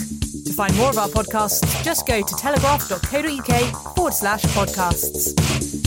To 0.45 0.53
find 0.53 0.75
more 0.77 0.89
of 0.89 0.97
our 0.97 1.07
podcasts, 1.07 1.61
just 1.83 2.05
go 2.05 2.21
to 2.21 2.35
telegraph.co.uk 2.35 3.95
forward 3.95 4.13
slash 4.13 4.41
podcasts. 4.43 5.80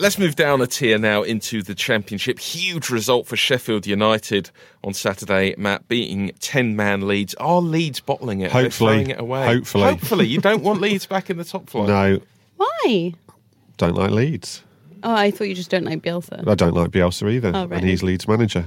Let's 0.00 0.16
move 0.18 0.36
down 0.36 0.60
a 0.60 0.66
tier 0.68 0.96
now 0.96 1.22
into 1.24 1.60
the 1.62 1.74
Championship. 1.74 2.38
Huge 2.38 2.88
result 2.88 3.26
for 3.26 3.36
Sheffield 3.36 3.84
United 3.86 4.50
on 4.84 4.94
Saturday, 4.94 5.54
Matt, 5.58 5.88
beating 5.88 6.30
10 6.38 6.76
man 6.76 7.08
Leeds. 7.08 7.34
Are 7.34 7.60
Leeds 7.60 7.98
bottling 7.98 8.40
it? 8.42 8.52
Hopefully. 8.52 8.92
throwing 9.04 9.10
it 9.10 9.20
away? 9.20 9.44
Hopefully. 9.46 9.84
Hopefully. 9.84 10.26
You 10.28 10.40
don't 10.40 10.62
want 10.62 10.80
Leeds 10.82 11.06
back 11.06 11.30
in 11.30 11.36
the 11.36 11.44
top 11.44 11.68
flight. 11.68 11.88
No, 11.88 12.20
Why? 12.56 13.12
don't 13.76 13.94
like 13.96 14.12
Leeds. 14.12 14.62
Oh, 15.02 15.12
I 15.14 15.30
thought 15.32 15.48
you 15.48 15.54
just 15.54 15.70
don't 15.70 15.84
like 15.84 16.00
Bielsa. 16.02 16.46
I 16.46 16.54
don't 16.54 16.74
like 16.74 16.90
Bielsa 16.90 17.32
either, 17.32 17.50
Oh, 17.54 17.66
right. 17.66 17.78
and 17.80 17.88
he's 17.88 18.02
Leeds 18.04 18.26
manager. 18.28 18.66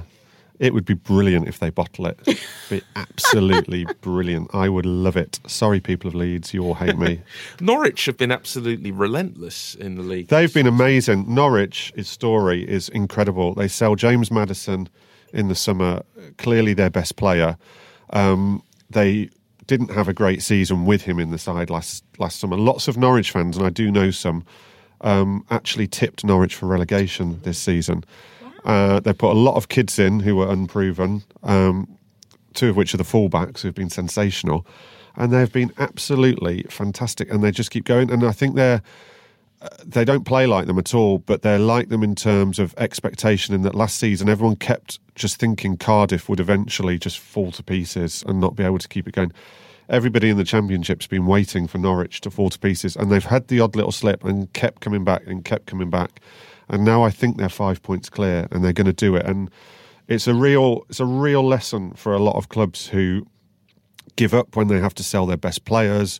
It 0.58 0.74
would 0.74 0.84
be 0.84 0.94
brilliant 0.94 1.48
if 1.48 1.58
they 1.58 1.70
bottle 1.70 2.06
it. 2.06 2.20
be 2.70 2.82
absolutely 2.94 3.86
brilliant. 4.00 4.54
I 4.54 4.68
would 4.68 4.86
love 4.86 5.16
it. 5.16 5.40
Sorry, 5.46 5.80
people 5.80 6.08
of 6.08 6.14
Leeds, 6.14 6.54
you 6.54 6.62
all 6.62 6.74
hate 6.74 6.96
me. 6.96 7.20
Norwich 7.60 8.04
have 8.06 8.16
been 8.16 8.30
absolutely 8.30 8.92
relentless 8.92 9.74
in 9.74 9.96
the 9.96 10.02
league. 10.02 10.28
They've 10.28 10.52
been 10.52 10.66
amazing. 10.66 11.32
Norwich's 11.32 12.08
story 12.08 12.68
is 12.68 12.88
incredible. 12.90 13.54
They 13.54 13.68
sell 13.68 13.96
James 13.96 14.30
Maddison 14.30 14.88
in 15.32 15.48
the 15.48 15.54
summer, 15.54 16.02
clearly 16.36 16.74
their 16.74 16.90
best 16.90 17.16
player. 17.16 17.56
Um, 18.10 18.62
they 18.90 19.30
didn't 19.66 19.90
have 19.90 20.08
a 20.08 20.12
great 20.12 20.42
season 20.42 20.84
with 20.84 21.02
him 21.02 21.18
in 21.18 21.30
the 21.30 21.38
side 21.38 21.70
last 21.70 22.04
last 22.18 22.38
summer. 22.38 22.56
Lots 22.56 22.88
of 22.88 22.96
Norwich 22.96 23.30
fans, 23.30 23.56
and 23.56 23.64
I 23.64 23.70
do 23.70 23.90
know 23.90 24.10
some, 24.10 24.44
um, 25.00 25.44
actually 25.50 25.86
tipped 25.86 26.24
Norwich 26.24 26.54
for 26.54 26.66
relegation 26.66 27.40
this 27.42 27.58
season. 27.58 28.04
Uh, 28.64 29.00
they 29.00 29.12
put 29.12 29.32
a 29.32 29.38
lot 29.38 29.56
of 29.56 29.68
kids 29.68 29.98
in 29.98 30.20
who 30.20 30.36
were 30.36 30.48
unproven, 30.48 31.22
um, 31.42 31.98
two 32.54 32.68
of 32.70 32.76
which 32.76 32.94
are 32.94 32.98
the 32.98 33.04
fullbacks 33.04 33.60
who've 33.60 33.74
been 33.74 33.90
sensational, 33.90 34.66
and 35.16 35.32
they've 35.32 35.52
been 35.52 35.72
absolutely 35.78 36.62
fantastic. 36.64 37.30
And 37.30 37.42
they 37.42 37.50
just 37.50 37.70
keep 37.70 37.84
going. 37.84 38.10
And 38.10 38.24
I 38.24 38.32
think 38.32 38.54
they're 38.54 38.82
they 39.84 40.04
don't 40.04 40.24
play 40.24 40.46
like 40.46 40.66
them 40.66 40.78
at 40.78 40.94
all, 40.94 41.18
but 41.18 41.42
they're 41.42 41.58
like 41.58 41.88
them 41.88 42.02
in 42.02 42.14
terms 42.14 42.58
of 42.58 42.74
expectation. 42.78 43.54
In 43.54 43.62
that 43.62 43.74
last 43.74 43.98
season, 43.98 44.28
everyone 44.28 44.56
kept 44.56 44.98
just 45.14 45.36
thinking 45.36 45.76
Cardiff 45.76 46.28
would 46.28 46.40
eventually 46.40 46.98
just 46.98 47.18
fall 47.18 47.52
to 47.52 47.62
pieces 47.62 48.24
and 48.26 48.40
not 48.40 48.56
be 48.56 48.64
able 48.64 48.78
to 48.78 48.88
keep 48.88 49.06
it 49.06 49.14
going. 49.14 49.32
Everybody 49.88 50.30
in 50.30 50.36
the 50.36 50.44
championship's 50.44 51.06
been 51.06 51.26
waiting 51.26 51.66
for 51.66 51.78
Norwich 51.78 52.20
to 52.22 52.30
fall 52.30 52.50
to 52.50 52.58
pieces, 52.58 52.96
and 52.96 53.10
they've 53.10 53.24
had 53.24 53.48
the 53.48 53.60
odd 53.60 53.76
little 53.76 53.92
slip 53.92 54.24
and 54.24 54.52
kept 54.52 54.80
coming 54.80 55.04
back 55.04 55.22
and 55.26 55.44
kept 55.44 55.66
coming 55.66 55.90
back. 55.90 56.20
And 56.72 56.84
now 56.84 57.04
I 57.04 57.10
think 57.10 57.36
they're 57.36 57.48
five 57.48 57.82
points 57.82 58.08
clear, 58.08 58.48
and 58.50 58.64
they're 58.64 58.72
going 58.72 58.86
to 58.86 58.92
do 58.92 59.14
it. 59.14 59.26
And 59.26 59.50
it's 60.08 60.26
a 60.26 60.34
real, 60.34 60.84
it's 60.88 61.00
a 61.00 61.06
real 61.06 61.46
lesson 61.46 61.92
for 61.92 62.12
a 62.12 62.18
lot 62.18 62.36
of 62.36 62.48
clubs 62.48 62.88
who 62.88 63.26
give 64.16 64.34
up 64.34 64.56
when 64.56 64.68
they 64.68 64.80
have 64.80 64.94
to 64.94 65.04
sell 65.04 65.26
their 65.26 65.36
best 65.36 65.64
players 65.64 66.18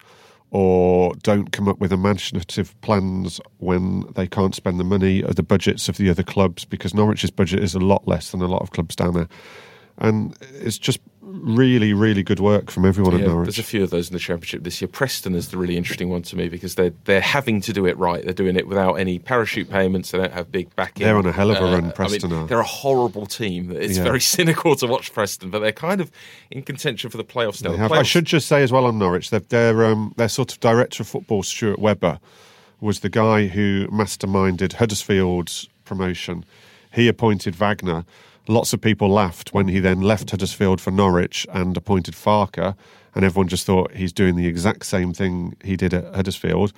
or 0.51 1.15
don't 1.23 1.51
come 1.51 1.67
up 1.67 1.79
with 1.79 1.93
imaginative 1.93 2.79
plans 2.83 3.41
when 3.59 4.05
they 4.15 4.27
can't 4.27 4.55
spend 4.55 4.79
the 4.79 4.85
money 4.85 5.23
or 5.23 5.33
the 5.33 5.43
budgets 5.43 5.89
of 5.89 5.97
the 5.97 6.11
other 6.11 6.23
clubs 6.23 6.67
because 6.67 6.93
Norwich's 6.93 7.31
budget 7.31 7.65
is 7.65 7.75
a 7.75 7.81
lot 7.81 8.07
less 8.07 8.31
than 8.31 8.43
a 8.43 8.47
lot 8.47 8.61
of 8.61 8.71
clubs 8.71 8.95
down 8.95 9.15
there. 9.15 9.29
And 9.97 10.37
it's 10.55 10.79
just 10.79 11.01
really, 11.33 11.93
really 11.95 12.23
good 12.23 12.41
work 12.41 12.71
from 12.71 12.85
everyone 12.85 13.15
Yeah, 13.15 13.21
at 13.21 13.27
Norwich. 13.29 13.47
there's 13.47 13.59
a 13.59 13.63
few 13.63 13.83
of 13.83 13.91
those 13.91 14.09
in 14.09 14.13
the 14.13 14.19
championship 14.19 14.63
this 14.65 14.81
year. 14.81 14.89
Preston 14.89 15.35
is 15.35 15.49
the 15.49 15.57
really 15.57 15.77
interesting 15.77 16.09
one 16.11 16.23
to 16.23 16.37
me 16.37 16.49
because 16.49 16.75
they're 16.75 16.93
they're 17.05 17.21
having 17.21 17.61
to 17.63 17.73
do 17.73 17.87
it 17.87 17.97
right. 17.97 18.23
They're 18.25 18.33
doing 18.35 18.57
it 18.57 18.69
without 18.69 18.95
any 18.95 19.19
parachute 19.19 19.71
payments. 19.71 20.11
They 20.11 20.19
don't 20.19 20.33
have 20.33 20.53
big 20.53 20.75
backing. 20.77 21.05
They're 21.07 21.17
on 21.17 21.27
a 21.27 21.33
hell 21.33 21.51
of 21.51 21.57
a 21.59 21.63
run, 21.65 21.75
I 21.75 21.81
mean, 21.81 21.93
Preston 21.93 22.33
are. 22.33 22.47
they're 22.47 22.61
a 22.61 22.65
horrible 22.65 23.27
team. 23.27 23.71
It's 23.73 23.97
Yeah. 23.97 24.05
very 24.05 24.21
cynical 24.37 24.77
to 24.77 24.87
watch 24.87 25.13
Preston, 25.13 25.51
but 25.51 25.61
they're 25.61 25.73
kind 25.73 26.01
of 26.01 26.11
in 26.51 26.63
contention 26.63 27.09
for 27.11 27.17
the 27.17 27.25
playoffs 27.25 27.63
now. 27.63 27.73
The 27.73 27.79
have. 27.79 27.93
I 27.93 28.03
should 28.03 28.25
just 28.27 28.47
say 28.49 28.63
as 28.63 28.71
well 28.71 28.85
on 28.87 28.99
Norwich 28.99 29.31
that 29.31 29.49
their 29.49 29.85
um, 29.85 30.13
their 30.17 30.29
sort 30.29 30.53
of 30.53 30.61
director 30.61 31.03
of 31.03 31.09
football, 31.09 31.43
Stuart 31.43 31.79
Webber, 31.79 32.19
was 32.81 33.01
the 33.01 33.09
guy 33.09 33.47
who 33.47 33.87
masterminded 33.89 34.75
Huddersfield's 34.75 35.69
promotion. 35.85 36.45
He 36.93 37.09
appointed 37.09 37.55
Wagner. 37.55 38.05
Lots 38.49 38.73
of 38.73 38.81
people 38.81 39.09
laughed 39.09 39.55
when 39.55 39.69
he 39.69 39.79
then 39.79 40.01
left 40.01 40.31
Huddersfield 40.31 40.81
for 40.81 40.91
Norwich 40.91 41.47
and 41.53 41.77
appointed 41.77 42.15
Farke, 42.15 42.75
and 43.15 43.25
everyone 43.25 43.49
just 43.49 43.67
thought 43.67 43.93
he's 43.93 44.13
doing 44.13 44.37
the 44.37 44.47
exact 44.47 44.87
same 44.87 45.13
thing 45.13 45.57
he 45.63 45.77
did 45.77 45.95
at 45.95 46.15
Huddersfield. 46.15 46.73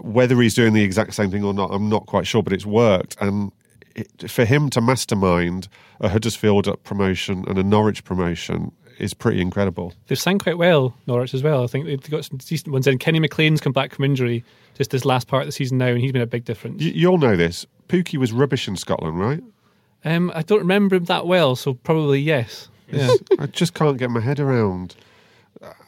Whether 0.00 0.40
he's 0.40 0.54
doing 0.54 0.74
the 0.74 0.82
exact 0.82 1.14
same 1.14 1.30
thing 1.30 1.44
or 1.44 1.52
not, 1.52 1.70
I'm 1.72 1.88
not 1.88 2.06
quite 2.06 2.26
sure, 2.26 2.42
but 2.42 2.52
it's 2.52 2.66
worked. 2.66 3.16
And 3.20 3.52
it, 3.94 4.30
for 4.30 4.44
him 4.44 4.70
to 4.70 4.80
mastermind 4.80 5.68
a 6.00 6.08
Huddersfield 6.08 6.68
promotion 6.84 7.44
and 7.48 7.58
a 7.58 7.62
Norwich 7.62 8.04
promotion 8.04 8.70
is 8.98 9.12
pretty 9.12 9.40
incredible. 9.40 9.92
They've 10.06 10.18
signed 10.18 10.42
quite 10.42 10.58
well, 10.58 10.94
Norwich 11.06 11.34
as 11.34 11.42
well. 11.42 11.64
I 11.64 11.66
think 11.66 11.86
they've 11.86 12.10
got 12.10 12.24
some 12.24 12.38
decent 12.38 12.72
ones 12.72 12.86
in. 12.86 12.98
Kenny 12.98 13.18
McLean's 13.18 13.60
come 13.60 13.72
back 13.72 13.94
from 13.94 14.04
injury 14.04 14.44
just 14.74 14.90
this 14.90 15.04
last 15.04 15.28
part 15.28 15.42
of 15.42 15.46
the 15.46 15.52
season 15.52 15.78
now, 15.78 15.88
and 15.88 16.00
he's 16.00 16.12
been 16.12 16.22
a 16.22 16.26
big 16.26 16.44
difference. 16.44 16.82
You, 16.82 16.92
you'll 16.92 17.18
know 17.18 17.36
this. 17.36 17.66
Pukki 17.88 18.18
was 18.18 18.32
rubbish 18.32 18.68
in 18.68 18.76
Scotland, 18.76 19.18
right? 19.18 19.42
Um, 20.06 20.30
I 20.34 20.42
don't 20.42 20.60
remember 20.60 20.94
him 20.94 21.04
that 21.06 21.26
well, 21.26 21.56
so 21.56 21.74
probably 21.74 22.20
yes. 22.20 22.68
Yeah. 22.90 23.12
I 23.40 23.46
just 23.46 23.74
can't 23.74 23.98
get 23.98 24.08
my 24.08 24.20
head 24.20 24.38
around 24.38 24.94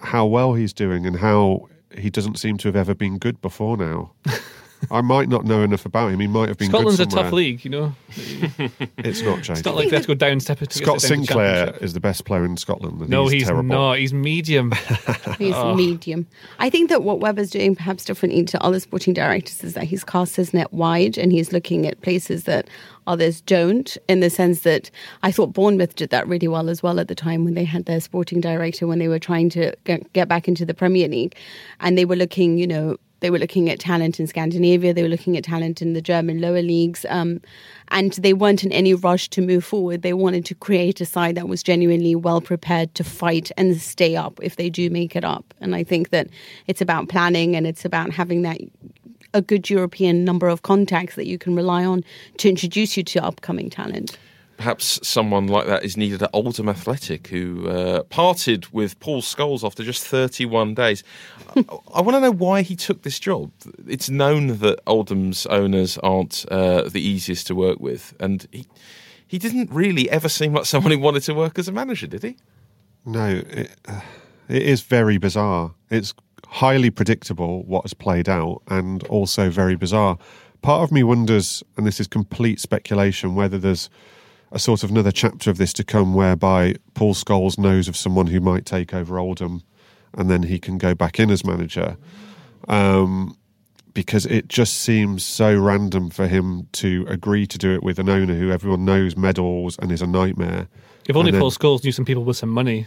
how 0.00 0.26
well 0.26 0.54
he's 0.54 0.72
doing 0.72 1.06
and 1.06 1.16
how 1.16 1.68
he 1.96 2.10
doesn't 2.10 2.36
seem 2.36 2.58
to 2.58 2.68
have 2.68 2.74
ever 2.74 2.94
been 2.94 3.18
good 3.18 3.40
before 3.40 3.76
now. 3.76 4.12
I 4.90 5.00
might 5.00 5.28
not 5.28 5.44
know 5.44 5.62
enough 5.62 5.86
about 5.86 6.12
him. 6.12 6.20
He 6.20 6.26
might 6.26 6.48
have 6.48 6.58
been. 6.58 6.68
Scotland's 6.68 7.00
a 7.00 7.04
good 7.04 7.12
somewhere. 7.12 7.24
tough 7.24 7.32
league, 7.32 7.64
you 7.64 7.70
know. 7.70 7.94
It's 8.98 9.22
not, 9.22 9.42
Jake. 9.42 9.58
It's 9.58 9.64
not 9.64 9.76
like 9.76 9.90
they 9.90 9.96
have 9.96 10.06
to 10.06 10.08
go 10.08 10.14
down 10.14 10.40
step 10.40 10.60
it. 10.60 10.70
to 10.70 10.78
get 10.78 10.84
Scott 10.84 11.00
Sinclair 11.00 11.76
is 11.80 11.94
the 11.94 12.00
best 12.00 12.24
player 12.24 12.44
in 12.44 12.56
Scotland. 12.56 13.08
No, 13.08 13.28
he's, 13.28 13.44
terrible. 13.44 13.62
not. 13.62 13.98
He's 13.98 14.12
medium. 14.12 14.72
He's 15.38 15.54
oh. 15.54 15.74
medium. 15.74 16.26
I 16.58 16.68
think 16.68 16.90
that 16.90 17.02
what 17.02 17.20
Webber's 17.20 17.50
doing 17.50 17.74
perhaps 17.74 18.04
differently 18.04 18.44
to 18.44 18.62
other 18.62 18.80
sporting 18.80 19.14
directors 19.14 19.62
is 19.62 19.74
that 19.74 19.84
he's 19.84 20.04
cast 20.04 20.36
his 20.36 20.52
net 20.52 20.72
wide 20.72 21.16
and 21.16 21.32
he's 21.32 21.52
looking 21.52 21.86
at 21.86 22.00
places 22.00 22.44
that 22.44 22.68
others 23.06 23.40
don't, 23.42 23.96
in 24.08 24.20
the 24.20 24.30
sense 24.30 24.60
that 24.62 24.90
I 25.22 25.32
thought 25.32 25.52
Bournemouth 25.52 25.94
did 25.94 26.10
that 26.10 26.28
really 26.28 26.48
well 26.48 26.68
as 26.68 26.82
well 26.82 27.00
at 27.00 27.08
the 27.08 27.14
time 27.14 27.44
when 27.44 27.54
they 27.54 27.64
had 27.64 27.86
their 27.86 28.00
sporting 28.00 28.40
director 28.40 28.86
when 28.86 28.98
they 28.98 29.08
were 29.08 29.18
trying 29.18 29.48
to 29.50 29.74
get, 29.84 30.12
get 30.12 30.28
back 30.28 30.48
into 30.48 30.66
the 30.66 30.74
Premier 30.74 31.08
League. 31.08 31.34
And 31.80 31.96
they 31.96 32.04
were 32.04 32.16
looking, 32.16 32.58
you 32.58 32.66
know, 32.66 32.96
they 33.20 33.30
were 33.30 33.38
looking 33.38 33.68
at 33.68 33.78
talent 33.78 34.20
in 34.20 34.26
Scandinavia, 34.26 34.94
they 34.94 35.02
were 35.02 35.08
looking 35.08 35.36
at 35.36 35.44
talent 35.44 35.82
in 35.82 35.92
the 35.92 36.02
German 36.02 36.40
lower 36.40 36.62
leagues, 36.62 37.04
um, 37.08 37.40
and 37.88 38.12
they 38.14 38.32
weren't 38.32 38.64
in 38.64 38.72
any 38.72 38.94
rush 38.94 39.28
to 39.30 39.40
move 39.40 39.64
forward. 39.64 40.02
They 40.02 40.12
wanted 40.12 40.44
to 40.46 40.54
create 40.54 41.00
a 41.00 41.06
side 41.06 41.34
that 41.34 41.48
was 41.48 41.62
genuinely 41.62 42.14
well 42.14 42.40
prepared 42.40 42.94
to 42.94 43.04
fight 43.04 43.50
and 43.56 43.80
stay 43.80 44.16
up 44.16 44.38
if 44.42 44.56
they 44.56 44.70
do 44.70 44.90
make 44.90 45.16
it 45.16 45.24
up. 45.24 45.54
And 45.60 45.74
I 45.74 45.84
think 45.84 46.10
that 46.10 46.28
it's 46.66 46.80
about 46.80 47.08
planning 47.08 47.56
and 47.56 47.66
it's 47.66 47.84
about 47.84 48.12
having 48.12 48.42
that 48.42 48.60
a 49.34 49.42
good 49.42 49.68
European 49.68 50.24
number 50.24 50.48
of 50.48 50.62
contacts 50.62 51.14
that 51.14 51.26
you 51.26 51.38
can 51.38 51.54
rely 51.54 51.84
on 51.84 52.02
to 52.38 52.48
introduce 52.48 52.96
you 52.96 53.02
to 53.04 53.22
upcoming 53.22 53.68
talent. 53.68 54.16
Perhaps 54.58 55.00
someone 55.06 55.46
like 55.46 55.66
that 55.66 55.84
is 55.84 55.96
needed 55.96 56.22
at 56.22 56.30
Oldham 56.32 56.68
Athletic, 56.68 57.28
who 57.28 57.68
uh, 57.68 58.02
parted 58.04 58.66
with 58.72 58.98
Paul 59.00 59.22
Scholes 59.22 59.64
after 59.64 59.82
just 59.82 60.04
31 60.04 60.74
days. 60.74 61.02
I, 61.56 61.64
I 61.94 62.00
want 62.02 62.16
to 62.16 62.20
know 62.20 62.32
why 62.32 62.62
he 62.62 62.76
took 62.76 63.02
this 63.02 63.18
job. 63.18 63.50
It's 63.86 64.10
known 64.10 64.58
that 64.58 64.80
Oldham's 64.86 65.46
owners 65.46 65.96
aren't 65.98 66.44
uh, 66.50 66.82
the 66.88 67.00
easiest 67.00 67.46
to 67.46 67.54
work 67.54 67.80
with, 67.80 68.14
and 68.20 68.46
he 68.52 68.66
he 69.28 69.38
didn't 69.38 69.70
really 69.70 70.10
ever 70.10 70.28
seem 70.28 70.54
like 70.54 70.64
someone 70.64 70.90
who 70.90 70.98
wanted 70.98 71.22
to 71.24 71.34
work 71.34 71.58
as 71.58 71.68
a 71.68 71.72
manager, 71.72 72.06
did 72.06 72.22
he? 72.22 72.36
No, 73.04 73.42
it, 73.46 73.70
uh, 73.86 74.00
it 74.48 74.62
is 74.62 74.80
very 74.80 75.18
bizarre. 75.18 75.74
It's 75.90 76.14
highly 76.46 76.90
predictable 76.90 77.62
what 77.64 77.84
has 77.84 77.92
played 77.94 78.28
out, 78.28 78.62
and 78.68 79.04
also 79.04 79.50
very 79.50 79.76
bizarre. 79.76 80.18
Part 80.62 80.82
of 80.82 80.90
me 80.90 81.02
wonders, 81.02 81.62
and 81.76 81.86
this 81.86 82.00
is 82.00 82.06
complete 82.06 82.58
speculation, 82.58 83.34
whether 83.34 83.58
there's 83.58 83.90
a 84.52 84.58
sort 84.58 84.82
of 84.82 84.90
another 84.90 85.12
chapter 85.12 85.50
of 85.50 85.58
this 85.58 85.72
to 85.74 85.84
come 85.84 86.14
whereby 86.14 86.74
Paul 86.94 87.14
Scholes 87.14 87.58
knows 87.58 87.88
of 87.88 87.96
someone 87.96 88.26
who 88.26 88.40
might 88.40 88.64
take 88.66 88.94
over 88.94 89.18
Oldham, 89.18 89.62
and 90.14 90.30
then 90.30 90.44
he 90.44 90.58
can 90.58 90.78
go 90.78 90.94
back 90.94 91.20
in 91.20 91.30
as 91.30 91.44
manager. 91.44 91.96
Um, 92.68 93.36
because 93.94 94.26
it 94.26 94.48
just 94.48 94.74
seems 94.78 95.24
so 95.24 95.56
random 95.58 96.10
for 96.10 96.28
him 96.28 96.68
to 96.72 97.04
agree 97.08 97.46
to 97.46 97.58
do 97.58 97.74
it 97.74 97.82
with 97.82 97.98
an 97.98 98.08
owner 98.08 98.34
who 98.34 98.50
everyone 98.50 98.84
knows 98.84 99.16
meddles 99.16 99.76
and 99.78 99.90
is 99.90 100.00
a 100.02 100.06
nightmare. 100.06 100.68
If 101.08 101.16
only 101.16 101.32
then- 101.32 101.40
Paul 101.40 101.50
Scholes 101.50 101.82
knew 101.82 101.92
some 101.92 102.04
people 102.04 102.22
with 102.24 102.36
some 102.36 102.50
money. 102.50 102.86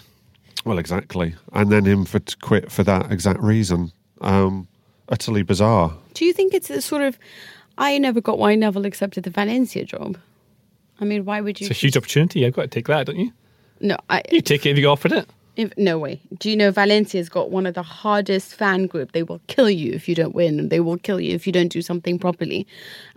Well, 0.63 0.78
exactly. 0.78 1.36
And 1.54 1.71
then 1.71 1.86
him 1.86 2.06
for 2.06 2.19
to 2.19 2.38
quit 2.38 2.71
for 2.71 2.84
that 2.84 3.12
exact 3.12 3.41
reason. 3.41 3.91
Um, 4.21 4.67
utterly 5.10 5.41
bizarre. 5.41 5.93
Do 6.13 6.24
you 6.24 6.34
think 6.34 6.54
it's 6.54 6.69
a 6.69 6.82
sort 6.82 7.02
of? 7.02 7.17
I 7.78 7.97
never 7.97 8.21
got 8.21 8.38
why 8.38 8.54
Neville 8.56 8.86
accepted 8.86 9.24
the 9.24 9.32
Valencia 9.32 9.84
job. 9.86 10.17
I 11.02 11.06
mean, 11.06 11.26
why 11.26 11.42
would 11.42 11.60
you? 11.60 11.66
It's 11.68 11.78
a 11.78 11.80
huge 11.80 11.98
opportunity. 11.98 12.42
You've 12.42 12.54
got 12.54 12.62
to 12.64 12.68
take 12.68 12.88
that, 12.88 13.08
don't 13.08 13.18
you? 13.18 13.34
No, 13.80 13.98
I, 14.10 14.22
You 14.32 14.42
take 14.42 14.66
it 14.66 14.70
if 14.70 14.78
you 14.78 14.84
get 14.84 14.88
offered 14.90 15.12
it. 15.12 15.28
If, 15.58 15.78
no 15.78 16.00
way. 16.00 16.22
Do 16.40 16.50
you 16.50 16.56
know 16.56 16.72
Valencia's 16.72 17.28
got 17.28 17.52
one 17.52 17.66
of 17.66 17.74
the 17.74 17.84
hardest 17.84 18.56
fan 18.56 18.88
group? 18.88 19.12
They 19.12 19.24
will 19.24 19.42
kill 19.48 19.70
you 19.70 19.92
if 19.92 20.08
you 20.08 20.16
don't 20.16 20.34
win, 20.34 20.60
and 20.60 20.70
they 20.70 20.80
will 20.80 20.98
kill 20.98 21.20
you 21.20 21.36
if 21.36 21.46
you 21.46 21.52
don't 21.52 21.68
do 21.68 21.82
something 21.82 22.18
properly. 22.18 22.66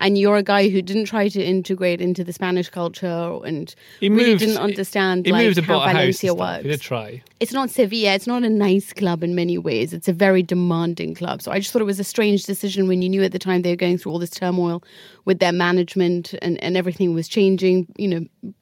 And 0.00 0.18
you're 0.18 0.36
a 0.36 0.42
guy 0.42 0.68
who 0.68 0.82
didn't 0.82 1.04
try 1.04 1.28
to 1.28 1.40
integrate 1.42 2.00
into 2.00 2.24
the 2.24 2.32
Spanish 2.32 2.68
culture 2.70 3.38
and 3.44 3.72
He 4.00 4.08
really 4.08 4.30
moved. 4.30 4.40
didn't 4.40 4.58
understand 4.58 5.26
He 5.26 5.32
like 5.32 5.56
how. 5.58 5.86
Valencia 5.86 6.34
works. 6.34 6.64
He 6.64 6.70
did 6.70 6.80
try. 6.80 7.22
It's 7.38 7.52
not 7.52 7.70
Sevilla. 7.70 8.14
It's 8.14 8.26
not 8.26 8.42
a 8.42 8.50
nice 8.50 8.92
club 8.92 9.22
in 9.22 9.36
many 9.36 9.56
ways. 9.56 9.92
It's 9.92 10.08
a 10.08 10.12
very 10.12 10.42
demanding 10.42 11.14
club. 11.14 11.40
So 11.40 11.52
I 11.52 11.60
just 11.60 11.72
thought 11.72 11.82
it 11.82 11.86
was 11.86 12.00
a 12.00 12.04
strange 12.04 12.44
decision 12.44 12.88
when 12.88 13.00
you 13.00 13.08
knew 13.08 13.22
at 13.22 13.30
the 13.30 13.38
time 13.38 13.62
they 13.62 13.70
were 13.70 13.76
going 13.76 13.96
through 13.96 14.10
all 14.10 14.18
this 14.18 14.30
turmoil 14.30 14.82
with 15.24 15.38
their 15.38 15.52
management 15.52 16.34
and, 16.42 16.60
and 16.64 16.76
everything 16.76 17.14
was 17.14 17.28
changing. 17.28 17.86
You 17.96 18.08
know, 18.08 18.52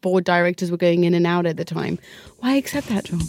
board 0.00 0.24
directors 0.24 0.70
were 0.70 0.76
going 0.76 1.04
in 1.04 1.14
and 1.14 1.26
out 1.26 1.46
at 1.46 1.56
the 1.56 1.64
time. 1.64 1.98
Why 2.38 2.54
accept 2.56 2.88
that 2.88 3.04
job? 3.04 3.20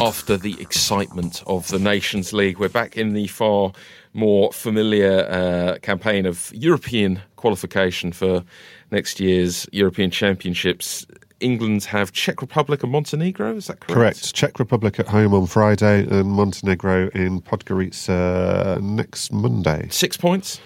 after 0.00 0.38
the 0.38 0.58
excitement 0.58 1.42
of 1.46 1.68
the 1.68 1.78
Nations 1.78 2.32
League. 2.32 2.58
We're 2.58 2.70
back 2.70 2.96
in 2.96 3.12
the 3.12 3.26
far 3.26 3.72
more 4.14 4.50
familiar 4.50 5.28
uh, 5.28 5.78
campaign 5.82 6.24
of 6.24 6.50
European 6.54 7.20
qualification 7.36 8.10
for 8.12 8.42
next 8.90 9.20
year's 9.20 9.68
European 9.72 10.10
Championships. 10.10 11.06
England 11.40 11.84
have 11.84 12.12
Czech 12.12 12.40
Republic 12.40 12.82
and 12.82 12.92
Montenegro, 12.92 13.56
is 13.56 13.66
that 13.66 13.80
correct? 13.80 13.94
Correct. 13.94 14.34
Czech 14.34 14.58
Republic 14.58 14.98
at 14.98 15.06
home 15.06 15.34
on 15.34 15.46
Friday 15.46 16.06
and 16.08 16.30
Montenegro 16.30 17.08
in 17.10 17.42
Podgorica 17.42 18.80
next 18.80 19.32
Monday. 19.32 19.86
Six 19.90 20.16
points. 20.16 20.60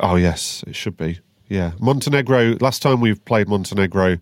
Oh, 0.00 0.16
yes, 0.16 0.64
it 0.66 0.76
should 0.76 0.96
be. 0.96 1.20
Yeah. 1.48 1.72
Montenegro, 1.80 2.56
last 2.60 2.82
time 2.82 3.00
we've 3.00 3.24
played 3.24 3.48
Montenegro, 3.48 4.18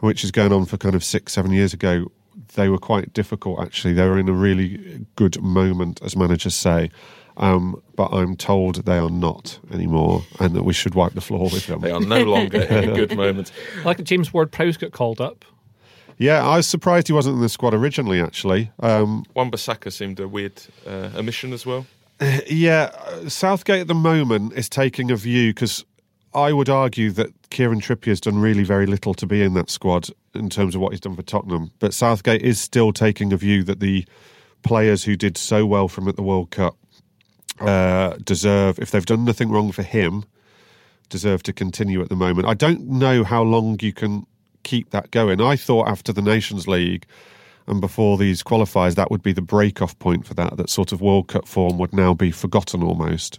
which 0.00 0.24
is 0.24 0.30
going 0.30 0.52
on 0.52 0.64
for 0.64 0.76
kind 0.76 0.94
of 0.94 1.04
six, 1.04 1.32
seven 1.32 1.52
years 1.52 1.72
ago, 1.72 2.10
they 2.54 2.68
were 2.68 2.78
quite 2.78 3.12
difficult, 3.12 3.60
actually. 3.60 3.94
They 3.94 4.06
were 4.08 4.18
in 4.18 4.28
a 4.28 4.32
really 4.32 5.06
good 5.16 5.40
moment, 5.42 6.00
as 6.02 6.16
managers 6.16 6.54
say. 6.54 6.90
Um, 7.36 7.82
but 7.96 8.12
I'm 8.12 8.36
told 8.36 8.84
they 8.84 8.98
are 8.98 9.10
not 9.10 9.58
anymore 9.72 10.22
and 10.38 10.54
that 10.54 10.62
we 10.62 10.72
should 10.72 10.94
wipe 10.94 11.14
the 11.14 11.20
floor 11.20 11.44
with 11.44 11.66
them. 11.66 11.80
They 11.80 11.90
are 11.90 12.00
no 12.00 12.22
longer 12.22 12.62
in 12.62 12.90
a 12.90 12.94
good 12.94 13.16
moment. 13.16 13.50
Like 13.84 13.96
that 13.96 14.04
James 14.04 14.32
Ward 14.32 14.52
Prowse 14.52 14.76
got 14.76 14.92
called 14.92 15.20
up. 15.20 15.44
Yeah, 16.16 16.46
I 16.46 16.58
was 16.58 16.68
surprised 16.68 17.08
he 17.08 17.12
wasn't 17.12 17.36
in 17.36 17.40
the 17.40 17.48
squad 17.48 17.74
originally, 17.74 18.20
actually. 18.20 18.70
Um, 18.78 19.24
Wan-Bissaka 19.34 19.92
seemed 19.92 20.20
a 20.20 20.28
weird 20.28 20.62
uh, 20.86 21.10
omission 21.16 21.52
as 21.52 21.66
well. 21.66 21.86
Yeah, 22.48 22.90
uh, 23.06 23.28
Southgate 23.28 23.80
at 23.80 23.88
the 23.88 23.94
moment 23.94 24.52
is 24.54 24.68
taking 24.68 25.10
a 25.10 25.16
view 25.16 25.52
because 25.52 25.84
I 26.32 26.52
would 26.52 26.68
argue 26.68 27.10
that 27.12 27.32
Kieran 27.50 27.80
Trippier 27.80 28.08
has 28.08 28.20
done 28.20 28.38
really 28.38 28.64
very 28.64 28.86
little 28.86 29.14
to 29.14 29.26
be 29.26 29.42
in 29.42 29.54
that 29.54 29.70
squad 29.70 30.08
in 30.34 30.50
terms 30.50 30.74
of 30.74 30.80
what 30.80 30.92
he's 30.92 31.00
done 31.00 31.16
for 31.16 31.22
Tottenham. 31.22 31.70
But 31.78 31.94
Southgate 31.94 32.42
is 32.42 32.60
still 32.60 32.92
taking 32.92 33.32
a 33.32 33.36
view 33.36 33.62
that 33.64 33.80
the 33.80 34.04
players 34.62 35.04
who 35.04 35.16
did 35.16 35.36
so 35.36 35.66
well 35.66 35.88
from 35.88 36.08
at 36.08 36.16
the 36.16 36.22
World 36.22 36.50
Cup 36.50 36.76
uh, 37.60 38.16
deserve, 38.24 38.78
if 38.78 38.90
they've 38.90 39.06
done 39.06 39.24
nothing 39.24 39.50
wrong 39.50 39.70
for 39.70 39.82
him, 39.82 40.24
deserve 41.08 41.42
to 41.44 41.52
continue 41.52 42.00
at 42.02 42.08
the 42.08 42.16
moment. 42.16 42.48
I 42.48 42.54
don't 42.54 42.88
know 42.88 43.22
how 43.22 43.42
long 43.42 43.78
you 43.80 43.92
can 43.92 44.26
keep 44.64 44.90
that 44.90 45.10
going. 45.10 45.40
I 45.40 45.54
thought 45.56 45.88
after 45.88 46.12
the 46.12 46.22
Nations 46.22 46.66
League 46.66 47.06
and 47.66 47.80
before 47.80 48.18
these 48.18 48.42
qualifiers, 48.42 48.94
that 48.94 49.10
would 49.10 49.22
be 49.22 49.32
the 49.32 49.42
break-off 49.42 49.98
point 49.98 50.26
for 50.26 50.34
that. 50.34 50.56
That 50.56 50.70
sort 50.70 50.92
of 50.92 51.00
World 51.00 51.28
Cup 51.28 51.48
form 51.48 51.78
would 51.78 51.92
now 51.92 52.14
be 52.14 52.30
forgotten 52.30 52.82
almost, 52.82 53.38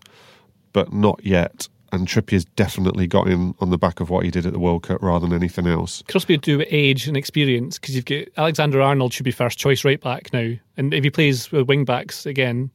but 0.73 0.91
not 0.91 1.19
yet. 1.23 1.67
And 1.91 2.07
Trippier's 2.07 2.43
definitely 2.43 3.07
got 3.07 3.27
in 3.27 3.55
on 3.61 3.69
the 3.69 3.77
back 3.77 3.99
of 3.99 4.09
what 4.09 4.25
he 4.25 4.31
did 4.31 4.45
at 4.45 4.51
the 4.51 4.59
World 4.59 4.83
Cup 4.83 5.01
rather 5.01 5.27
than 5.27 5.37
anything 5.37 5.67
else. 5.67 6.03
Could 6.07 6.15
also 6.17 6.27
be 6.27 6.37
to 6.37 6.41
do 6.41 6.57
with 6.57 6.67
age 6.71 7.07
and 7.07 7.15
experience 7.15 7.79
because 7.79 7.95
you've 7.95 8.05
got 8.05 8.25
Alexander 8.35 8.81
Arnold 8.81 9.13
should 9.13 9.23
be 9.23 9.31
first 9.31 9.57
choice 9.57 9.85
right 9.85 10.01
back 10.01 10.33
now, 10.33 10.53
and 10.75 10.93
if 10.93 11.03
he 11.03 11.09
plays 11.09 11.51
with 11.51 11.67
wing 11.67 11.85
backs 11.85 12.25
again, 12.25 12.71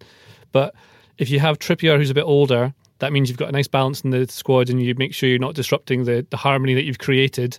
but 0.52 0.74
if 1.18 1.28
you 1.28 1.38
have 1.40 1.58
Trippier 1.58 1.98
who's 1.98 2.08
a 2.08 2.14
bit 2.14 2.24
older, 2.24 2.72
that 3.00 3.12
means 3.12 3.28
you've 3.28 3.38
got 3.38 3.50
a 3.50 3.52
nice 3.52 3.68
balance 3.68 4.00
in 4.02 4.10
the 4.10 4.26
squad, 4.28 4.70
and 4.70 4.80
you 4.82 4.94
make 4.94 5.12
sure 5.12 5.28
you're 5.28 5.38
not 5.38 5.54
disrupting 5.54 6.04
the, 6.04 6.26
the 6.30 6.36
harmony 6.38 6.72
that 6.74 6.84
you've 6.84 6.98
created 6.98 7.58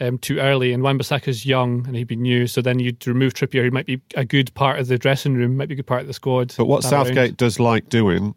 um, 0.00 0.18
too 0.18 0.38
early. 0.38 0.72
And 0.72 0.82
Wan-Bissaka's 0.82 1.46
young 1.46 1.86
and 1.86 1.96
he'd 1.96 2.08
be 2.08 2.16
new, 2.16 2.46
so 2.46 2.62
then 2.62 2.78
you'd 2.78 3.06
remove 3.06 3.34
Trippier, 3.34 3.64
who 3.64 3.70
might 3.70 3.86
be 3.86 4.00
a 4.16 4.24
good 4.24 4.52
part 4.54 4.78
of 4.78 4.88
the 4.88 4.98
dressing 4.98 5.34
room, 5.34 5.56
might 5.56 5.68
be 5.68 5.74
a 5.74 5.76
good 5.76 5.86
part 5.86 6.02
of 6.02 6.06
the 6.06 6.12
squad. 6.12 6.54
But 6.56 6.66
what 6.66 6.82
that 6.82 6.92
round. 6.92 7.06
Southgate 7.08 7.36
does 7.36 7.60
like 7.60 7.88
doing, 7.88 8.34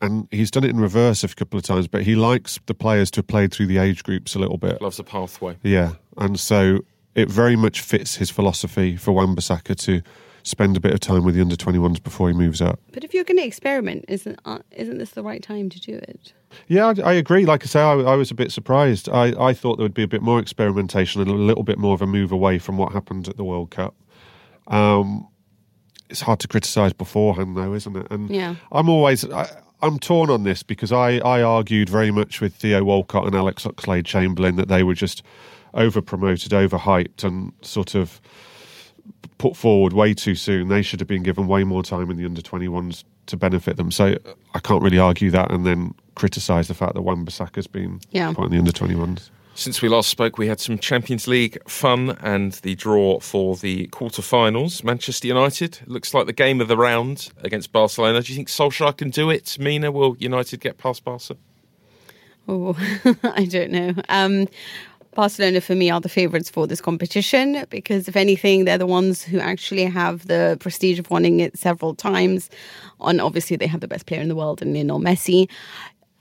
and 0.00 0.28
he's 0.30 0.50
done 0.50 0.64
it 0.64 0.70
in 0.70 0.80
reverse 0.80 1.24
a 1.24 1.28
couple 1.28 1.58
of 1.58 1.64
times, 1.64 1.88
but 1.88 2.02
he 2.02 2.14
likes 2.14 2.58
the 2.66 2.74
players 2.74 3.10
to 3.12 3.18
have 3.18 3.26
played 3.26 3.52
through 3.52 3.66
the 3.66 3.78
age 3.78 4.02
groups 4.02 4.34
a 4.34 4.38
little 4.38 4.58
bit. 4.58 4.80
Loves 4.80 4.98
a 4.98 5.04
pathway. 5.04 5.56
Yeah, 5.62 5.92
and 6.16 6.38
so 6.38 6.80
it 7.14 7.28
very 7.28 7.56
much 7.56 7.80
fits 7.80 8.16
his 8.16 8.30
philosophy 8.30 8.96
for 8.96 9.12
Wan-Bissaka 9.12 9.76
to 9.84 10.02
spend 10.44 10.76
a 10.76 10.80
bit 10.80 10.94
of 10.94 11.00
time 11.00 11.24
with 11.24 11.34
the 11.34 11.40
under 11.40 11.56
21s 11.56 12.02
before 12.02 12.28
he 12.28 12.34
moves 12.34 12.62
up. 12.62 12.80
But 12.92 13.04
if 13.04 13.12
you're 13.12 13.24
going 13.24 13.38
to 13.38 13.44
experiment, 13.44 14.04
isn't 14.08 14.38
uh, 14.44 14.60
isn't 14.72 14.98
this 14.98 15.10
the 15.10 15.22
right 15.22 15.42
time 15.42 15.68
to 15.68 15.80
do 15.80 15.94
it? 15.94 16.32
Yeah, 16.66 16.86
I, 16.86 17.10
I 17.10 17.12
agree. 17.14 17.44
Like 17.46 17.62
I 17.64 17.66
say, 17.66 17.80
I, 17.80 17.92
I 17.92 18.16
was 18.16 18.30
a 18.30 18.34
bit 18.34 18.52
surprised. 18.52 19.08
I, 19.08 19.32
I 19.38 19.52
thought 19.52 19.76
there 19.76 19.84
would 19.84 19.94
be 19.94 20.02
a 20.02 20.08
bit 20.08 20.22
more 20.22 20.38
experimentation 20.40 21.20
and 21.20 21.30
a 21.30 21.34
little 21.34 21.62
bit 21.62 21.78
more 21.78 21.94
of 21.94 22.02
a 22.02 22.06
move 22.06 22.32
away 22.32 22.58
from 22.58 22.76
what 22.76 22.92
happened 22.92 23.28
at 23.28 23.36
the 23.36 23.44
World 23.44 23.70
Cup. 23.70 23.94
Um, 24.68 25.28
it's 26.10 26.20
hard 26.20 26.40
to 26.40 26.48
criticise 26.48 26.92
beforehand, 26.92 27.56
though, 27.56 27.74
isn't 27.74 27.96
it? 27.96 28.06
And 28.10 28.30
Yeah. 28.30 28.54
I'm 28.72 28.88
always 28.88 29.24
I, 29.30 29.48
I'm 29.82 29.98
torn 29.98 30.30
on 30.30 30.42
this 30.44 30.62
because 30.62 30.90
I, 30.90 31.18
I 31.18 31.42
argued 31.42 31.88
very 31.88 32.10
much 32.10 32.40
with 32.40 32.54
Theo 32.54 32.82
Walcott 32.82 33.26
and 33.26 33.34
Alex 33.34 33.64
Oxlade 33.64 34.06
Chamberlain 34.06 34.56
that 34.56 34.68
they 34.68 34.82
were 34.82 34.94
just 34.94 35.22
over 35.74 36.00
promoted, 36.00 36.52
overhyped, 36.52 37.24
and 37.24 37.52
sort 37.62 37.94
of 37.94 38.20
put 39.36 39.56
forward 39.56 39.92
way 39.92 40.14
too 40.14 40.34
soon. 40.34 40.68
They 40.68 40.82
should 40.82 41.00
have 41.00 41.06
been 41.06 41.22
given 41.22 41.46
way 41.46 41.62
more 41.62 41.82
time 41.82 42.10
in 42.10 42.16
the 42.16 42.24
under 42.24 42.40
21s 42.40 43.04
to 43.26 43.36
benefit 43.36 43.76
them. 43.76 43.90
So 43.90 44.16
I 44.54 44.58
can't 44.60 44.82
really 44.82 44.98
argue 44.98 45.30
that 45.30 45.52
and 45.52 45.64
then 45.64 45.94
criticise 46.18 46.68
the 46.68 46.74
fact 46.74 46.94
that 46.94 47.02
Wan 47.02 47.24
Bissaka's 47.24 47.66
been 47.66 48.00
Yeah. 48.10 48.32
quite 48.34 48.46
in 48.46 48.52
the 48.52 48.58
under 48.58 48.72
21s. 48.72 49.30
Since 49.54 49.82
we 49.82 49.88
last 49.88 50.08
spoke, 50.08 50.38
we 50.38 50.46
had 50.46 50.60
some 50.60 50.78
Champions 50.78 51.26
League 51.26 51.58
fun 51.68 52.16
and 52.22 52.52
the 52.62 52.76
draw 52.76 53.18
for 53.18 53.56
the 53.56 53.86
quarter-finals. 53.88 54.84
Manchester 54.84 55.26
United 55.26 55.80
looks 55.86 56.14
like 56.14 56.26
the 56.26 56.32
game 56.32 56.60
of 56.60 56.68
the 56.68 56.76
round 56.76 57.30
against 57.42 57.72
Barcelona. 57.72 58.22
Do 58.22 58.32
you 58.32 58.36
think 58.36 58.48
Solskjaer 58.48 58.96
can 58.96 59.10
do 59.10 59.30
it? 59.30 59.56
Mina, 59.58 59.90
will 59.90 60.16
United 60.20 60.60
get 60.60 60.78
past 60.78 61.04
Barca? 61.04 61.36
Oh, 62.46 62.76
I 63.24 63.44
don't 63.46 63.70
know. 63.72 63.94
Um, 64.08 64.46
Barcelona 65.14 65.60
for 65.60 65.74
me 65.74 65.90
are 65.90 66.00
the 66.00 66.08
favourites 66.08 66.48
for 66.48 66.68
this 66.68 66.80
competition 66.80 67.64
because, 67.68 68.06
if 68.06 68.14
anything, 68.14 68.64
they're 68.64 68.78
the 68.78 68.86
ones 68.86 69.24
who 69.24 69.40
actually 69.40 69.84
have 69.86 70.28
the 70.28 70.56
prestige 70.60 71.00
of 71.00 71.10
winning 71.10 71.40
it 71.40 71.58
several 71.58 71.96
times. 71.96 72.48
And 73.00 73.20
obviously, 73.20 73.56
they 73.56 73.66
have 73.66 73.80
the 73.80 73.88
best 73.88 74.06
player 74.06 74.20
in 74.20 74.28
the 74.28 74.36
world 74.36 74.62
in 74.62 74.72
Lionel 74.72 75.00
Messi. 75.00 75.48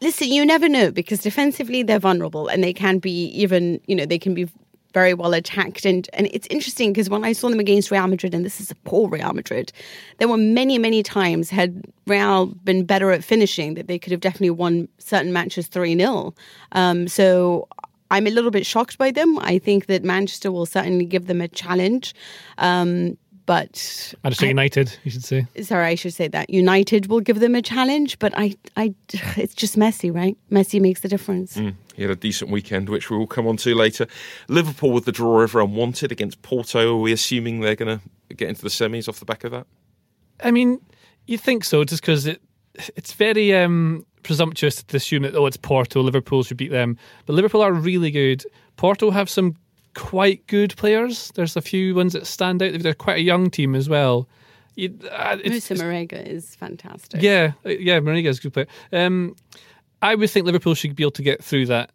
Listen, 0.01 0.29
you 0.29 0.45
never 0.45 0.69
know 0.69 0.91
because 0.91 1.21
defensively 1.21 1.81
they're 1.81 1.99
vulnerable 1.99 2.47
and 2.47 2.63
they 2.63 2.73
can 2.73 2.99
be 2.99 3.25
even, 3.29 3.81
you 3.87 3.95
know, 3.95 4.05
they 4.05 4.19
can 4.19 4.33
be 4.33 4.47
very 4.93 5.13
well 5.13 5.33
attacked. 5.33 5.85
And 5.85 6.09
and 6.13 6.27
it's 6.31 6.47
interesting 6.49 6.93
because 6.93 7.09
when 7.09 7.23
I 7.23 7.33
saw 7.33 7.49
them 7.49 7.59
against 7.59 7.91
Real 7.91 8.07
Madrid, 8.07 8.33
and 8.33 8.45
this 8.45 8.59
is 8.59 8.71
a 8.71 8.75
poor 8.75 9.09
Real 9.09 9.33
Madrid, 9.33 9.71
there 10.17 10.27
were 10.27 10.37
many, 10.37 10.77
many 10.77 11.03
times 11.03 11.49
had 11.49 11.83
Real 12.05 12.47
been 12.63 12.85
better 12.85 13.11
at 13.11 13.23
finishing 13.23 13.73
that 13.75 13.87
they 13.87 13.99
could 13.99 14.11
have 14.11 14.21
definitely 14.21 14.51
won 14.51 14.87
certain 14.97 15.33
matches 15.33 15.67
3 15.67 15.97
0. 15.97 16.33
Um, 16.71 17.07
so 17.07 17.67
I'm 18.09 18.27
a 18.27 18.29
little 18.29 18.51
bit 18.51 18.65
shocked 18.65 18.97
by 18.97 19.11
them. 19.11 19.37
I 19.39 19.59
think 19.59 19.87
that 19.87 20.03
Manchester 20.03 20.51
will 20.51 20.65
certainly 20.65 21.05
give 21.05 21.27
them 21.27 21.41
a 21.41 21.47
challenge. 21.47 22.15
Um, 22.57 23.17
but 23.47 24.13
Manchester 24.23 24.45
United, 24.45 24.99
you 25.05 25.09
should 25.09 25.23
say. 25.23 25.47
sorry, 25.61 25.85
I 25.87 25.95
should 25.95 26.13
say 26.13 26.27
that 26.27 26.49
United 26.49 27.07
will 27.07 27.21
give 27.21 27.39
them 27.39 27.55
a 27.55 27.61
challenge. 27.61 28.19
But 28.19 28.33
I, 28.37 28.55
I, 28.75 28.93
it's 29.37 29.55
just 29.55 29.77
Messi, 29.77 30.13
right? 30.13 30.37
Messi 30.51 30.79
makes 30.79 30.99
the 30.99 31.07
difference. 31.07 31.55
He 31.55 32.01
had 32.01 32.11
a 32.11 32.15
decent 32.15 32.51
weekend, 32.51 32.89
which 32.89 33.09
we 33.09 33.17
will 33.17 33.25
come 33.25 33.47
on 33.47 33.55
to 33.57 33.73
later. 33.73 34.05
Liverpool 34.49 34.91
with 34.91 35.05
the 35.05 35.13
draw 35.13 35.39
everyone 35.39 35.75
wanted 35.75 36.11
against 36.11 36.41
Porto. 36.41 36.97
Are 36.97 36.99
we 36.99 37.13
assuming 37.13 37.61
they're 37.61 37.75
going 37.75 37.99
to 37.99 38.35
get 38.35 38.49
into 38.49 38.61
the 38.61 38.69
semis 38.69 39.07
off 39.07 39.19
the 39.19 39.25
back 39.25 39.45
of 39.45 39.51
that? 39.51 39.65
I 40.43 40.51
mean, 40.51 40.81
you 41.25 41.37
think 41.37 41.63
so, 41.63 41.83
just 41.85 42.01
because 42.01 42.27
it 42.27 42.41
it's 42.95 43.13
very 43.13 43.55
um, 43.55 44.05
presumptuous 44.23 44.83
to 44.83 44.97
assume 44.97 45.23
that 45.23 45.35
oh, 45.35 45.45
it's 45.45 45.57
Porto, 45.57 46.01
Liverpool 46.01 46.43
should 46.43 46.57
beat 46.57 46.71
them. 46.71 46.97
But 47.25 47.33
Liverpool 47.33 47.61
are 47.61 47.73
really 47.73 48.11
good. 48.11 48.43
Porto 48.75 49.09
have 49.09 49.29
some 49.29 49.55
quite 49.97 50.45
good 50.45 50.75
players. 50.77 51.31
There's 51.33 51.55
a 51.55 51.61
few 51.61 51.95
ones 51.95 52.13
that 52.13 52.27
stand 52.27 52.61
out. 52.61 52.79
They're 52.79 52.93
quite 52.93 53.17
a 53.17 53.21
young 53.21 53.49
team 53.49 53.73
as 53.73 53.89
well. 53.89 54.29
You, 54.75 54.95
uh, 55.11 55.37
Moussa 55.43 55.73
Marega 55.73 56.23
is 56.23 56.55
fantastic. 56.55 57.21
yeah, 57.23 57.53
yeah, 57.65 57.99
yeah, 57.99 58.29
is 58.29 58.37
a 58.37 58.41
good 58.41 58.53
player. 58.53 58.67
Um, 58.93 59.35
I 60.03 60.13
would 60.13 60.29
think 60.29 60.45
Liverpool 60.45 60.75
should 60.75 60.95
be 60.95 61.03
able 61.03 61.11
to 61.11 61.23
get 61.23 61.43
through 61.43 61.65
that, 61.65 61.91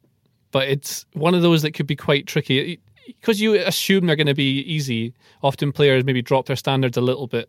but 0.50 0.68
it's 0.68 1.06
one 1.12 1.34
of 1.34 1.42
those 1.42 1.62
that 1.62 1.72
could 1.72 1.86
be 1.86 1.94
quite 1.94 2.26
tricky 2.26 2.80
because 3.06 3.40
you 3.40 3.54
assume 3.54 4.06
they're 4.06 4.16
going 4.16 4.26
to 4.26 4.34
be 4.34 4.62
easy. 4.62 5.14
Often 5.44 5.70
players 5.72 6.04
maybe 6.04 6.22
drop 6.22 6.46
their 6.46 6.56
standards 6.56 6.96
a 6.96 7.00
little 7.00 7.28
bit, 7.28 7.48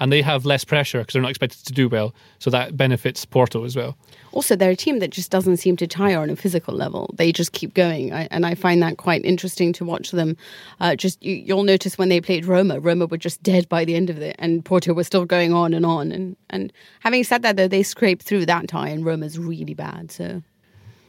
and 0.00 0.12
they 0.12 0.22
have 0.22 0.44
less 0.44 0.64
pressure 0.64 0.98
because 0.98 1.12
they're 1.12 1.22
not 1.22 1.30
expected 1.30 1.64
to 1.66 1.72
do 1.72 1.88
well. 1.88 2.14
So 2.38 2.50
that 2.50 2.76
benefits 2.76 3.24
Porto 3.24 3.64
as 3.64 3.76
well. 3.76 3.96
Also, 4.32 4.56
they're 4.56 4.70
a 4.70 4.76
team 4.76 4.98
that 4.98 5.10
just 5.10 5.30
doesn't 5.30 5.58
seem 5.58 5.76
to 5.76 5.86
tire 5.86 6.18
on 6.18 6.28
a 6.30 6.36
physical 6.36 6.74
level. 6.74 7.14
They 7.16 7.30
just 7.30 7.52
keep 7.52 7.74
going, 7.74 8.12
I, 8.12 8.26
and 8.30 8.44
I 8.44 8.54
find 8.54 8.82
that 8.82 8.96
quite 8.96 9.24
interesting 9.24 9.72
to 9.74 9.84
watch 9.84 10.10
them. 10.10 10.36
Uh, 10.80 10.96
just 10.96 11.22
you, 11.22 11.34
you'll 11.34 11.62
notice 11.62 11.96
when 11.96 12.08
they 12.08 12.20
played 12.20 12.44
Roma, 12.44 12.80
Roma 12.80 13.06
were 13.06 13.16
just 13.16 13.42
dead 13.42 13.68
by 13.68 13.84
the 13.84 13.94
end 13.94 14.10
of 14.10 14.20
it, 14.20 14.34
and 14.38 14.64
Porto 14.64 14.92
were 14.92 15.04
still 15.04 15.24
going 15.24 15.52
on 15.52 15.72
and 15.72 15.86
on. 15.86 16.10
And 16.10 16.36
and 16.50 16.72
having 17.00 17.22
said 17.22 17.42
that, 17.42 17.56
though, 17.56 17.68
they 17.68 17.84
scraped 17.84 18.22
through 18.22 18.46
that 18.46 18.68
tie, 18.68 18.88
and 18.88 19.04
Roma's 19.04 19.38
really 19.38 19.74
bad. 19.74 20.10
So 20.10 20.42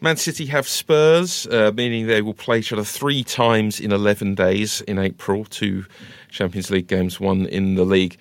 Man 0.01 0.17
City 0.17 0.45
have 0.47 0.67
Spurs, 0.67 1.47
uh, 1.47 1.71
meaning 1.73 2.05
they 2.05 2.21
will 2.21 2.35
play 2.35 2.59
each 2.59 2.71
other 2.71 2.83
three 2.83 3.23
times 3.23 3.79
in 3.79 3.91
11 3.91 4.35
days 4.35 4.81
in 4.81 4.99
April, 4.99 5.45
two 5.45 5.85
Champions 6.29 6.69
League 6.69 6.87
games, 6.87 7.19
one 7.19 7.47
in 7.47 7.73
the 7.73 7.85
league. 7.85 8.17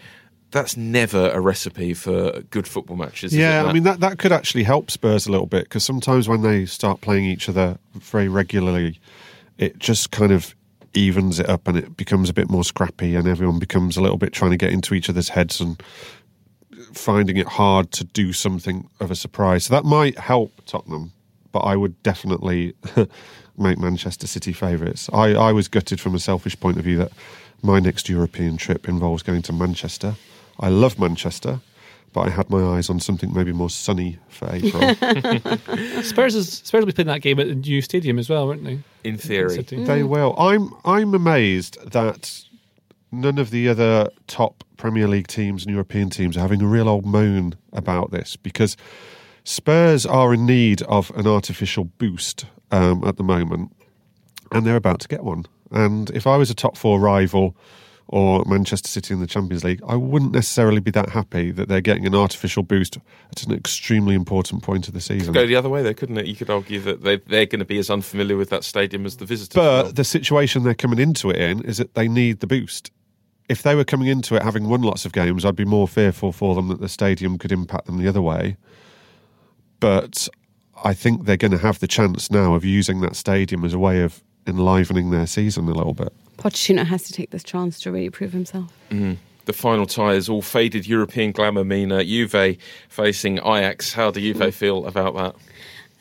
That's 0.54 0.76
never 0.76 1.30
a 1.30 1.40
recipe 1.40 1.94
for 1.94 2.40
good 2.50 2.68
football 2.68 2.96
matches. 2.96 3.34
Yeah, 3.34 3.64
it, 3.64 3.66
I 3.66 3.72
mean 3.72 3.82
that 3.82 3.98
that 3.98 4.20
could 4.20 4.30
actually 4.30 4.62
help 4.62 4.88
Spurs 4.88 5.26
a 5.26 5.32
little 5.32 5.48
bit 5.48 5.64
because 5.64 5.84
sometimes 5.84 6.28
when 6.28 6.42
they 6.42 6.64
start 6.64 7.00
playing 7.00 7.24
each 7.24 7.48
other 7.48 7.76
very 7.94 8.28
regularly, 8.28 9.00
it 9.58 9.80
just 9.80 10.12
kind 10.12 10.30
of 10.30 10.54
evens 10.94 11.40
it 11.40 11.48
up 11.48 11.66
and 11.66 11.76
it 11.76 11.96
becomes 11.96 12.30
a 12.30 12.32
bit 12.32 12.48
more 12.48 12.62
scrappy 12.62 13.16
and 13.16 13.26
everyone 13.26 13.58
becomes 13.58 13.96
a 13.96 14.00
little 14.00 14.16
bit 14.16 14.32
trying 14.32 14.52
to 14.52 14.56
get 14.56 14.70
into 14.70 14.94
each 14.94 15.10
other's 15.10 15.30
heads 15.30 15.60
and 15.60 15.82
finding 16.92 17.36
it 17.36 17.48
hard 17.48 17.90
to 17.90 18.04
do 18.04 18.32
something 18.32 18.88
of 19.00 19.10
a 19.10 19.16
surprise. 19.16 19.64
So 19.64 19.74
that 19.74 19.84
might 19.84 20.16
help 20.20 20.52
Tottenham, 20.66 21.10
but 21.50 21.62
I 21.62 21.74
would 21.74 22.00
definitely 22.04 22.74
make 23.58 23.76
Manchester 23.78 24.28
City 24.28 24.52
favourites. 24.52 25.10
I, 25.12 25.34
I 25.34 25.50
was 25.50 25.66
gutted 25.66 26.00
from 26.00 26.14
a 26.14 26.20
selfish 26.20 26.58
point 26.60 26.78
of 26.78 26.84
view 26.84 26.98
that 26.98 27.10
my 27.60 27.80
next 27.80 28.08
European 28.08 28.56
trip 28.56 28.88
involves 28.88 29.24
going 29.24 29.42
to 29.42 29.52
Manchester. 29.52 30.14
I 30.60 30.68
love 30.68 30.98
Manchester, 30.98 31.60
but 32.12 32.22
I 32.22 32.30
had 32.30 32.48
my 32.50 32.62
eyes 32.76 32.88
on 32.90 33.00
something 33.00 33.32
maybe 33.34 33.52
more 33.52 33.70
sunny 33.70 34.18
for 34.28 34.48
April. 34.52 34.94
Spurs 36.02 36.34
is 36.34 36.52
Spurs 36.64 36.80
will 36.80 36.86
be 36.86 36.92
playing 36.92 37.08
that 37.08 37.22
game 37.22 37.40
at 37.40 37.48
the 37.48 37.54
new 37.54 37.80
stadium 37.80 38.18
as 38.18 38.28
well, 38.28 38.46
weren't 38.46 38.64
they? 38.64 38.80
in 39.04 39.18
theory. 39.18 39.54
City. 39.54 39.84
they 39.84 40.02
will. 40.02 40.34
I'm 40.38 40.70
I'm 40.84 41.14
amazed 41.14 41.78
that 41.92 42.42
none 43.12 43.38
of 43.38 43.50
the 43.50 43.68
other 43.68 44.08
top 44.26 44.64
Premier 44.76 45.06
League 45.06 45.28
teams 45.28 45.64
and 45.64 45.72
European 45.72 46.10
teams 46.10 46.36
are 46.36 46.40
having 46.40 46.62
a 46.62 46.66
real 46.66 46.88
old 46.88 47.06
moan 47.06 47.54
about 47.72 48.10
this 48.10 48.34
because 48.36 48.76
Spurs 49.44 50.06
are 50.06 50.34
in 50.34 50.46
need 50.46 50.82
of 50.82 51.10
an 51.16 51.26
artificial 51.26 51.84
boost 51.84 52.46
um, 52.70 53.04
at 53.04 53.16
the 53.16 53.22
moment, 53.22 53.72
and 54.52 54.66
they're 54.66 54.76
about 54.76 55.00
to 55.00 55.08
get 55.08 55.22
one. 55.22 55.44
And 55.70 56.10
if 56.10 56.26
I 56.26 56.36
was 56.36 56.50
a 56.50 56.54
top 56.54 56.76
four 56.76 56.98
rival 56.98 57.56
or 58.08 58.44
Manchester 58.46 58.88
City 58.88 59.14
in 59.14 59.20
the 59.20 59.26
Champions 59.26 59.64
League, 59.64 59.80
I 59.86 59.96
wouldn't 59.96 60.32
necessarily 60.32 60.80
be 60.80 60.90
that 60.90 61.10
happy 61.10 61.50
that 61.52 61.68
they're 61.68 61.80
getting 61.80 62.06
an 62.06 62.14
artificial 62.14 62.62
boost 62.62 62.98
at 63.30 63.42
an 63.44 63.52
extremely 63.52 64.14
important 64.14 64.62
point 64.62 64.88
of 64.88 64.94
the 64.94 65.00
season. 65.00 65.32
Go 65.32 65.46
the 65.46 65.56
other 65.56 65.70
way, 65.70 65.82
though, 65.82 65.94
couldn't 65.94 66.18
it? 66.18 66.26
You 66.26 66.36
could 66.36 66.50
argue 66.50 66.80
that 66.80 67.02
they, 67.02 67.16
they're 67.16 67.46
going 67.46 67.60
to 67.60 67.64
be 67.64 67.78
as 67.78 67.90
unfamiliar 67.90 68.36
with 68.36 68.50
that 68.50 68.64
stadium 68.64 69.06
as 69.06 69.16
the 69.16 69.24
visitors. 69.24 69.54
But 69.54 69.96
the 69.96 70.04
situation 70.04 70.64
they're 70.64 70.74
coming 70.74 70.98
into 70.98 71.30
it 71.30 71.36
in 71.36 71.62
is 71.62 71.78
that 71.78 71.94
they 71.94 72.08
need 72.08 72.40
the 72.40 72.46
boost. 72.46 72.90
If 73.48 73.62
they 73.62 73.74
were 73.74 73.84
coming 73.84 74.08
into 74.08 74.36
it 74.36 74.42
having 74.42 74.68
won 74.68 74.82
lots 74.82 75.04
of 75.04 75.12
games, 75.12 75.44
I'd 75.44 75.56
be 75.56 75.64
more 75.64 75.88
fearful 75.88 76.32
for 76.32 76.54
them 76.54 76.68
that 76.68 76.80
the 76.80 76.88
stadium 76.88 77.38
could 77.38 77.52
impact 77.52 77.86
them 77.86 77.98
the 77.98 78.08
other 78.08 78.22
way. 78.22 78.56
But 79.80 80.28
I 80.82 80.94
think 80.94 81.24
they're 81.24 81.36
going 81.36 81.52
to 81.52 81.58
have 81.58 81.78
the 81.78 81.86
chance 81.86 82.30
now 82.30 82.54
of 82.54 82.64
using 82.64 83.00
that 83.00 83.16
stadium 83.16 83.64
as 83.64 83.74
a 83.74 83.78
way 83.78 84.02
of 84.02 84.22
enlivening 84.46 85.10
their 85.10 85.26
season 85.26 85.68
a 85.68 85.72
little 85.72 85.94
bit. 85.94 86.12
Pochettino 86.38 86.84
has 86.84 87.04
to 87.04 87.12
take 87.12 87.30
this 87.30 87.44
chance 87.44 87.80
to 87.80 87.92
really 87.92 88.10
prove 88.10 88.32
himself. 88.32 88.72
Mm-hmm. 88.90 89.14
the 89.46 89.52
final 89.52 89.86
tie 89.86 90.14
is 90.14 90.28
all 90.28 90.42
faded 90.42 90.86
European 90.86 91.32
glamour. 91.32 91.64
Mina 91.64 92.04
Juve 92.04 92.56
facing 92.88 93.38
Ajax. 93.38 93.92
How 93.92 94.10
do 94.10 94.20
Juve 94.20 94.36
mm. 94.36 94.52
feel 94.52 94.86
about 94.86 95.14
that? 95.14 95.36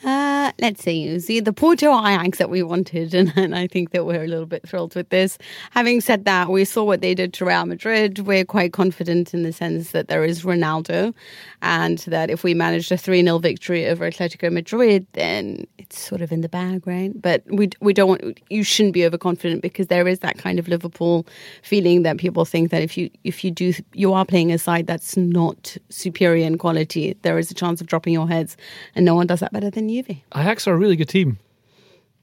Uh, 0.03 0.51
let's 0.59 0.83
see, 0.83 1.17
see 1.19 1.39
the 1.39 1.53
Porto 1.53 1.87
Ajax 1.97 2.37
that 2.37 2.49
we 2.49 2.61
wanted, 2.61 3.13
and, 3.13 3.31
and 3.37 3.55
I 3.55 3.67
think 3.67 3.91
that 3.91 4.05
we're 4.05 4.23
a 4.23 4.27
little 4.27 4.45
bit 4.45 4.67
thrilled 4.67 4.95
with 4.95 5.07
this. 5.09 5.37
Having 5.71 6.01
said 6.01 6.25
that, 6.25 6.49
we 6.49 6.65
saw 6.65 6.83
what 6.83 6.99
they 6.99 7.15
did 7.15 7.31
to 7.35 7.45
Real 7.45 7.65
Madrid. 7.65 8.19
We're 8.19 8.43
quite 8.43 8.73
confident 8.73 9.33
in 9.33 9.43
the 9.43 9.53
sense 9.53 9.91
that 9.91 10.09
there 10.09 10.25
is 10.25 10.43
Ronaldo, 10.43 11.13
and 11.61 11.99
that 11.99 12.29
if 12.29 12.43
we 12.43 12.53
manage 12.53 12.91
a 12.91 12.97
3 12.97 13.23
0 13.23 13.37
victory 13.39 13.87
over 13.87 14.09
Atletico 14.09 14.51
Madrid, 14.51 15.07
then 15.13 15.65
it's 15.77 15.99
sort 15.99 16.21
of 16.21 16.33
in 16.33 16.41
the 16.41 16.49
bag, 16.49 16.85
right? 16.85 17.13
But 17.21 17.43
we, 17.47 17.69
we 17.79 17.93
don't 17.93 18.09
want, 18.09 18.41
you 18.49 18.63
shouldn't 18.63 18.93
be 18.93 19.05
overconfident 19.05 19.61
because 19.61 19.87
there 19.87 20.07
is 20.09 20.19
that 20.19 20.37
kind 20.37 20.59
of 20.59 20.67
Liverpool 20.67 21.25
feeling 21.61 22.03
that 22.03 22.17
people 22.17 22.43
think 22.43 22.71
that 22.71 22.81
if 22.81 22.97
you, 22.97 23.09
if 23.23 23.45
you 23.45 23.51
do, 23.51 23.73
you 23.93 24.11
are 24.11 24.25
playing 24.25 24.51
a 24.51 24.57
side 24.57 24.85
that's 24.85 25.15
not 25.15 25.77
superior 25.87 26.45
in 26.45 26.57
quality, 26.57 27.15
there 27.21 27.37
is 27.39 27.49
a 27.49 27.53
chance 27.53 27.79
of 27.79 27.87
dropping 27.87 28.11
your 28.11 28.27
heads, 28.27 28.57
and 28.95 29.05
no 29.05 29.15
one 29.15 29.27
does 29.27 29.39
that 29.39 29.53
better 29.53 29.69
than 29.69 29.92
Juve. 30.01 30.17
Ajax 30.35 30.67
are 30.67 30.73
a 30.73 30.77
really 30.77 30.95
good 30.95 31.09
team. 31.09 31.37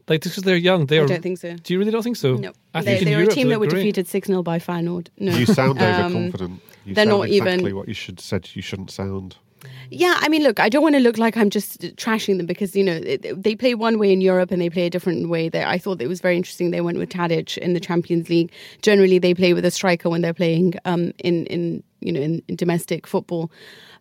Like 0.08 0.22
just 0.22 0.34
because 0.34 0.44
they're 0.44 0.56
young, 0.56 0.86
they 0.86 0.98
I 0.98 1.02
are. 1.02 1.06
don't 1.06 1.22
think 1.22 1.38
so. 1.38 1.54
Do 1.54 1.72
you 1.72 1.78
really 1.78 1.92
don't 1.92 2.02
think 2.02 2.16
so? 2.16 2.34
No, 2.34 2.52
I 2.74 2.80
they, 2.82 2.92
think 2.98 3.02
in 3.02 3.08
they 3.08 3.16
were 3.16 3.30
a 3.30 3.32
team 3.32 3.48
that 3.50 3.60
were 3.60 3.66
great. 3.66 3.78
defeated 3.78 4.08
6 4.08 4.26
0 4.26 4.42
by 4.42 4.58
Feyenoord. 4.58 5.08
No. 5.18 5.32
You 5.36 5.46
sound 5.46 5.78
Um, 5.82 5.84
overconfident. 6.04 6.60
You 6.84 6.94
they're 6.94 7.04
sound 7.04 7.18
not 7.18 7.28
exactly 7.28 7.54
even- 7.66 7.76
what 7.76 7.86
you 7.88 7.94
should 7.94 8.18
said 8.18 8.48
you 8.54 8.62
shouldn't 8.62 8.90
sound. 8.90 9.36
Yeah, 9.90 10.14
I 10.20 10.28
mean, 10.30 10.42
look, 10.42 10.58
I 10.58 10.70
don't 10.70 10.82
want 10.82 10.94
to 10.94 11.00
look 11.00 11.18
like 11.18 11.36
I'm 11.36 11.50
just 11.50 11.80
trashing 11.96 12.38
them 12.38 12.46
because, 12.46 12.74
you 12.74 12.82
know, 12.82 12.94
it, 13.04 13.42
they 13.42 13.54
play 13.54 13.74
one 13.74 13.98
way 13.98 14.10
in 14.10 14.22
Europe 14.22 14.50
and 14.52 14.62
they 14.62 14.70
play 14.70 14.86
a 14.86 14.90
different 14.90 15.28
way 15.28 15.50
there. 15.50 15.66
I 15.66 15.76
thought 15.76 16.00
it 16.00 16.06
was 16.06 16.22
very 16.22 16.34
interesting. 16.36 16.70
They 16.70 16.80
went 16.80 16.96
with 16.96 17.10
Tadic 17.10 17.58
in 17.58 17.74
the 17.74 17.80
Champions 17.80 18.30
League. 18.30 18.50
Generally, 18.80 19.18
they 19.18 19.34
play 19.34 19.52
with 19.52 19.66
a 19.66 19.70
striker 19.70 20.08
when 20.08 20.22
they're 20.22 20.32
playing 20.32 20.74
um, 20.86 21.12
in, 21.18 21.44
in 21.46 21.82
you 22.00 22.10
know 22.10 22.20
in, 22.20 22.42
in 22.48 22.56
domestic 22.56 23.06
football. 23.06 23.50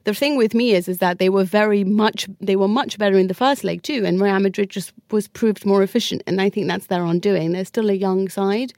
The 0.09 0.15
thing 0.15 0.37
with 0.37 0.55
me 0.55 0.71
is 0.71 0.87
is 0.87 0.97
that 0.97 1.19
they 1.19 1.29
were 1.29 1.43
very 1.43 1.83
much 1.83 2.27
they 2.41 2.55
were 2.55 2.67
much 2.67 2.97
better 2.97 3.15
in 3.15 3.27
the 3.27 3.35
first 3.35 3.63
leg 3.63 3.83
too, 3.83 4.05
and 4.07 4.19
Real 4.19 4.39
Madrid 4.39 4.71
just 4.71 4.91
was 5.11 5.27
proved 5.27 5.67
more 5.67 5.83
efficient, 5.83 6.23
and 6.25 6.41
I 6.41 6.49
think 6.49 6.67
that's 6.67 6.87
their 6.87 7.05
undoing. 7.05 7.51
They're 7.51 7.63
still 7.63 7.91
a 7.91 7.93
young 7.93 8.27
side, 8.27 8.73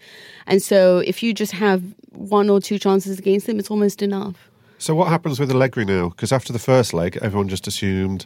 and 0.45 0.61
so 0.61 0.97
if 0.97 1.23
you 1.23 1.33
just 1.33 1.53
have 1.53 1.81
one 2.09 2.49
or 2.49 2.59
two 2.59 2.77
chances 2.77 3.17
against 3.17 3.47
them, 3.47 3.59
it's 3.59 3.71
almost 3.71 4.01
enough. 4.01 4.51
So 4.77 4.93
what 4.93 5.07
happens 5.07 5.39
with 5.39 5.49
Allegri 5.51 5.85
now? 5.85 6.09
Because 6.09 6.33
after 6.33 6.51
the 6.51 6.59
first 6.59 6.93
leg, 6.93 7.17
everyone 7.21 7.47
just 7.47 7.65
assumed 7.65 8.25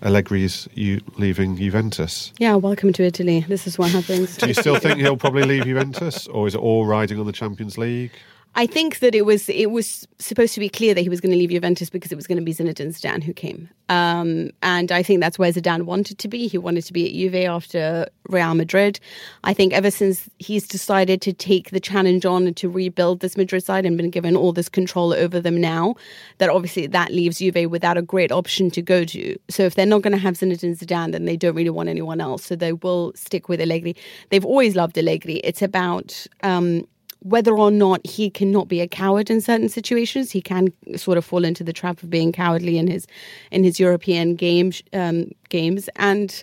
Allegri's 0.00 0.66
you 0.72 1.02
leaving 1.18 1.54
Juventus. 1.54 2.32
Yeah, 2.38 2.54
welcome 2.54 2.94
to 2.94 3.02
Italy. 3.02 3.44
This 3.46 3.66
is 3.66 3.78
what 3.78 3.90
happens. 3.90 4.38
Do 4.38 4.46
you 4.46 4.54
still 4.54 4.78
think 4.78 4.96
he'll 5.00 5.18
probably 5.18 5.42
leave 5.42 5.64
Juventus, 5.64 6.26
or 6.28 6.46
is 6.46 6.54
it 6.54 6.62
all 6.62 6.86
riding 6.86 7.20
on 7.20 7.26
the 7.26 7.32
Champions 7.32 7.76
League? 7.76 8.12
I 8.54 8.66
think 8.66 8.98
that 9.00 9.14
it 9.14 9.22
was 9.22 9.48
it 9.48 9.70
was 9.70 10.06
supposed 10.18 10.54
to 10.54 10.60
be 10.60 10.68
clear 10.68 10.94
that 10.94 11.00
he 11.00 11.08
was 11.08 11.20
going 11.20 11.30
to 11.32 11.38
leave 11.38 11.50
Juventus 11.50 11.90
because 11.90 12.10
it 12.10 12.16
was 12.16 12.26
going 12.26 12.38
to 12.38 12.44
be 12.44 12.52
Zinedine 12.52 12.88
Zidane 12.88 13.22
who 13.22 13.32
came, 13.32 13.68
um, 13.88 14.50
and 14.62 14.90
I 14.90 15.02
think 15.02 15.20
that's 15.20 15.38
where 15.38 15.52
Zidane 15.52 15.82
wanted 15.82 16.18
to 16.18 16.28
be. 16.28 16.48
He 16.48 16.58
wanted 16.58 16.84
to 16.86 16.92
be 16.92 17.06
at 17.06 17.12
Juve 17.12 17.46
after 17.46 18.08
Real 18.28 18.54
Madrid. 18.54 18.98
I 19.44 19.54
think 19.54 19.72
ever 19.72 19.90
since 19.90 20.28
he's 20.38 20.66
decided 20.66 21.22
to 21.22 21.32
take 21.32 21.70
the 21.70 21.80
challenge 21.80 22.26
on 22.26 22.46
and 22.46 22.56
to 22.56 22.68
rebuild 22.68 23.20
this 23.20 23.36
Madrid 23.36 23.64
side 23.64 23.86
and 23.86 23.96
been 23.96 24.10
given 24.10 24.36
all 24.36 24.52
this 24.52 24.68
control 24.68 25.12
over 25.12 25.40
them 25.40 25.60
now, 25.60 25.94
that 26.38 26.50
obviously 26.50 26.86
that 26.88 27.12
leaves 27.12 27.38
Juve 27.38 27.70
without 27.70 27.96
a 27.96 28.02
great 28.02 28.32
option 28.32 28.70
to 28.72 28.82
go 28.82 29.04
to. 29.04 29.38
So 29.48 29.62
if 29.64 29.74
they're 29.74 29.86
not 29.86 30.02
going 30.02 30.12
to 30.12 30.18
have 30.18 30.34
Zinedine 30.34 30.76
Zidane, 30.78 31.12
then 31.12 31.26
they 31.26 31.36
don't 31.36 31.54
really 31.54 31.70
want 31.70 31.88
anyone 31.88 32.20
else. 32.20 32.44
So 32.44 32.56
they 32.56 32.72
will 32.72 33.12
stick 33.14 33.48
with 33.48 33.60
Allegri. 33.60 33.94
They've 34.30 34.44
always 34.44 34.74
loved 34.74 34.98
Allegri. 34.98 35.36
It's 35.36 35.62
about 35.62 36.26
um, 36.42 36.86
whether 37.20 37.56
or 37.56 37.70
not 37.70 38.06
he 38.06 38.30
cannot 38.30 38.68
be 38.68 38.80
a 38.80 38.88
coward 38.88 39.30
in 39.30 39.40
certain 39.40 39.68
situations, 39.68 40.30
he 40.30 40.40
can 40.40 40.72
sort 40.96 41.18
of 41.18 41.24
fall 41.24 41.44
into 41.44 41.64
the 41.64 41.72
trap 41.72 42.02
of 42.02 42.10
being 42.10 42.32
cowardly 42.32 42.78
in 42.78 42.86
his 42.86 43.06
in 43.50 43.64
his 43.64 43.80
European 43.80 44.34
games 44.34 44.82
um, 44.92 45.30
games. 45.48 45.88
And 45.96 46.42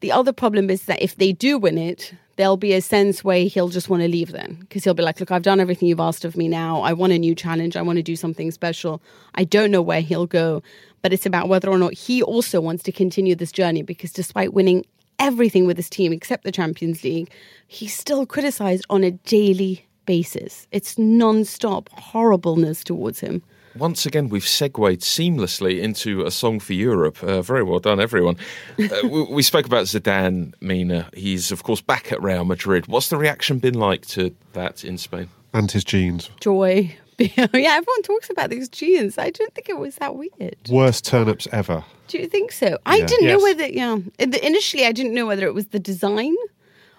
the 0.00 0.12
other 0.12 0.32
problem 0.32 0.70
is 0.70 0.84
that 0.84 1.02
if 1.02 1.16
they 1.16 1.32
do 1.32 1.58
win 1.58 1.78
it, 1.78 2.12
there'll 2.36 2.56
be 2.56 2.74
a 2.74 2.80
sense 2.80 3.24
where 3.24 3.44
he'll 3.44 3.68
just 3.68 3.88
want 3.88 4.02
to 4.02 4.08
leave 4.08 4.32
then 4.32 4.56
because 4.60 4.84
he'll 4.84 4.94
be 4.94 5.02
like, 5.02 5.20
"Look, 5.20 5.30
I've 5.30 5.42
done 5.42 5.60
everything 5.60 5.88
you've 5.88 6.00
asked 6.00 6.24
of 6.24 6.36
me. 6.36 6.48
Now 6.48 6.82
I 6.82 6.92
want 6.92 7.12
a 7.12 7.18
new 7.18 7.34
challenge. 7.34 7.76
I 7.76 7.82
want 7.82 7.96
to 7.96 8.02
do 8.02 8.16
something 8.16 8.50
special. 8.50 9.02
I 9.34 9.44
don't 9.44 9.70
know 9.70 9.82
where 9.82 10.02
he'll 10.02 10.26
go." 10.26 10.62
But 11.02 11.14
it's 11.14 11.24
about 11.24 11.48
whether 11.48 11.70
or 11.70 11.78
not 11.78 11.94
he 11.94 12.22
also 12.22 12.60
wants 12.60 12.82
to 12.82 12.92
continue 12.92 13.34
this 13.34 13.52
journey 13.52 13.82
because 13.82 14.12
despite 14.12 14.52
winning 14.52 14.84
everything 15.18 15.66
with 15.66 15.78
his 15.78 15.88
team 15.88 16.12
except 16.12 16.44
the 16.44 16.52
Champions 16.52 17.02
League, 17.04 17.30
he's 17.66 17.96
still 17.96 18.26
criticized 18.26 18.84
on 18.90 19.02
a 19.02 19.10
daily 19.10 19.86
basis. 20.10 20.66
It's 20.72 20.98
non-stop 20.98 21.88
horribleness 21.92 22.82
towards 22.82 23.20
him. 23.20 23.44
Once 23.76 24.04
again, 24.04 24.28
we've 24.28 24.48
segued 24.48 25.02
seamlessly 25.02 25.80
into 25.80 26.26
a 26.26 26.32
song 26.32 26.58
for 26.58 26.72
Europe. 26.72 27.22
Uh, 27.22 27.40
very 27.42 27.62
well 27.62 27.78
done, 27.78 28.00
everyone. 28.00 28.36
Uh, 28.76 28.88
we, 29.04 29.22
we, 29.36 29.42
spoke 29.42 29.66
about 29.66 29.84
Zidane, 29.84 30.52
Mina. 30.60 31.08
He's, 31.14 31.52
of 31.52 31.62
course, 31.62 31.80
back 31.80 32.10
at 32.10 32.20
Real 32.20 32.44
Madrid. 32.44 32.88
What's 32.88 33.08
the 33.08 33.16
reaction 33.16 33.60
been 33.60 33.78
like 33.78 34.04
to 34.06 34.34
that 34.54 34.84
in 34.84 34.98
Spain? 34.98 35.28
And 35.52 35.70
his 35.70 35.84
jeans. 35.84 36.28
Joy. 36.40 36.96
yeah, 37.18 37.46
everyone 37.54 38.02
talks 38.02 38.30
about 38.30 38.50
these 38.50 38.68
jeans. 38.68 39.16
I 39.16 39.30
don't 39.30 39.54
think 39.54 39.68
it 39.68 39.78
was 39.78 39.94
that 39.96 40.16
weird. 40.16 40.56
Worst 40.68 41.04
turnips 41.04 41.46
ever. 41.52 41.84
Do 42.08 42.18
you 42.18 42.26
think 42.26 42.50
so? 42.50 42.78
I 42.84 42.96
Yeah. 42.96 43.06
didn't 43.06 43.28
know 43.28 43.38
whether, 43.38 43.68
yeah. 43.68 43.98
Initially, 44.18 44.86
I 44.86 44.90
didn't 44.90 45.14
know 45.14 45.26
whether 45.28 45.46
it 45.46 45.54
was 45.54 45.68
the 45.68 45.78
design 45.78 46.34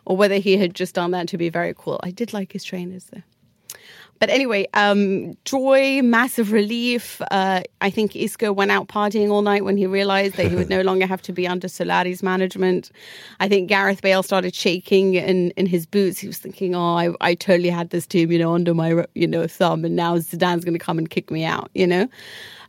or 0.05 0.17
whether 0.17 0.35
he 0.35 0.57
had 0.57 0.73
just 0.73 0.95
done 0.95 1.11
that 1.11 1.27
to 1.29 1.37
be 1.37 1.49
very 1.49 1.73
cool. 1.77 1.99
I 2.03 2.11
did 2.11 2.33
like 2.33 2.51
his 2.51 2.63
trainers 2.63 3.05
though. 3.11 3.21
But 4.21 4.29
anyway, 4.29 4.67
um, 4.75 5.33
joy, 5.45 6.03
massive 6.03 6.51
relief. 6.51 7.19
Uh, 7.31 7.61
I 7.81 7.89
think 7.89 8.15
Isco 8.15 8.53
went 8.53 8.69
out 8.69 8.87
partying 8.87 9.31
all 9.31 9.41
night 9.41 9.65
when 9.65 9.77
he 9.77 9.87
realized 9.87 10.35
that 10.35 10.47
he 10.47 10.55
would 10.55 10.69
no 10.69 10.81
longer 10.83 11.07
have 11.07 11.23
to 11.23 11.33
be 11.33 11.47
under 11.47 11.67
Solari's 11.67 12.21
management. 12.21 12.91
I 13.39 13.49
think 13.49 13.67
Gareth 13.67 14.03
Bale 14.03 14.21
started 14.21 14.53
shaking 14.53 15.15
in, 15.15 15.49
in 15.57 15.65
his 15.65 15.87
boots. 15.87 16.19
He 16.19 16.27
was 16.27 16.37
thinking, 16.37 16.75
"Oh, 16.75 16.97
I, 16.97 17.09
I 17.19 17.33
totally 17.33 17.71
had 17.71 17.89
this 17.89 18.05
team, 18.05 18.31
you 18.31 18.37
know, 18.37 18.53
under 18.53 18.75
my 18.75 19.07
you 19.15 19.25
know 19.25 19.47
thumb, 19.47 19.83
and 19.83 19.95
now 19.95 20.17
Zidane's 20.17 20.65
going 20.65 20.77
to 20.77 20.85
come 20.85 20.99
and 20.99 21.09
kick 21.09 21.31
me 21.31 21.43
out," 21.43 21.71
you 21.73 21.87
know. 21.87 22.07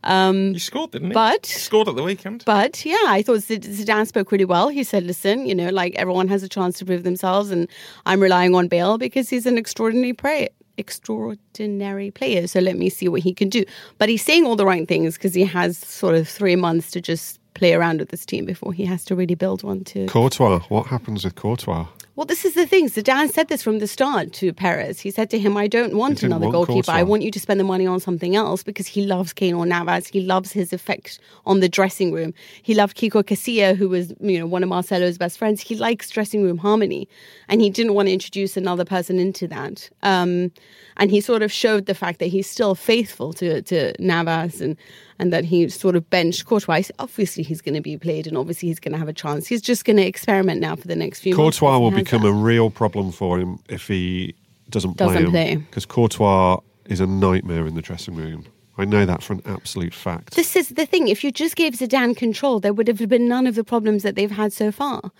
Um, 0.05 0.53
he 0.53 0.59
scored, 0.59 0.91
didn't 0.91 1.09
he? 1.09 1.13
But- 1.13 1.45
He 1.45 1.59
scored 1.59 1.87
at 1.87 1.95
the 1.95 2.03
weekend. 2.03 2.43
But 2.45 2.85
yeah, 2.85 3.05
I 3.07 3.21
thought 3.21 3.39
Zid- 3.41 3.63
Zidane 3.63 4.07
spoke 4.07 4.31
really 4.31 4.45
well. 4.45 4.67
He 4.69 4.83
said, 4.83 5.03
"Listen, 5.05 5.45
you 5.45 5.55
know, 5.55 5.69
like 5.69 5.95
everyone 5.95 6.27
has 6.27 6.43
a 6.43 6.49
chance 6.49 6.77
to 6.79 6.85
prove 6.85 7.03
themselves, 7.03 7.51
and 7.51 7.67
I'm 8.05 8.19
relying 8.21 8.53
on 8.55 8.67
Bale 8.67 8.97
because 8.97 9.29
he's 9.29 9.45
an 9.45 9.57
extraordinary 9.57 10.13
player." 10.13 10.49
Extraordinary 10.75 12.09
player, 12.11 12.47
so 12.47 12.59
let 12.59 12.75
me 12.77 12.89
see 12.89 13.07
what 13.07 13.21
he 13.21 13.33
can 13.33 13.47
do. 13.49 13.63
But 13.99 14.09
he's 14.09 14.23
saying 14.23 14.45
all 14.45 14.55
the 14.55 14.65
right 14.65 14.87
things 14.87 15.13
because 15.15 15.33
he 15.35 15.43
has 15.43 15.77
sort 15.77 16.15
of 16.15 16.27
three 16.27 16.55
months 16.55 16.89
to 16.91 17.01
just 17.01 17.39
play 17.53 17.73
around 17.75 17.99
with 17.99 18.09
this 18.09 18.25
team 18.25 18.45
before 18.45 18.73
he 18.73 18.83
has 18.85 19.05
to 19.05 19.15
really 19.15 19.35
build 19.35 19.61
one 19.63 19.83
to 19.83 20.07
Courtois. 20.07 20.59
What 20.69 20.87
happens 20.87 21.23
with 21.23 21.35
Courtois? 21.35 21.85
Well, 22.15 22.25
this 22.25 22.45
is 22.45 22.53
the 22.53 22.67
thing. 22.67 22.89
Zidane 22.89 23.31
said 23.31 23.47
this 23.47 23.63
from 23.63 23.79
the 23.79 23.87
start 23.87 24.33
to 24.33 24.53
Perez. 24.53 24.99
He 24.99 25.09
said 25.09 25.31
to 25.31 25.39
him, 25.39 25.57
I 25.57 25.67
don't 25.67 25.95
want 25.95 26.21
another 26.21 26.45
want 26.45 26.67
goalkeeper. 26.67 26.91
I 26.91 27.01
want 27.01 27.23
you 27.23 27.31
to 27.31 27.39
spend 27.39 27.59
the 27.59 27.63
money 27.63 27.87
on 27.87 27.99
something 27.99 28.35
else 28.35 28.61
because 28.61 28.85
he 28.85 29.03
loves 29.03 29.33
Keylor 29.33 29.67
Navas. 29.67 30.09
He 30.09 30.21
loves 30.21 30.51
his 30.51 30.71
effect 30.73 31.19
on 31.47 31.59
the 31.59 31.67
dressing 31.67 32.11
room. 32.11 32.35
He 32.61 32.75
loved 32.75 32.95
Kiko 32.95 33.23
Casilla, 33.23 33.75
who 33.75 33.89
was, 33.89 34.13
you 34.19 34.37
know, 34.37 34.45
one 34.45 34.61
of 34.61 34.69
Marcelo's 34.69 35.17
best 35.17 35.39
friends. 35.39 35.59
He 35.59 35.75
likes 35.75 36.11
dressing 36.11 36.43
room 36.43 36.59
harmony. 36.59 37.09
And 37.47 37.61
he 37.61 37.71
didn't 37.71 37.95
want 37.95 38.07
to 38.09 38.13
introduce 38.13 38.57
another 38.57 38.85
person 38.85 39.17
into 39.17 39.47
that. 39.47 39.89
Um, 40.03 40.51
and 40.97 41.09
he 41.09 41.19
sort 41.19 41.41
of 41.41 41.51
showed 41.51 41.87
the 41.87 41.95
fact 41.95 42.19
that 42.19 42.27
he's 42.27 42.47
still 42.47 42.75
faithful 42.75 43.33
to, 43.33 43.63
to 43.63 43.93
Navas 43.99 44.61
and, 44.61 44.77
and 45.19 45.31
that 45.33 45.45
he 45.45 45.69
sort 45.69 45.95
of 45.95 46.09
benched 46.09 46.45
Courtois. 46.45 46.89
Obviously, 46.99 47.43
he's 47.43 47.61
going 47.61 47.75
to 47.75 47.81
be 47.81 47.97
played 47.97 48.27
and 48.27 48.37
obviously 48.37 48.69
he's 48.69 48.79
going 48.79 48.91
to 48.93 48.97
have 48.97 49.07
a 49.07 49.13
chance. 49.13 49.47
He's 49.47 49.61
just 49.61 49.85
going 49.85 49.97
to 49.97 50.05
experiment 50.05 50.61
now 50.61 50.75
for 50.75 50.87
the 50.87 50.95
next 50.95 51.19
few. 51.19 51.35
Courtois 51.35 51.77
will 51.77 51.91
become 51.91 52.23
that. 52.23 52.29
a 52.29 52.33
real 52.33 52.69
problem 52.69 53.11
for 53.11 53.39
him 53.39 53.59
if 53.69 53.87
he 53.87 54.35
doesn't 54.69 54.95
play 54.95 55.07
Doesn't 55.07 55.25
him. 55.25 55.31
play. 55.31 55.55
Because 55.55 55.85
Courtois 55.85 56.57
is 56.85 56.99
a 56.99 57.07
nightmare 57.07 57.65
in 57.65 57.75
the 57.75 57.81
dressing 57.81 58.15
room. 58.15 58.45
I 58.77 58.85
know 58.85 59.05
that 59.05 59.21
for 59.21 59.33
an 59.33 59.41
absolute 59.45 59.93
fact. 59.93 60.35
This 60.35 60.55
is 60.55 60.69
the 60.69 60.85
thing. 60.87 61.07
If 61.07 61.23
you 61.23 61.31
just 61.31 61.55
gave 61.55 61.73
Zidane 61.73 62.17
control, 62.17 62.59
there 62.59 62.73
would 62.73 62.87
have 62.87 62.97
been 63.07 63.27
none 63.27 63.45
of 63.45 63.53
the 63.55 63.63
problems 63.63 64.01
that 64.01 64.15
they've 64.15 64.31
had 64.31 64.51
so 64.51 64.71
far. 64.71 65.11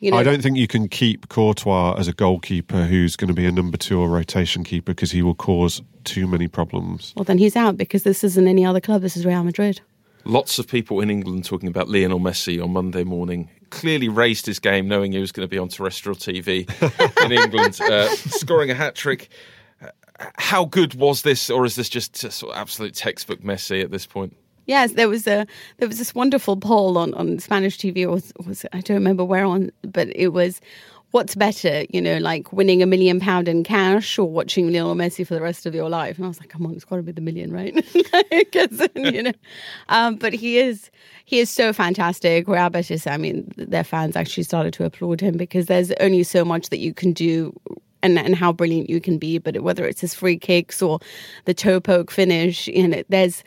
You 0.00 0.10
know, 0.10 0.16
I 0.16 0.22
don't 0.22 0.42
think 0.42 0.56
you 0.56 0.66
can 0.66 0.88
keep 0.88 1.28
Courtois 1.28 1.94
as 1.98 2.08
a 2.08 2.14
goalkeeper 2.14 2.84
who's 2.84 3.16
going 3.16 3.28
to 3.28 3.34
be 3.34 3.44
a 3.44 3.52
number 3.52 3.76
two 3.76 4.00
or 4.00 4.08
rotation 4.08 4.64
keeper 4.64 4.92
because 4.92 5.10
he 5.10 5.20
will 5.20 5.34
cause 5.34 5.82
too 6.04 6.26
many 6.26 6.48
problems. 6.48 7.12
Well, 7.16 7.24
then 7.24 7.36
he's 7.36 7.54
out 7.54 7.76
because 7.76 8.02
this 8.02 8.24
isn't 8.24 8.48
any 8.48 8.64
other 8.64 8.80
club. 8.80 9.02
This 9.02 9.14
is 9.14 9.26
Real 9.26 9.44
Madrid. 9.44 9.82
Lots 10.24 10.58
of 10.58 10.66
people 10.66 11.00
in 11.00 11.10
England 11.10 11.44
talking 11.44 11.68
about 11.68 11.88
Lionel 11.88 12.18
Messi 12.18 12.62
on 12.62 12.72
Monday 12.72 13.04
morning. 13.04 13.50
Clearly 13.68 14.08
raised 14.08 14.46
his 14.46 14.58
game, 14.58 14.88
knowing 14.88 15.12
he 15.12 15.18
was 15.18 15.32
going 15.32 15.46
to 15.46 15.50
be 15.50 15.58
on 15.58 15.68
terrestrial 15.68 16.16
TV 16.16 16.66
in 17.24 17.32
England, 17.32 17.78
uh, 17.82 18.08
scoring 18.08 18.70
a 18.70 18.74
hat 18.74 18.94
trick. 18.94 19.28
How 20.36 20.64
good 20.64 20.94
was 20.94 21.22
this, 21.22 21.50
or 21.50 21.66
is 21.66 21.76
this 21.76 21.88
just 21.88 22.16
sort 22.16 22.52
of 22.54 22.58
absolute 22.58 22.94
textbook 22.94 23.42
Messi 23.42 23.82
at 23.82 23.90
this 23.90 24.06
point? 24.06 24.34
Yes, 24.70 24.92
there 24.92 25.08
was 25.08 25.26
a 25.26 25.48
there 25.78 25.88
was 25.88 25.98
this 25.98 26.14
wonderful 26.14 26.56
poll 26.56 26.96
on, 26.96 27.12
on 27.14 27.40
Spanish 27.40 27.76
TV. 27.76 28.06
Or 28.06 28.10
was, 28.10 28.32
was 28.46 28.64
I 28.72 28.80
don't 28.80 28.94
remember 28.94 29.24
where 29.24 29.44
on, 29.44 29.72
but 29.82 30.14
it 30.14 30.28
was 30.28 30.60
what's 31.10 31.34
better, 31.34 31.86
you 31.90 32.00
know, 32.00 32.18
like 32.18 32.52
winning 32.52 32.80
a 32.80 32.86
million 32.86 33.18
pound 33.18 33.48
in 33.48 33.64
cash 33.64 34.16
or 34.16 34.30
watching 34.30 34.72
Lionel 34.72 34.94
Messi 34.94 35.26
for 35.26 35.34
the 35.34 35.40
rest 35.40 35.66
of 35.66 35.74
your 35.74 35.88
life. 35.88 36.18
And 36.18 36.24
I 36.24 36.28
was 36.28 36.38
like, 36.38 36.50
come 36.50 36.64
on, 36.66 36.74
it's 36.74 36.84
got 36.84 36.98
to 36.98 37.02
be 37.02 37.10
the 37.10 37.20
million, 37.20 37.52
right? 37.52 37.74
you 38.94 39.22
know, 39.24 39.32
um, 39.88 40.14
but 40.14 40.32
he 40.32 40.58
is 40.58 40.88
he 41.24 41.40
is 41.40 41.50
so 41.50 41.72
fantastic. 41.72 42.46
Real 42.46 42.70
Betis, 42.70 43.08
I 43.08 43.16
mean, 43.16 43.52
their 43.56 43.82
fans 43.82 44.14
actually 44.14 44.44
started 44.44 44.72
to 44.74 44.84
applaud 44.84 45.20
him 45.20 45.36
because 45.36 45.66
there's 45.66 45.90
only 45.98 46.22
so 46.22 46.44
much 46.44 46.68
that 46.68 46.78
you 46.78 46.94
can 46.94 47.12
do 47.12 47.52
and, 48.04 48.16
and 48.20 48.36
how 48.36 48.52
brilliant 48.52 48.88
you 48.88 49.00
can 49.00 49.18
be. 49.18 49.38
But 49.38 49.62
whether 49.62 49.84
it's 49.84 50.00
his 50.00 50.14
free 50.14 50.38
kicks 50.38 50.80
or 50.80 51.00
the 51.46 51.54
toe 51.54 51.80
poke 51.80 52.12
finish, 52.12 52.68
you 52.68 52.86
know, 52.86 53.02
there's 53.08 53.42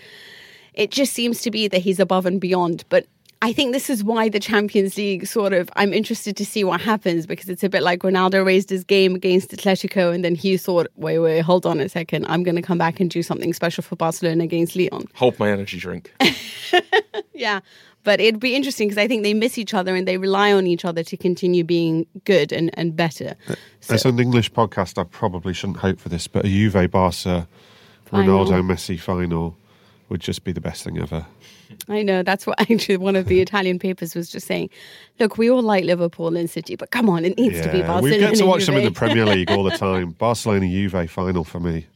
it 0.74 0.92
just 0.92 1.14
seems 1.14 1.42
to 1.42 1.52
be 1.52 1.68
that 1.68 1.80
he's 1.80 2.00
above 2.00 2.26
and 2.26 2.40
beyond. 2.40 2.84
But 2.90 3.08
I 3.42 3.52
think 3.52 3.74
this 3.74 3.90
is 3.90 4.04
why 4.04 4.30
the 4.30 4.40
Champions 4.40 4.98
League 4.98 5.28
sort 5.28 5.52
of, 5.52 5.70
I'm 5.76 5.94
interested 5.94 6.38
to 6.38 6.46
see 6.46 6.64
what 6.64 6.80
happens 6.80 7.26
because 7.26 7.50
it's 7.50 7.64
a 7.64 7.70
bit 7.70 7.84
like 7.84 8.00
Ronaldo 8.00 8.46
raised 8.46 8.70
his 8.70 8.84
game 8.84 9.16
against 9.16 9.52
Atletico 9.52 10.14
and 10.14 10.24
then 10.24 10.34
he 10.34 10.56
thought, 10.56 10.88
wait, 10.96 11.20
wait, 11.20 11.42
hold 11.42 11.66
on 11.66 11.80
a 11.80 11.90
second. 11.90 12.26
I'm 12.28 12.44
going 12.44 12.56
to 12.56 12.62
come 12.62 12.78
back 12.78 13.00
and 13.00 13.10
do 13.10 13.22
something 13.22 13.54
special 13.54 13.84
for 13.84 13.98
Barcelona 13.98 14.46
against 14.46 14.76
Lyon. 14.76 15.06
Hold 15.16 15.38
my 15.40 15.52
energy 15.52 15.78
drink. 15.78 16.14
Yeah. 17.34 17.60
But 18.04 18.20
it'd 18.20 18.40
be 18.40 18.56
interesting 18.56 18.88
because 18.88 18.98
I 18.98 19.08
think 19.08 19.24
they 19.24 19.34
miss 19.34 19.58
each 19.58 19.74
other 19.74 19.96
and 19.96 20.08
they 20.08 20.18
rely 20.18 20.52
on 20.52 20.68
each 20.68 20.84
other 20.86 21.04
to 21.04 21.18
continue 21.18 21.64
being 21.64 22.06
good 22.26 22.52
and, 22.52 22.70
and 22.74 22.96
better. 22.96 23.36
Uh, 23.48 23.56
so, 23.80 23.94
As 23.94 24.06
an 24.06 24.20
English 24.20 24.52
podcast, 24.52 24.98
I 24.98 25.04
probably 25.04 25.54
shouldn't 25.54 25.78
hope 25.78 26.00
for 26.00 26.10
this, 26.10 26.28
but 26.28 26.46
a 26.46 26.50
Juve 26.50 26.92
Barca 26.92 27.48
Ronaldo 28.12 28.62
Messi 28.62 29.00
final 29.00 29.58
would 30.10 30.22
just 30.22 30.44
be 30.44 30.52
the 30.52 30.62
best 30.62 30.84
thing 30.84 30.98
ever. 30.98 31.26
I 31.90 32.04
know 32.04 32.24
that's 32.24 32.46
what 32.46 32.60
actually 32.72 32.98
one 32.98 33.16
of 33.16 33.28
the 33.28 33.42
Italian 33.48 33.80
papers 33.80 34.16
was 34.16 34.30
just 34.30 34.48
saying. 34.48 34.70
Look, 35.20 35.38
we 35.38 35.50
all 35.50 35.62
like 35.62 35.84
Liverpool 35.86 36.36
and 36.36 36.50
City, 36.50 36.76
but 36.76 36.92
come 36.92 37.10
on, 37.10 37.26
it 37.26 37.38
needs 37.38 37.62
to 37.62 37.72
be 37.72 37.80
Yeah, 37.80 37.88
Barcelona. 37.88 38.16
we 38.16 38.20
get 38.20 38.36
to 38.38 38.46
watch 38.46 38.66
them 38.66 38.76
in 38.76 38.84
the 38.84 38.92
Premier 38.92 39.26
League 39.26 39.50
all 39.52 39.64
the 39.64 39.72
time. 39.78 40.12
Barcelona 40.12 40.68
Juve 40.68 41.10
final 41.10 41.44
for 41.44 41.60
me. 41.60 41.88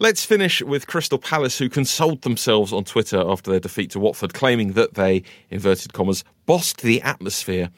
Let's 0.00 0.24
finish 0.24 0.62
with 0.62 0.86
Crystal 0.86 1.18
Palace, 1.18 1.58
who 1.58 1.68
consoled 1.68 2.22
themselves 2.22 2.72
on 2.72 2.84
Twitter 2.84 3.20
after 3.26 3.50
their 3.50 3.58
defeat 3.58 3.90
to 3.90 3.98
Watford, 3.98 4.32
claiming 4.32 4.74
that 4.74 4.94
they, 4.94 5.24
inverted 5.50 5.92
commas, 5.92 6.22
bossed 6.46 6.82
the 6.82 7.02
atmosphere. 7.02 7.70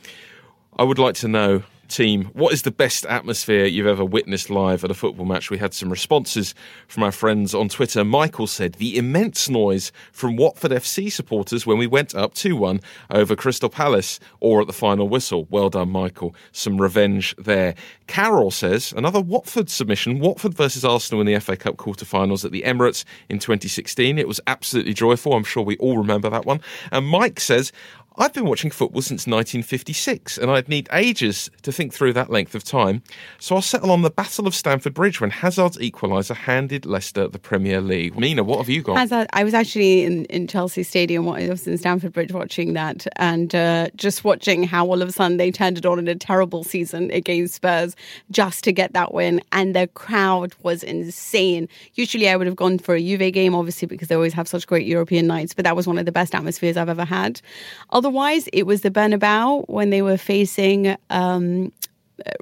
I 0.78 0.82
would 0.82 0.98
like 0.98 1.14
to 1.16 1.28
know 1.28 1.62
team, 1.90 2.30
what 2.32 2.52
is 2.52 2.62
the 2.62 2.70
best 2.70 3.04
atmosphere 3.06 3.66
you've 3.66 3.86
ever 3.86 4.04
witnessed 4.04 4.48
live 4.48 4.84
at 4.84 4.90
a 4.90 4.94
football 4.94 5.26
match? 5.26 5.50
We 5.50 5.58
had 5.58 5.74
some 5.74 5.90
responses 5.90 6.54
from 6.88 7.02
our 7.02 7.12
friends 7.12 7.54
on 7.54 7.68
Twitter. 7.68 8.04
Michael 8.04 8.46
said 8.46 8.74
the 8.74 8.96
immense 8.96 9.48
noise 9.48 9.92
from 10.12 10.36
Watford 10.36 10.70
FC 10.70 11.12
supporters 11.12 11.66
when 11.66 11.78
we 11.78 11.86
went 11.86 12.14
up 12.14 12.34
2 12.34 12.56
1 12.56 12.80
over 13.10 13.36
Crystal 13.36 13.68
Palace 13.68 14.20
or 14.40 14.60
at 14.60 14.66
the 14.66 14.72
final 14.72 15.08
whistle. 15.08 15.46
Well 15.50 15.68
done, 15.68 15.90
Michael. 15.90 16.34
Some 16.52 16.80
revenge 16.80 17.34
there. 17.36 17.74
Carol 18.06 18.50
says 18.50 18.92
another 18.96 19.20
Watford 19.20 19.68
submission 19.68 20.18
Watford 20.18 20.54
versus 20.54 20.84
Arsenal 20.84 21.20
in 21.20 21.26
the 21.26 21.38
FA 21.40 21.56
Cup 21.56 21.76
quarter-finals 21.76 22.44
at 22.44 22.52
the 22.52 22.62
Emirates 22.62 23.04
in 23.28 23.38
2016. 23.38 24.18
It 24.18 24.28
was 24.28 24.40
absolutely 24.46 24.94
joyful. 24.94 25.34
I'm 25.34 25.44
sure 25.44 25.62
we 25.62 25.76
all 25.76 25.98
remember 25.98 26.30
that 26.30 26.46
one. 26.46 26.60
And 26.90 27.06
Mike 27.06 27.40
says, 27.40 27.72
I've 28.20 28.34
been 28.34 28.44
watching 28.44 28.70
football 28.70 29.00
since 29.00 29.26
1956, 29.26 30.36
and 30.36 30.50
I'd 30.50 30.68
need 30.68 30.90
ages 30.92 31.50
to 31.62 31.72
think 31.72 31.94
through 31.94 32.12
that 32.12 32.28
length 32.28 32.54
of 32.54 32.62
time. 32.62 33.02
So 33.38 33.54
I'll 33.54 33.62
settle 33.62 33.90
on 33.90 34.02
the 34.02 34.10
Battle 34.10 34.46
of 34.46 34.54
Stamford 34.54 34.92
Bridge 34.92 35.22
when 35.22 35.30
Hazard's 35.30 35.78
equaliser 35.78 36.36
handed 36.36 36.84
Leicester 36.84 37.28
the 37.28 37.38
Premier 37.38 37.80
League. 37.80 38.18
Mina, 38.18 38.44
what 38.44 38.58
have 38.58 38.68
you 38.68 38.82
got? 38.82 38.98
Hazard, 38.98 39.26
I 39.32 39.42
was 39.42 39.54
actually 39.54 40.04
in, 40.04 40.26
in 40.26 40.46
Chelsea 40.46 40.82
Stadium, 40.82 41.26
I 41.30 41.48
was 41.48 41.66
in 41.66 41.78
Stamford 41.78 42.12
Bridge 42.12 42.30
watching 42.30 42.74
that, 42.74 43.06
and 43.16 43.54
uh, 43.54 43.88
just 43.96 44.22
watching 44.22 44.64
how 44.64 44.84
all 44.84 45.00
of 45.00 45.08
a 45.08 45.12
sudden 45.12 45.38
they 45.38 45.50
turned 45.50 45.78
it 45.78 45.86
on 45.86 45.98
in 45.98 46.06
a 46.06 46.14
terrible 46.14 46.62
season 46.62 47.10
against 47.12 47.54
Spurs 47.54 47.96
just 48.30 48.64
to 48.64 48.72
get 48.72 48.92
that 48.92 49.14
win, 49.14 49.40
and 49.52 49.74
the 49.74 49.86
crowd 49.94 50.54
was 50.62 50.82
insane. 50.82 51.70
Usually 51.94 52.28
I 52.28 52.36
would 52.36 52.46
have 52.46 52.56
gone 52.56 52.80
for 52.80 52.94
a 52.94 53.00
Juve 53.00 53.32
game, 53.32 53.54
obviously, 53.54 53.86
because 53.86 54.08
they 54.08 54.14
always 54.14 54.34
have 54.34 54.46
such 54.46 54.66
great 54.66 54.86
European 54.86 55.26
nights, 55.26 55.54
but 55.54 55.64
that 55.64 55.74
was 55.74 55.86
one 55.86 55.96
of 55.96 56.04
the 56.04 56.12
best 56.12 56.34
atmospheres 56.34 56.76
I've 56.76 56.90
ever 56.90 57.06
had. 57.06 57.40
Otherwise, 57.88 58.09
it 58.52 58.66
was 58.66 58.82
the 58.82 58.90
Bernabeu 58.90 59.68
when 59.68 59.90
they 59.90 60.02
were 60.02 60.16
facing. 60.16 60.96
Um, 61.10 61.72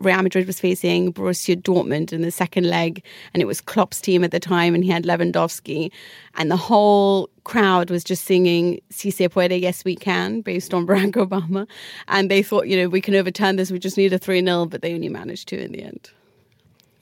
Real 0.01 0.23
Madrid 0.23 0.47
was 0.47 0.59
facing 0.59 1.13
Borussia 1.13 1.55
Dortmund 1.55 2.13
in 2.13 2.23
the 2.23 2.33
second 2.33 2.65
leg, 2.65 3.03
and 3.33 3.41
it 3.41 3.47
was 3.47 3.61
Klopp's 3.61 4.01
team 4.01 4.25
at 4.25 4.33
the 4.33 4.41
time, 4.41 4.75
and 4.75 4.83
he 4.83 4.91
had 4.91 5.05
Lewandowski, 5.05 5.93
and 6.35 6.51
the 6.51 6.57
whole 6.57 7.31
crowd 7.45 7.91
was 7.91 8.03
just 8.03 8.25
singing 8.25 8.81
"Si 8.91 9.11
se 9.11 9.29
puede, 9.29 9.61
yes 9.61 9.85
we 9.85 9.95
can," 9.95 10.41
based 10.41 10.75
on 10.75 10.87
Barack 10.89 11.13
Obama, 11.13 11.67
and 12.09 12.31
they 12.31 12.43
thought, 12.43 12.67
you 12.67 12.77
know, 12.77 12.89
we 12.89 13.01
can 13.01 13.15
overturn 13.15 13.57
this. 13.57 13.71
We 13.71 13.79
just 13.79 13.97
need 13.97 14.13
a 14.13 14.19
three 14.19 14.45
0 14.45 14.67
but 14.67 14.83
they 14.83 14.95
only 14.95 15.09
managed 15.09 15.49
to 15.49 15.63
in 15.63 15.73
the 15.73 15.83
end. 15.83 16.11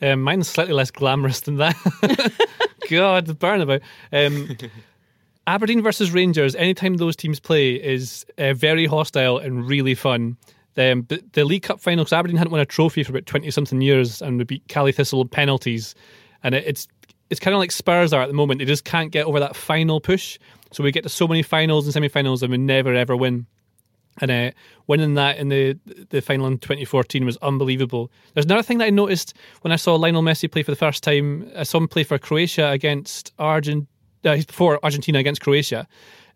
Um, 0.02 0.22
mine's 0.22 0.48
slightly 0.48 0.74
less 0.74 0.90
glamorous 0.90 1.40
than 1.40 1.56
that. 1.56 1.76
God, 2.90 3.26
the 3.26 3.34
Bernabeu. 3.34 3.80
Um, 4.12 4.56
Aberdeen 5.46 5.82
versus 5.82 6.10
Rangers, 6.10 6.56
anytime 6.56 6.96
those 6.96 7.14
teams 7.14 7.38
play, 7.38 7.74
is 7.74 8.26
uh, 8.38 8.52
very 8.54 8.86
hostile 8.86 9.38
and 9.38 9.68
really 9.68 9.94
fun. 9.94 10.36
Um, 10.76 11.02
but 11.02 11.32
the 11.32 11.44
League 11.44 11.62
Cup 11.62 11.80
final, 11.80 12.04
because 12.04 12.12
Aberdeen 12.12 12.36
hadn't 12.36 12.50
won 12.50 12.60
a 12.60 12.66
trophy 12.66 13.02
for 13.02 13.12
about 13.12 13.26
20 13.26 13.50
something 13.50 13.80
years 13.80 14.20
and 14.20 14.38
we 14.38 14.44
beat 14.44 14.66
Caley 14.68 14.92
Thistle 14.92 15.22
in 15.22 15.28
penalties. 15.28 15.94
And 16.42 16.54
it, 16.54 16.64
it's 16.66 16.88
it's 17.30 17.40
kind 17.40 17.54
of 17.54 17.58
like 17.58 17.72
Spurs 17.72 18.12
are 18.12 18.22
at 18.22 18.28
the 18.28 18.34
moment. 18.34 18.58
They 18.58 18.64
just 18.64 18.84
can't 18.84 19.10
get 19.10 19.26
over 19.26 19.40
that 19.40 19.56
final 19.56 20.00
push. 20.00 20.38
So 20.72 20.84
we 20.84 20.92
get 20.92 21.02
to 21.02 21.08
so 21.08 21.26
many 21.26 21.42
finals 21.42 21.86
and 21.86 21.94
semi 21.94 22.08
finals 22.08 22.42
and 22.42 22.50
we 22.50 22.58
never 22.58 22.94
ever 22.94 23.16
win. 23.16 23.46
And 24.20 24.30
uh, 24.30 24.50
winning 24.86 25.14
that 25.14 25.38
in 25.38 25.48
the 25.48 25.78
the 26.10 26.20
final 26.20 26.46
in 26.46 26.58
2014 26.58 27.24
was 27.24 27.36
unbelievable. 27.38 28.10
There's 28.34 28.46
another 28.46 28.62
thing 28.62 28.78
that 28.78 28.86
I 28.86 28.90
noticed 28.90 29.34
when 29.62 29.72
I 29.72 29.76
saw 29.76 29.94
Lionel 29.94 30.22
Messi 30.22 30.50
play 30.50 30.62
for 30.62 30.72
the 30.72 30.76
first 30.76 31.02
time. 31.02 31.50
I 31.56 31.62
saw 31.62 31.78
him 31.78 31.88
play 31.88 32.04
for 32.04 32.18
Croatia 32.18 32.70
against 32.70 33.32
Argentina 33.38 33.86
uh, 34.26 34.36
before 34.46 34.78
Argentina 34.82 35.18
against 35.18 35.40
Croatia 35.40 35.86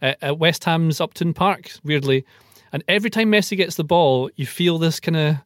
uh, 0.03 0.15
at 0.23 0.39
West 0.39 0.65
Ham's 0.65 1.01
Upton 1.01 1.35
Park, 1.35 1.73
weirdly. 1.85 2.25
And 2.73 2.85
every 2.87 3.11
time 3.11 3.33
Messi 3.33 3.57
gets 3.57 3.75
the 3.75 3.85
ball, 3.85 4.31
you 4.37 4.47
feel 4.47 4.79
this 4.79 5.01
kind 5.01 5.17
of 5.17 5.37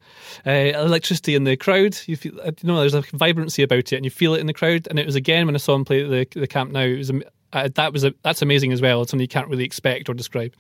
uh, 0.47 0.51
electricity 0.51 1.35
in 1.35 1.45
the 1.45 1.57
crowd. 1.57 1.97
You 2.07 2.17
feel, 2.17 2.39
uh, 2.41 2.53
you 2.61 2.67
know, 2.69 2.81
there's 2.81 2.95
a 2.95 3.01
vibrancy 3.01 3.63
about 3.63 3.93
it, 3.93 3.97
and 3.97 4.05
you 4.05 4.11
feel 4.11 4.35
it 4.35 4.41
in 4.41 4.47
the 4.47 4.53
crowd. 4.53 4.87
And 4.89 4.99
it 4.99 5.07
was 5.07 5.15
again 5.15 5.47
when 5.47 5.55
I 5.55 5.59
saw 5.59 5.75
him 5.75 5.85
play 5.85 6.05
at 6.05 6.11
the, 6.11 6.41
the 6.41 6.47
Camp 6.47 6.71
Nou. 6.71 6.95
It 6.95 6.99
was 6.99 7.13
uh, 7.55 7.69
that 7.75 7.93
was 7.93 8.05
a, 8.05 8.15
that's 8.23 8.43
amazing 8.43 8.73
as 8.73 8.83
well. 8.83 9.03
It's 9.03 9.11
something 9.11 9.23
you 9.23 9.29
can't 9.29 9.49
really 9.49 9.65
expect 9.65 10.09
or 10.09 10.15
describe. 10.15 10.53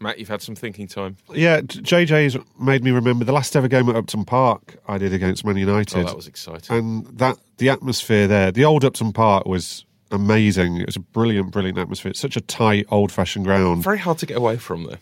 Matt, 0.00 0.18
you've 0.18 0.28
had 0.28 0.42
some 0.42 0.54
thinking 0.54 0.86
time. 0.86 1.16
Yeah, 1.32 1.60
JJ's 1.60 2.36
made 2.60 2.84
me 2.84 2.90
remember 2.90 3.24
the 3.24 3.32
last 3.32 3.56
ever 3.56 3.68
game 3.68 3.88
at 3.88 3.96
Upton 3.96 4.24
Park 4.24 4.76
I 4.86 4.98
did 4.98 5.12
against 5.12 5.44
Man 5.44 5.56
United. 5.56 6.00
Oh, 6.00 6.04
that 6.04 6.16
was 6.16 6.26
exciting. 6.26 6.76
And 6.76 7.06
that 7.18 7.38
the 7.58 7.70
atmosphere 7.70 8.26
there, 8.26 8.52
the 8.52 8.64
old 8.64 8.84
Upton 8.84 9.12
Park 9.12 9.46
was 9.46 9.84
amazing. 10.14 10.76
It 10.78 10.86
was 10.86 10.96
a 10.96 11.00
brilliant, 11.00 11.50
brilliant 11.50 11.78
atmosphere. 11.78 12.10
It's 12.10 12.20
such 12.20 12.36
a 12.36 12.40
tight, 12.40 12.86
old 12.90 13.12
fashioned 13.12 13.44
ground. 13.44 13.82
Very 13.82 13.98
hard 13.98 14.18
to 14.18 14.26
get 14.26 14.36
away 14.36 14.56
from 14.56 14.84
there. 14.84 14.98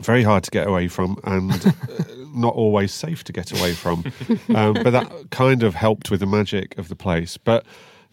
Very 0.00 0.22
hard 0.22 0.42
to 0.44 0.50
get 0.50 0.66
away 0.66 0.88
from, 0.88 1.18
and 1.24 1.52
uh, 1.52 1.70
not 2.34 2.54
always 2.54 2.92
safe 2.92 3.22
to 3.24 3.32
get 3.32 3.52
away 3.52 3.74
from. 3.74 4.04
Um, 4.54 4.74
but 4.74 4.90
that 4.90 5.30
kind 5.30 5.62
of 5.62 5.74
helped 5.74 6.10
with 6.10 6.20
the 6.20 6.26
magic 6.26 6.76
of 6.78 6.88
the 6.88 6.94
place. 6.94 7.36
But 7.36 7.64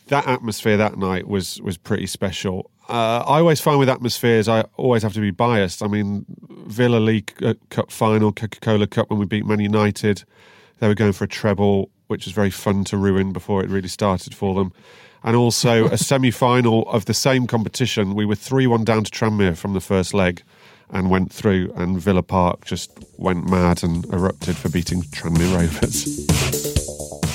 that 0.08 0.28
atmosphere 0.28 0.78
that 0.78 0.98
night 0.98 1.28
was 1.28 1.62
was 1.62 1.78
pretty 1.78 2.08
special. 2.08 2.72
Uh, 2.90 3.24
I 3.28 3.40
always 3.40 3.62
find 3.62 3.80
with 3.80 3.90
atmospheres, 3.90 4.48
I 4.48 4.62
always 4.78 5.04
have 5.04 5.14
to 5.14 5.20
be 5.20 5.32
biased. 5.32 5.84
I 5.84 5.88
mean, 5.88 6.26
Villa 6.50 6.98
League 6.98 7.34
uh, 7.44 7.54
Cup 7.70 7.92
final, 7.92 8.32
Coca 8.32 8.60
Cola 8.60 8.88
Cup 8.88 9.10
when 9.10 9.20
we 9.20 9.26
beat 9.26 9.46
Man 9.46 9.60
United, 9.60 10.24
they 10.80 10.88
were 10.88 10.96
going 10.96 11.14
for 11.14 11.26
a 11.26 11.28
treble, 11.28 11.90
which 12.08 12.26
was 12.26 12.34
very 12.34 12.50
fun 12.50 12.84
to 12.86 12.98
ruin 12.98 13.34
before 13.34 13.64
it 13.64 13.70
really 13.70 13.88
started 13.88 14.34
for 14.34 14.56
them 14.56 14.74
and 15.24 15.36
also 15.36 15.86
a 15.88 15.98
semi 15.98 16.32
final 16.32 16.90
of 16.90 17.06
the 17.06 17.14
same 17.14 17.48
competition. 17.48 18.16
We 18.16 18.26
were 18.26 18.36
3 18.36 18.68
1 18.68 18.84
down 18.84 19.04
to 19.04 19.12
Tranmere 19.12 19.58
from 19.58 19.74
the 19.74 19.82
first 19.82 20.14
leg 20.14 20.44
and 20.90 21.10
went 21.10 21.32
through, 21.32 21.72
and 21.76 22.00
Villa 22.00 22.24
Park 22.24 22.66
just 22.66 22.92
went 23.18 23.50
mad 23.50 23.84
and 23.84 24.06
erupted 24.14 24.58
for 24.58 24.70
beating 24.70 25.04
Tranmere 25.04 25.56
Rovers. 25.56 26.81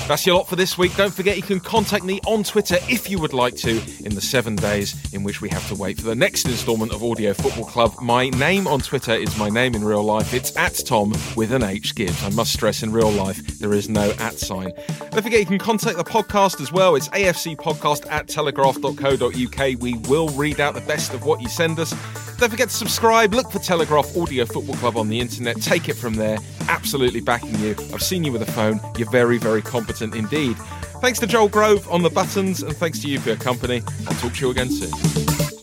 That's 0.07 0.25
your 0.25 0.37
lot 0.37 0.47
for 0.47 0.55
this 0.55 0.77
week. 0.77 0.95
Don't 0.95 1.13
forget 1.13 1.35
you 1.35 1.43
can 1.43 1.59
contact 1.59 2.05
me 2.05 2.21
on 2.25 2.41
Twitter 2.41 2.77
if 2.87 3.09
you 3.09 3.19
would 3.19 3.33
like 3.33 3.57
to 3.57 3.81
in 4.05 4.15
the 4.15 4.21
seven 4.21 4.55
days 4.55 4.95
in 5.13 5.21
which 5.21 5.41
we 5.41 5.49
have 5.49 5.67
to 5.67 5.75
wait 5.75 5.97
for 5.97 6.05
the 6.05 6.15
next 6.15 6.45
instalment 6.45 6.93
of 6.93 7.03
Audio 7.03 7.33
Football 7.33 7.65
Club. 7.65 7.93
My 8.01 8.29
name 8.29 8.67
on 8.67 8.79
Twitter 8.79 9.11
is 9.11 9.37
my 9.37 9.49
name 9.49 9.75
in 9.75 9.83
real 9.83 10.03
life. 10.03 10.33
It's 10.33 10.55
at 10.55 10.81
Tom 10.85 11.13
with 11.35 11.51
an 11.51 11.61
H 11.61 11.93
Gibbs. 11.93 12.23
I 12.23 12.29
must 12.29 12.53
stress 12.53 12.83
in 12.83 12.93
real 12.93 13.11
life 13.11 13.59
there 13.59 13.73
is 13.73 13.89
no 13.89 14.11
at 14.19 14.39
sign. 14.39 14.71
Don't 15.11 15.23
forget 15.23 15.41
you 15.41 15.45
can 15.45 15.59
contact 15.59 15.97
the 15.97 16.05
podcast 16.05 16.61
as 16.61 16.71
well. 16.71 16.95
It's 16.95 17.09
AFC 17.09 17.57
podcast 17.57 18.09
at 18.09 18.29
telegraph.co.uk. 18.29 19.81
We 19.81 19.93
will 20.07 20.29
read 20.29 20.61
out 20.61 20.73
the 20.73 20.81
best 20.87 21.13
of 21.13 21.25
what 21.25 21.41
you 21.41 21.49
send 21.49 21.79
us. 21.79 21.93
Don't 22.37 22.51
forget 22.51 22.69
to 22.69 22.75
subscribe. 22.75 23.33
Look 23.33 23.51
for 23.51 23.59
Telegraph 23.59 24.15
Audio 24.15 24.45
Football 24.45 24.75
Club 24.75 24.95
on 24.95 25.09
the 25.09 25.19
internet. 25.19 25.59
Take 25.59 25.89
it 25.89 25.95
from 25.95 26.13
there. 26.13 26.37
Absolutely 26.69 27.19
backing 27.19 27.57
you. 27.59 27.75
I've 27.93 28.03
seen 28.03 28.23
you 28.23 28.31
with 28.31 28.43
a 28.43 28.51
phone. 28.51 28.79
You're 28.95 29.09
very, 29.09 29.39
very 29.39 29.61
competent 29.61 29.96
indeed. 30.01 30.57
Thanks 31.01 31.19
to 31.19 31.27
Joel 31.27 31.49
Grove 31.49 31.89
on 31.89 32.01
the 32.01 32.09
buttons, 32.09 32.63
and 32.63 32.75
thanks 32.75 32.99
to 32.99 33.07
you 33.07 33.19
for 33.19 33.29
your 33.29 33.37
company. 33.37 33.81
I'll 34.07 34.15
talk 34.15 34.33
to 34.33 34.45
you 34.45 34.51
again 34.51 34.69
soon. 34.69 35.56